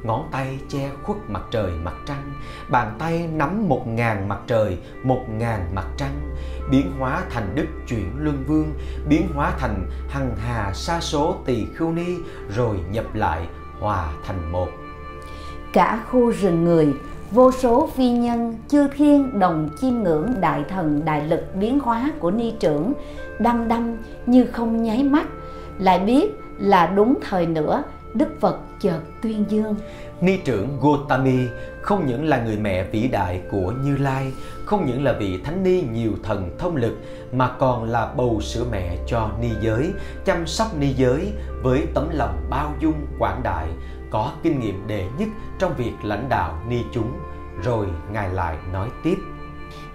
ngón 0.03 0.27
tay 0.31 0.59
che 0.69 0.89
khuất 1.03 1.17
mặt 1.27 1.41
trời 1.51 1.71
mặt 1.83 1.95
trăng, 2.05 2.33
bàn 2.69 2.95
tay 2.99 3.29
nắm 3.33 3.69
một 3.69 3.87
ngàn 3.87 4.27
mặt 4.27 4.39
trời, 4.47 4.77
một 5.03 5.25
ngàn 5.37 5.75
mặt 5.75 5.87
trăng. 5.97 6.35
Biến 6.71 6.91
hóa 6.99 7.23
thành 7.29 7.55
đức 7.55 7.67
chuyển 7.87 8.11
luân 8.17 8.43
vương, 8.47 8.73
biến 9.09 9.27
hóa 9.35 9.53
thành 9.59 9.85
hằng 10.09 10.35
hà 10.37 10.73
sa 10.73 10.99
số 10.99 11.35
tỳ 11.45 11.65
khưu 11.75 11.91
ni, 11.91 12.15
rồi 12.55 12.79
nhập 12.91 13.05
lại, 13.13 13.47
hòa 13.79 14.13
thành 14.25 14.51
một. 14.51 14.67
Cả 15.73 16.03
khu 16.09 16.31
rừng 16.31 16.63
người, 16.63 16.93
vô 17.31 17.51
số 17.51 17.89
phi 17.95 18.09
nhân, 18.09 18.57
chư 18.67 18.87
thiên 18.87 19.39
đồng 19.39 19.69
chiêm 19.81 19.93
ngưỡng 19.93 20.33
đại 20.41 20.63
thần, 20.69 21.01
đại 21.05 21.27
lực 21.27 21.55
biến 21.55 21.79
hóa 21.79 22.11
của 22.19 22.31
ni 22.31 22.53
trưởng, 22.59 22.93
đăm 23.39 23.67
đăm 23.67 23.97
như 24.25 24.45
không 24.45 24.83
nháy 24.83 25.03
mắt. 25.03 25.27
Lại 25.79 25.99
biết 25.99 26.31
là 26.57 26.87
đúng 26.87 27.15
thời 27.29 27.45
nữa, 27.45 27.83
đức 28.13 28.29
phật 28.39 28.59
chợt 28.81 28.99
tuyên 29.21 29.45
dương. 29.49 29.75
Ni 30.21 30.37
trưởng 30.37 30.77
gotami 30.81 31.47
không 31.81 32.07
những 32.07 32.25
là 32.25 32.43
người 32.43 32.57
mẹ 32.57 32.83
vĩ 32.83 33.07
đại 33.07 33.41
của 33.51 33.73
như 33.83 33.97
lai 33.97 34.31
không 34.65 34.85
những 34.85 35.03
là 35.03 35.13
vị 35.13 35.39
thánh 35.43 35.63
ni 35.63 35.83
nhiều 35.93 36.11
thần 36.23 36.55
thông 36.57 36.75
lực 36.75 36.97
mà 37.31 37.51
còn 37.59 37.83
là 37.83 38.13
bầu 38.17 38.41
sữa 38.41 38.65
mẹ 38.71 38.97
cho 39.07 39.29
ni 39.41 39.49
giới 39.61 39.91
chăm 40.25 40.47
sóc 40.47 40.77
ni 40.79 40.87
giới 40.93 41.33
với 41.63 41.87
tấm 41.93 42.09
lòng 42.13 42.47
bao 42.49 42.73
dung 42.79 43.07
quảng 43.19 43.41
đại 43.43 43.67
có 44.11 44.31
kinh 44.43 44.59
nghiệm 44.59 44.87
đệ 44.87 45.05
nhất 45.19 45.29
trong 45.59 45.73
việc 45.77 45.93
lãnh 46.03 46.29
đạo 46.29 46.61
ni 46.69 46.77
chúng. 46.93 47.11
Rồi 47.63 47.87
ngài 48.13 48.29
lại 48.29 48.57
nói 48.73 48.89
tiếp. 49.03 49.15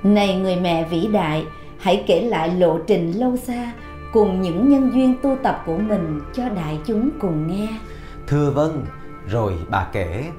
Này 0.03 0.39
người 0.39 0.57
mẹ 0.57 0.89
vĩ 0.91 1.07
đại 1.07 1.47
hãy 1.79 2.05
kể 2.07 2.21
lại 2.21 2.49
lộ 2.49 2.79
trình 2.87 3.13
lâu 3.13 3.37
xa 3.37 3.73
cùng 4.13 4.43
những 4.43 4.69
nhân 4.69 4.91
duyên 4.95 5.15
tu 5.23 5.37
tập 5.43 5.63
của 5.67 5.79
mình 5.79 6.21
cho 6.33 6.49
đại 6.49 6.79
chúng 6.87 7.11
cùng 7.21 7.47
nghe 7.47 7.69
thưa 8.27 8.51
vâng 8.51 8.87
rồi 9.29 9.55
bà 9.71 9.87
kể 9.93 10.31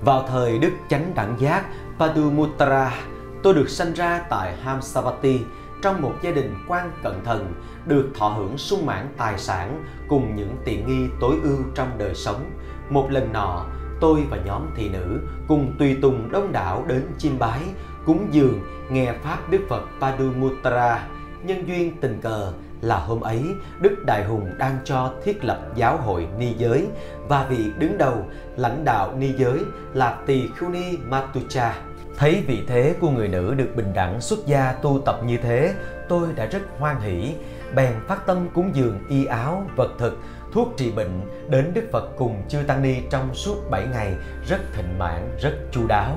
Vào 0.00 0.24
thời 0.28 0.58
Đức 0.58 0.72
Chánh 0.88 1.12
Đẳng 1.14 1.36
Giác 1.38 1.64
Padumuttara, 1.98 2.94
tôi 3.42 3.54
được 3.54 3.68
sanh 3.68 3.92
ra 3.92 4.20
tại 4.30 4.56
Hamsavati 4.56 5.40
trong 5.82 6.02
một 6.02 6.12
gia 6.22 6.30
đình 6.30 6.54
quan 6.68 6.90
cận 7.02 7.12
thần, 7.24 7.52
được 7.86 8.08
thọ 8.14 8.28
hưởng 8.28 8.58
sung 8.58 8.86
mãn 8.86 9.08
tài 9.16 9.38
sản 9.38 9.84
cùng 10.08 10.36
những 10.36 10.56
tiện 10.64 10.86
nghi 10.86 11.08
tối 11.20 11.36
ưu 11.42 11.58
trong 11.74 11.88
đời 11.98 12.14
sống. 12.14 12.50
Một 12.90 13.10
lần 13.10 13.32
nọ, 13.32 13.66
tôi 14.00 14.22
và 14.30 14.36
nhóm 14.44 14.62
thị 14.76 14.88
nữ 14.88 15.20
cùng 15.48 15.74
tùy 15.78 15.98
tùng 16.02 16.32
đông 16.32 16.52
đảo 16.52 16.84
đến 16.88 17.02
chiêm 17.18 17.38
bái, 17.38 17.60
cúng 18.06 18.28
dường, 18.30 18.60
nghe 18.90 19.12
Pháp 19.22 19.50
Đức 19.50 19.60
Phật 19.68 19.82
Padumuttara. 20.00 21.08
Nhân 21.44 21.68
duyên 21.68 21.96
tình 22.00 22.20
cờ 22.20 22.52
là 22.84 22.98
hôm 22.98 23.20
ấy 23.20 23.42
Đức 23.80 24.04
Đại 24.06 24.24
Hùng 24.24 24.50
đang 24.58 24.78
cho 24.84 25.12
thiết 25.24 25.44
lập 25.44 25.60
giáo 25.74 25.96
hội 25.96 26.28
ni 26.38 26.54
giới 26.58 26.86
và 27.28 27.46
vị 27.50 27.70
đứng 27.78 27.98
đầu 27.98 28.26
lãnh 28.56 28.84
đạo 28.84 29.12
ni 29.18 29.32
giới 29.36 29.58
là 29.94 30.18
Tỳ 30.26 30.48
Khưu 30.56 30.68
Ni 30.68 30.96
Matucha. 30.96 31.74
Thấy 32.18 32.44
vị 32.46 32.62
thế 32.66 32.94
của 33.00 33.10
người 33.10 33.28
nữ 33.28 33.54
được 33.54 33.68
bình 33.76 33.92
đẳng 33.94 34.20
xuất 34.20 34.46
gia 34.46 34.72
tu 34.72 35.00
tập 35.06 35.20
như 35.26 35.36
thế, 35.36 35.74
tôi 36.08 36.28
đã 36.36 36.46
rất 36.46 36.60
hoan 36.78 37.00
hỷ, 37.00 37.34
bèn 37.74 37.92
phát 38.08 38.26
tâm 38.26 38.48
cúng 38.54 38.70
dường 38.74 38.98
y 39.08 39.24
áo, 39.24 39.66
vật 39.76 39.90
thực, 39.98 40.18
thuốc 40.52 40.68
trị 40.76 40.92
bệnh 40.92 41.20
đến 41.48 41.70
Đức 41.74 41.84
Phật 41.92 42.08
cùng 42.16 42.42
chư 42.48 42.58
Tăng 42.66 42.82
Ni 42.82 42.96
trong 43.10 43.34
suốt 43.34 43.70
7 43.70 43.86
ngày 43.92 44.14
rất 44.48 44.60
thịnh 44.76 44.98
mãn, 44.98 45.36
rất 45.40 45.52
chu 45.72 45.86
đáo. 45.86 46.16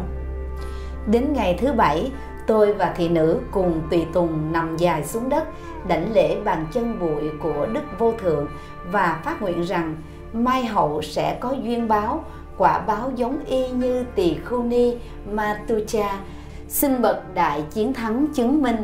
Đến 1.08 1.34
ngày 1.34 1.58
thứ 1.62 1.74
bảy, 1.74 2.12
tôi 2.48 2.74
và 2.74 2.94
thị 2.98 3.10
nữ 3.10 3.40
cùng 3.52 3.82
tùy 3.90 4.06
tùng 4.14 4.52
nằm 4.52 4.78
dài 4.78 5.04
xuống 5.04 5.30
đất, 5.30 5.44
đảnh 5.88 6.14
lễ 6.14 6.42
bàn 6.44 6.66
chân 6.74 7.00
bụi 7.00 7.32
của 7.44 7.68
Đức 7.74 7.84
Vô 8.00 8.14
Thượng 8.22 8.48
và 8.92 9.22
phát 9.24 9.42
nguyện 9.42 9.62
rằng 9.62 9.96
mai 10.34 10.66
hậu 10.66 11.02
sẽ 11.02 11.38
có 11.40 11.52
duyên 11.52 11.88
báo, 11.88 12.24
quả 12.58 12.80
báo 12.80 13.12
giống 13.16 13.46
y 13.46 13.70
như 13.70 14.06
tỳ 14.16 14.38
khu 14.46 14.64
ni 14.64 14.98
Matucha, 15.32 16.20
xin 16.68 17.02
bậc 17.02 17.34
đại 17.34 17.64
chiến 17.72 17.94
thắng 17.94 18.28
chứng 18.34 18.62
minh. 18.64 18.78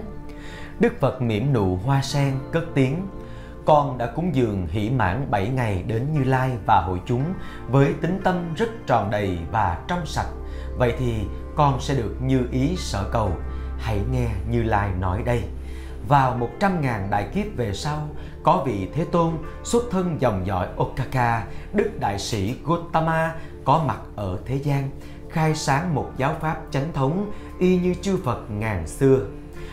Đức 0.79 0.93
Phật 0.99 1.21
mỉm 1.21 1.53
nụ 1.53 1.75
hoa 1.75 2.01
sen 2.01 2.33
cất 2.51 2.63
tiếng 2.73 3.07
con 3.65 3.97
đã 3.97 4.05
cúng 4.15 4.35
dường 4.35 4.67
hỷ 4.67 4.89
mãn 4.89 5.27
7 5.31 5.49
ngày 5.49 5.83
đến 5.87 6.07
Như 6.13 6.23
Lai 6.23 6.51
và 6.67 6.81
hội 6.81 6.99
chúng 7.05 7.23
với 7.71 7.93
tính 8.01 8.21
tâm 8.23 8.53
rất 8.55 8.69
tròn 8.87 9.11
đầy 9.11 9.37
và 9.51 9.77
trong 9.87 10.05
sạch. 10.05 10.27
Vậy 10.77 10.93
thì 10.99 11.13
con 11.55 11.79
sẽ 11.81 11.95
được 11.95 12.15
như 12.21 12.47
ý 12.51 12.75
sở 12.77 13.09
cầu. 13.11 13.31
Hãy 13.83 14.01
nghe 14.11 14.29
Như 14.49 14.63
Lai 14.63 14.89
nói 14.99 15.23
đây. 15.25 15.43
Vào 16.07 16.37
một 16.37 16.49
trăm 16.59 16.81
ngàn 16.81 17.09
đại 17.09 17.29
kiếp 17.33 17.45
về 17.55 17.73
sau, 17.73 18.09
có 18.43 18.63
vị 18.65 18.87
Thế 18.93 19.05
Tôn 19.05 19.33
xuất 19.63 19.83
thân 19.91 20.21
dòng 20.21 20.45
dõi 20.45 20.67
Okaka, 20.77 21.45
Đức 21.73 21.89
Đại 21.99 22.19
sĩ 22.19 22.55
gautama 22.67 23.35
có 23.65 23.83
mặt 23.87 23.99
ở 24.15 24.39
thế 24.45 24.55
gian, 24.55 24.89
khai 25.29 25.55
sáng 25.55 25.95
một 25.95 26.11
giáo 26.17 26.35
pháp 26.41 26.57
chánh 26.71 26.93
thống 26.93 27.31
y 27.59 27.77
như 27.77 27.93
chư 28.01 28.17
Phật 28.23 28.51
ngàn 28.51 28.87
xưa. 28.87 29.19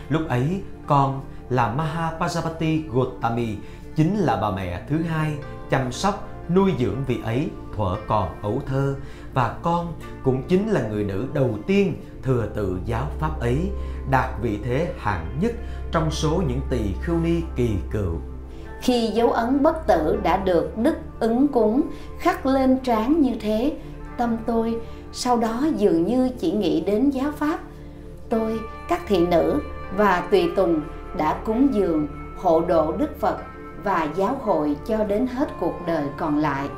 Lúc 0.09 0.23
ấy, 0.29 0.63
con 0.87 1.21
là 1.49 1.75
Mahapajapati 1.75 2.83
Gotami 2.93 3.57
chính 3.97 4.17
là 4.17 4.37
bà 4.37 4.51
mẹ 4.51 4.83
thứ 4.89 5.03
hai 5.03 5.35
chăm 5.71 5.93
sóc 5.93 6.29
nuôi 6.55 6.75
dưỡng 6.79 7.05
vị 7.07 7.21
ấy 7.25 7.51
thuở 7.77 7.97
còn 8.09 8.43
ấu 8.43 8.63
thơ 8.67 8.97
và 9.35 9.57
con 9.63 9.93
cũng 10.25 10.43
chính 10.49 10.69
là 10.69 10.89
người 10.89 11.05
nữ 11.05 11.27
đầu 11.33 11.59
tiên 11.67 11.95
thừa 12.23 12.47
tự 12.55 12.79
giáo 12.85 13.07
pháp 13.19 13.41
ấy, 13.41 13.71
đạt 14.11 14.31
vị 14.43 14.59
thế 14.65 14.93
hạng 14.99 15.27
nhất 15.41 15.53
trong 15.93 16.11
số 16.11 16.43
những 16.49 16.61
tỳ 16.71 16.81
khưu 17.03 17.17
ni 17.17 17.41
kỳ 17.57 17.71
cựu. 17.91 18.15
Khi 18.81 19.07
dấu 19.07 19.33
ấn 19.33 19.63
bất 19.63 19.87
tử 19.87 20.19
đã 20.23 20.37
được 20.37 20.79
đức 20.79 20.97
ứng 21.21 21.49
cúng, 21.49 21.83
khắc 22.19 22.47
lên 22.47 22.79
trán 22.79 23.21
như 23.21 23.33
thế, 23.41 23.73
tâm 24.17 24.37
tôi 24.47 24.81
sau 25.13 25.37
đó 25.37 25.67
dường 25.77 26.07
như 26.07 26.31
chỉ 26.39 26.53
nghĩ 26.53 26.81
đến 26.81 27.11
giáo 27.11 27.33
pháp. 27.33 27.59
Tôi, 28.29 28.61
các 28.89 29.01
thị 29.07 29.27
nữ 29.27 29.61
và 29.97 30.29
tùy 30.31 30.51
tùng 30.57 30.81
đã 31.17 31.41
cúng 31.45 31.69
dường 31.75 32.09
hộ 32.37 32.61
độ 32.61 32.93
đức 32.93 33.21
phật 33.21 33.37
và 33.85 34.09
giáo 34.17 34.37
hội 34.43 34.77
cho 34.87 35.05
đến 35.05 35.27
hết 35.27 35.49
cuộc 35.61 35.75
đời 35.87 36.05
còn 36.17 36.39
lại. 36.39 36.69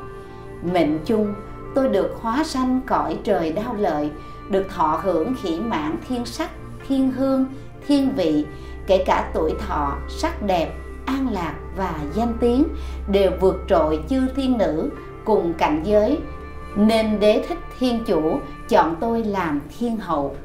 Mệnh 0.73 0.99
chung 1.05 1.33
tôi 1.75 1.89
được 1.89 2.17
hóa 2.21 2.43
sanh 2.43 2.81
cõi 2.85 3.17
trời 3.23 3.51
đau 3.51 3.75
lợi, 3.75 4.09
được 4.49 4.69
thọ 4.69 4.99
hưởng 5.03 5.35
khỉ 5.41 5.59
mạng 5.59 5.95
thiên 6.07 6.25
sắc, 6.25 6.51
thiên 6.87 7.11
hương, 7.11 7.45
thiên 7.87 8.15
vị, 8.15 8.45
kể 8.87 9.03
cả 9.05 9.31
tuổi 9.33 9.53
thọ, 9.67 9.97
sắc 10.09 10.43
đẹp, 10.43 10.73
an 11.05 11.27
lạc 11.31 11.55
và 11.77 11.99
danh 12.13 12.33
tiếng 12.39 12.63
đều 13.11 13.31
vượt 13.39 13.55
trội 13.67 14.03
chư 14.09 14.21
thiên 14.35 14.57
nữ 14.57 14.89
cùng 15.25 15.53
cảnh 15.53 15.81
giới. 15.85 16.17
Nên 16.75 17.19
đế 17.19 17.45
thích 17.47 17.59
thiên 17.79 18.03
chủ 18.05 18.39
chọn 18.69 18.95
tôi 18.99 19.23
làm 19.23 19.61
thiên 19.79 19.97
hậu. 19.97 20.35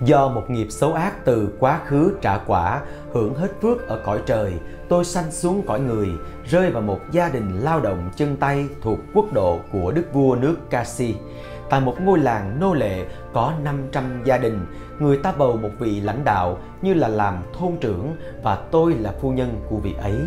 Do 0.00 0.28
một 0.28 0.50
nghiệp 0.50 0.66
xấu 0.70 0.92
ác 0.92 1.24
từ 1.24 1.48
quá 1.58 1.80
khứ 1.86 2.16
trả 2.20 2.38
quả, 2.38 2.80
hưởng 3.12 3.34
hết 3.34 3.48
phước 3.62 3.88
ở 3.88 4.00
cõi 4.04 4.20
trời, 4.26 4.52
tôi 4.88 5.04
sanh 5.04 5.30
xuống 5.30 5.62
cõi 5.66 5.80
người, 5.80 6.08
rơi 6.44 6.70
vào 6.70 6.82
một 6.82 7.00
gia 7.12 7.28
đình 7.28 7.60
lao 7.60 7.80
động 7.80 8.10
chân 8.16 8.36
tay 8.36 8.66
thuộc 8.82 8.98
quốc 9.14 9.32
độ 9.32 9.58
của 9.72 9.92
đức 9.92 10.12
vua 10.12 10.36
nước 10.36 10.56
Kasi. 10.70 11.14
Tại 11.70 11.80
một 11.80 11.96
ngôi 12.00 12.18
làng 12.18 12.60
nô 12.60 12.74
lệ 12.74 13.06
có 13.32 13.52
500 13.62 14.04
gia 14.24 14.38
đình, 14.38 14.66
người 14.98 15.16
ta 15.16 15.32
bầu 15.38 15.56
một 15.56 15.70
vị 15.78 16.00
lãnh 16.00 16.24
đạo 16.24 16.58
như 16.82 16.94
là 16.94 17.08
làm 17.08 17.42
thôn 17.58 17.76
trưởng 17.80 18.16
và 18.42 18.56
tôi 18.56 18.94
là 18.94 19.12
phu 19.20 19.30
nhân 19.30 19.60
của 19.68 19.76
vị 19.76 19.94
ấy. 20.02 20.20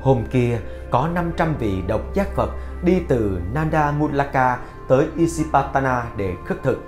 Hôm 0.00 0.22
kia, 0.30 0.58
có 0.90 1.08
500 1.14 1.54
vị 1.58 1.82
độc 1.86 2.14
giác 2.14 2.28
Phật 2.34 2.50
đi 2.84 3.00
từ 3.08 3.38
Nanda 3.54 3.90
Mulaka 3.90 4.58
tới 4.88 5.06
Isipatana 5.16 6.04
để 6.16 6.34
khất 6.46 6.62
thực 6.62 6.78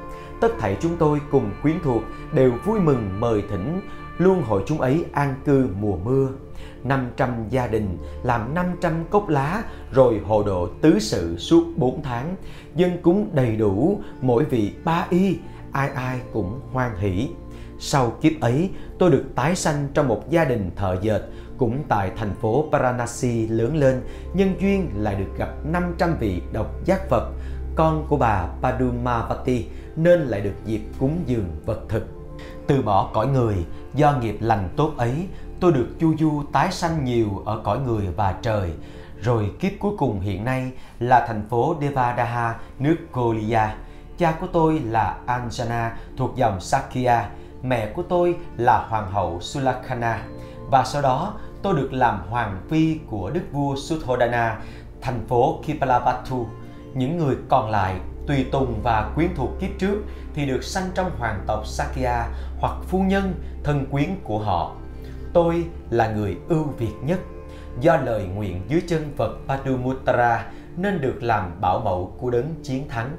tất 0.40 0.48
thảy 0.58 0.76
chúng 0.80 0.96
tôi 0.96 1.20
cùng 1.30 1.50
quyến 1.62 1.76
thuộc 1.84 2.02
đều 2.32 2.52
vui 2.64 2.80
mừng 2.80 3.20
mời 3.20 3.42
thỉnh 3.50 3.80
luôn 4.18 4.42
hội 4.42 4.62
chúng 4.66 4.80
ấy 4.80 5.04
an 5.12 5.34
cư 5.44 5.68
mùa 5.80 5.96
mưa. 5.96 6.28
500 6.84 7.30
gia 7.50 7.66
đình 7.66 7.98
làm 8.22 8.54
500 8.54 9.04
cốc 9.10 9.28
lá 9.28 9.62
rồi 9.92 10.20
hộ 10.26 10.42
độ 10.42 10.68
tứ 10.80 10.98
sự 10.98 11.36
suốt 11.38 11.64
4 11.76 12.02
tháng. 12.02 12.36
Dân 12.74 13.02
cúng 13.02 13.30
đầy 13.32 13.56
đủ, 13.56 14.00
mỗi 14.20 14.44
vị 14.44 14.72
ba 14.84 15.06
y, 15.10 15.36
ai 15.72 15.88
ai 15.88 16.20
cũng 16.32 16.60
hoan 16.72 16.90
hỷ. 16.98 17.28
Sau 17.80 18.10
kiếp 18.10 18.32
ấy, 18.40 18.70
tôi 18.98 19.10
được 19.10 19.24
tái 19.34 19.56
sanh 19.56 19.88
trong 19.94 20.08
một 20.08 20.30
gia 20.30 20.44
đình 20.44 20.70
thợ 20.76 20.96
dệt, 21.02 21.20
cũng 21.58 21.84
tại 21.88 22.10
thành 22.16 22.34
phố 22.40 22.64
Paranasi 22.72 23.46
lớn 23.46 23.76
lên, 23.76 24.00
nhân 24.34 24.54
duyên 24.60 24.90
lại 24.96 25.14
được 25.14 25.38
gặp 25.38 25.48
500 25.64 26.16
vị 26.20 26.42
độc 26.52 26.84
giác 26.84 27.08
Phật, 27.08 27.32
con 27.78 28.06
của 28.08 28.16
bà 28.16 28.46
Padumavati 28.62 29.66
nên 29.96 30.20
lại 30.20 30.40
được 30.40 30.54
dịp 30.64 30.80
cúng 31.00 31.22
dường 31.26 31.44
vật 31.66 31.80
thực. 31.88 32.06
Từ 32.66 32.82
bỏ 32.82 33.10
cõi 33.14 33.26
người, 33.26 33.66
do 33.94 34.12
nghiệp 34.12 34.36
lành 34.40 34.68
tốt 34.76 34.92
ấy, 34.96 35.26
tôi 35.60 35.72
được 35.72 35.86
chu 35.98 36.14
du 36.18 36.42
tái 36.52 36.72
sanh 36.72 37.04
nhiều 37.04 37.42
ở 37.44 37.60
cõi 37.64 37.78
người 37.78 38.06
và 38.16 38.34
trời. 38.42 38.72
Rồi 39.20 39.50
kiếp 39.60 39.72
cuối 39.80 39.92
cùng 39.98 40.20
hiện 40.20 40.44
nay 40.44 40.72
là 40.98 41.26
thành 41.26 41.42
phố 41.50 41.76
Devadaha, 41.80 42.56
nước 42.78 42.96
Kolia. 43.12 43.68
Cha 44.18 44.32
của 44.40 44.46
tôi 44.52 44.78
là 44.78 45.18
Anjana 45.26 45.90
thuộc 46.16 46.36
dòng 46.36 46.60
Sakya, 46.60 47.28
mẹ 47.62 47.92
của 47.96 48.02
tôi 48.02 48.36
là 48.56 48.86
hoàng 48.88 49.10
hậu 49.12 49.40
Sulakhana. 49.40 50.22
Và 50.70 50.84
sau 50.84 51.02
đó 51.02 51.34
tôi 51.62 51.76
được 51.76 51.92
làm 51.92 52.20
hoàng 52.30 52.60
phi 52.70 52.98
của 53.10 53.30
đức 53.30 53.42
vua 53.52 53.76
Suthodana 53.76 54.58
thành 55.00 55.26
phố 55.28 55.60
Kipalavatthu 55.66 56.46
những 56.98 57.18
người 57.18 57.36
còn 57.48 57.70
lại 57.70 57.94
tùy 58.26 58.46
tùng 58.52 58.82
và 58.82 59.12
quyến 59.14 59.34
thuộc 59.34 59.50
kiếp 59.60 59.70
trước 59.78 60.02
thì 60.34 60.46
được 60.46 60.64
sanh 60.64 60.90
trong 60.94 61.10
hoàng 61.18 61.44
tộc 61.46 61.66
Sakya 61.66 62.26
hoặc 62.60 62.76
phu 62.88 63.00
nhân, 63.02 63.34
thân 63.64 63.86
quyến 63.90 64.08
của 64.24 64.38
họ. 64.38 64.74
Tôi 65.32 65.64
là 65.90 66.12
người 66.12 66.36
ưu 66.48 66.64
việt 66.64 66.94
nhất. 67.02 67.18
Do 67.80 67.96
lời 67.96 68.24
nguyện 68.34 68.62
dưới 68.68 68.82
chân 68.88 69.12
Phật 69.16 69.36
Padumuttara 69.48 70.46
nên 70.76 71.00
được 71.00 71.22
làm 71.22 71.60
bảo 71.60 71.80
mẫu 71.80 72.14
của 72.18 72.30
đấng 72.30 72.54
chiến 72.62 72.88
thắng. 72.88 73.16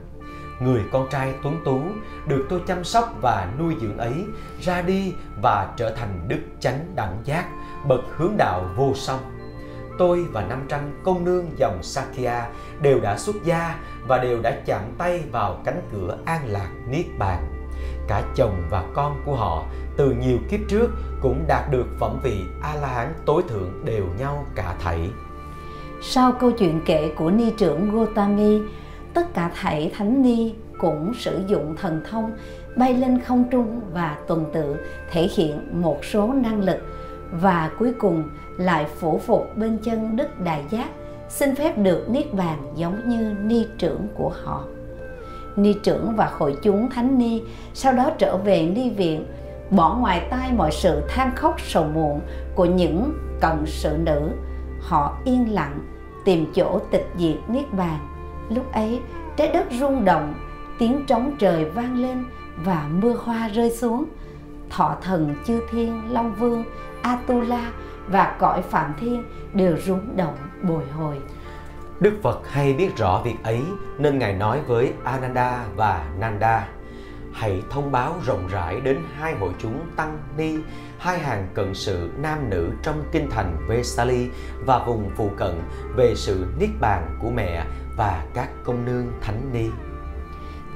Người 0.61 0.81
con 0.91 1.07
trai 1.11 1.33
tuấn 1.43 1.61
tú 1.65 1.81
được 2.27 2.45
tôi 2.49 2.61
chăm 2.67 2.83
sóc 2.83 3.13
và 3.21 3.53
nuôi 3.59 3.75
dưỡng 3.81 3.97
ấy 3.97 4.13
ra 4.61 4.81
đi 4.81 5.13
và 5.41 5.73
trở 5.77 5.95
thành 5.95 6.25
đức 6.27 6.41
chánh 6.59 6.85
đẳng 6.95 7.17
giác, 7.25 7.45
bậc 7.87 8.01
hướng 8.17 8.37
đạo 8.37 8.65
vô 8.75 8.93
song 8.95 9.19
tôi 9.99 10.25
và 10.31 10.45
500 10.45 10.79
công 11.03 11.25
nương 11.25 11.45
dòng 11.57 11.83
Sakya 11.83 12.49
đều 12.81 12.99
đã 12.99 13.17
xuất 13.17 13.35
gia 13.43 13.75
và 14.07 14.17
đều 14.17 14.41
đã 14.41 14.61
chạm 14.65 14.81
tay 14.97 15.23
vào 15.31 15.61
cánh 15.65 15.81
cửa 15.91 16.17
an 16.25 16.41
lạc 16.47 16.69
Niết 16.89 17.05
Bàn. 17.19 17.43
Cả 18.07 18.23
chồng 18.35 18.63
và 18.69 18.83
con 18.93 19.21
của 19.25 19.35
họ 19.35 19.65
từ 19.97 20.11
nhiều 20.11 20.37
kiếp 20.49 20.59
trước 20.67 20.89
cũng 21.21 21.43
đạt 21.47 21.71
được 21.71 21.85
phẩm 21.99 22.19
vị 22.23 22.41
A-la-hán 22.61 23.13
tối 23.25 23.43
thượng 23.47 23.85
đều 23.85 24.05
nhau 24.19 24.45
cả 24.55 24.75
thảy. 24.79 25.09
Sau 26.01 26.31
câu 26.31 26.51
chuyện 26.51 26.81
kể 26.85 27.11
của 27.17 27.31
ni 27.31 27.51
trưởng 27.57 27.91
Gotami, 27.91 28.61
tất 29.13 29.33
cả 29.33 29.51
thảy 29.55 29.91
thánh 29.97 30.21
ni 30.21 30.53
cũng 30.77 31.13
sử 31.13 31.43
dụng 31.47 31.75
thần 31.75 32.01
thông 32.09 32.31
bay 32.75 32.93
lên 32.93 33.21
không 33.21 33.43
trung 33.51 33.81
và 33.93 34.17
tuần 34.27 34.45
tự 34.53 34.75
thể 35.11 35.27
hiện 35.35 35.81
một 35.81 36.05
số 36.05 36.33
năng 36.33 36.63
lực 36.63 36.77
và 37.31 37.71
cuối 37.79 37.93
cùng 37.99 38.23
lại 38.59 38.85
phủ 38.99 39.17
phục 39.17 39.57
bên 39.57 39.77
chân 39.83 40.15
Đức 40.15 40.39
Đại 40.39 40.63
Giác, 40.69 40.89
xin 41.29 41.55
phép 41.55 41.77
được 41.77 42.09
niết 42.09 42.33
bàn 42.33 42.71
giống 42.75 43.09
như 43.09 43.33
ni 43.43 43.67
trưởng 43.77 44.07
của 44.15 44.31
họ. 44.43 44.63
ni 45.55 45.73
trưởng 45.83 46.15
và 46.15 46.29
hội 46.37 46.57
chúng 46.61 46.89
thánh 46.89 47.17
ni 47.17 47.41
sau 47.73 47.93
đó 47.93 48.11
trở 48.17 48.37
về 48.37 48.63
ni 48.75 48.89
viện 48.89 49.25
bỏ 49.71 49.95
ngoài 49.95 50.27
tai 50.29 50.51
mọi 50.51 50.71
sự 50.71 51.01
than 51.09 51.35
khóc 51.35 51.55
sầu 51.61 51.83
muộn 51.83 52.21
của 52.55 52.65
những 52.65 53.13
cận 53.41 53.65
sự 53.65 53.97
nữ. 54.03 54.29
Họ 54.81 55.17
yên 55.25 55.53
lặng 55.53 55.79
tìm 56.25 56.51
chỗ 56.55 56.79
tịch 56.91 57.07
diệt 57.17 57.37
niết 57.47 57.73
bàn. 57.73 57.99
Lúc 58.49 58.73
ấy 58.73 58.99
trái 59.37 59.47
đất 59.47 59.65
rung 59.79 60.05
động 60.05 60.33
tiếng 60.79 61.05
trống 61.05 61.35
trời 61.39 61.65
vang 61.65 62.01
lên 62.01 62.25
và 62.65 62.89
mưa 62.91 63.13
hoa 63.23 63.47
rơi 63.47 63.71
xuống. 63.71 64.05
Thọ 64.69 64.95
thần 65.01 65.35
chư 65.45 65.61
thiên 65.71 66.13
long 66.13 66.35
vương 66.35 66.63
atula 67.01 67.71
và 68.11 68.35
cõi 68.39 68.61
phạm 68.61 68.93
thiên 68.99 69.23
đều 69.53 69.77
rung 69.77 70.17
động 70.17 70.37
bồi 70.61 70.83
hồi 70.85 71.21
Đức 71.99 72.19
Phật 72.23 72.41
hay 72.49 72.73
biết 72.73 72.97
rõ 72.97 73.21
việc 73.25 73.35
ấy 73.43 73.61
nên 73.97 74.19
Ngài 74.19 74.33
nói 74.33 74.61
với 74.67 74.93
Ananda 75.03 75.65
và 75.75 76.05
Nanda 76.19 76.67
Hãy 77.33 77.63
thông 77.69 77.91
báo 77.91 78.15
rộng 78.25 78.47
rãi 78.47 78.81
đến 78.81 78.99
hai 79.15 79.35
hội 79.35 79.53
chúng 79.59 79.85
Tăng 79.95 80.19
Ni, 80.37 80.57
hai 80.97 81.19
hàng 81.19 81.47
cận 81.53 81.73
sự 81.73 82.09
nam 82.17 82.49
nữ 82.49 82.71
trong 82.83 83.03
kinh 83.11 83.29
thành 83.29 83.57
Vesali 83.67 84.29
và 84.65 84.85
vùng 84.85 85.11
phụ 85.15 85.31
cận 85.37 85.61
về 85.95 86.13
sự 86.15 86.45
niết 86.59 86.69
bàn 86.79 87.17
của 87.21 87.29
mẹ 87.29 87.65
và 87.97 88.25
các 88.33 88.49
công 88.63 88.85
nương 88.85 89.11
thánh 89.21 89.49
ni. 89.53 89.69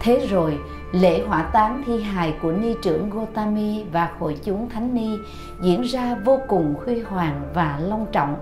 Thế 0.04 0.28
rồi, 0.30 0.60
lễ 0.92 1.24
hỏa 1.28 1.44
táng 1.44 1.84
thi 1.86 2.02
hài 2.02 2.34
của 2.42 2.52
ni 2.52 2.76
trưởng 2.82 3.10
Gotami 3.10 3.84
và 3.92 4.12
hội 4.20 4.38
chúng 4.44 4.70
thánh 4.70 4.94
ni 4.94 5.18
diễn 5.62 5.82
ra 5.82 6.16
vô 6.26 6.40
cùng 6.48 6.76
huy 6.86 7.02
hoàng 7.02 7.42
và 7.54 7.80
long 7.82 8.06
trọng. 8.12 8.36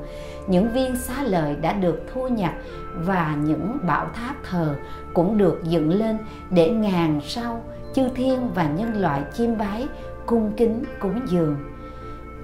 Những 0.47 0.73
viên 0.73 0.95
xá 0.95 1.23
lợi 1.23 1.55
đã 1.55 1.73
được 1.73 2.01
thu 2.13 2.27
nhặt 2.27 2.53
và 2.95 3.35
những 3.43 3.77
bảo 3.87 4.07
tháp 4.13 4.35
thờ 4.49 4.75
cũng 5.13 5.37
được 5.37 5.61
dựng 5.63 5.89
lên 5.89 6.17
để 6.49 6.69
ngàn 6.69 7.19
sau 7.23 7.63
chư 7.93 8.09
thiên 8.15 8.49
và 8.55 8.63
nhân 8.63 9.01
loại 9.01 9.21
chiêm 9.33 9.57
bái 9.57 9.87
cung 10.25 10.51
kính 10.57 10.83
cúng 10.99 11.19
dường 11.27 11.55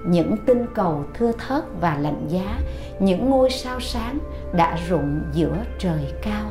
những 0.06 0.36
tinh 0.46 0.66
cầu 0.74 1.04
thưa 1.14 1.32
thớt 1.32 1.64
và 1.80 1.98
lạnh 1.98 2.26
giá 2.28 2.58
những 3.00 3.30
ngôi 3.30 3.50
sao 3.50 3.80
sáng 3.80 4.18
đã 4.52 4.78
rụng 4.88 5.20
giữa 5.32 5.56
trời 5.78 6.12
cao 6.22 6.50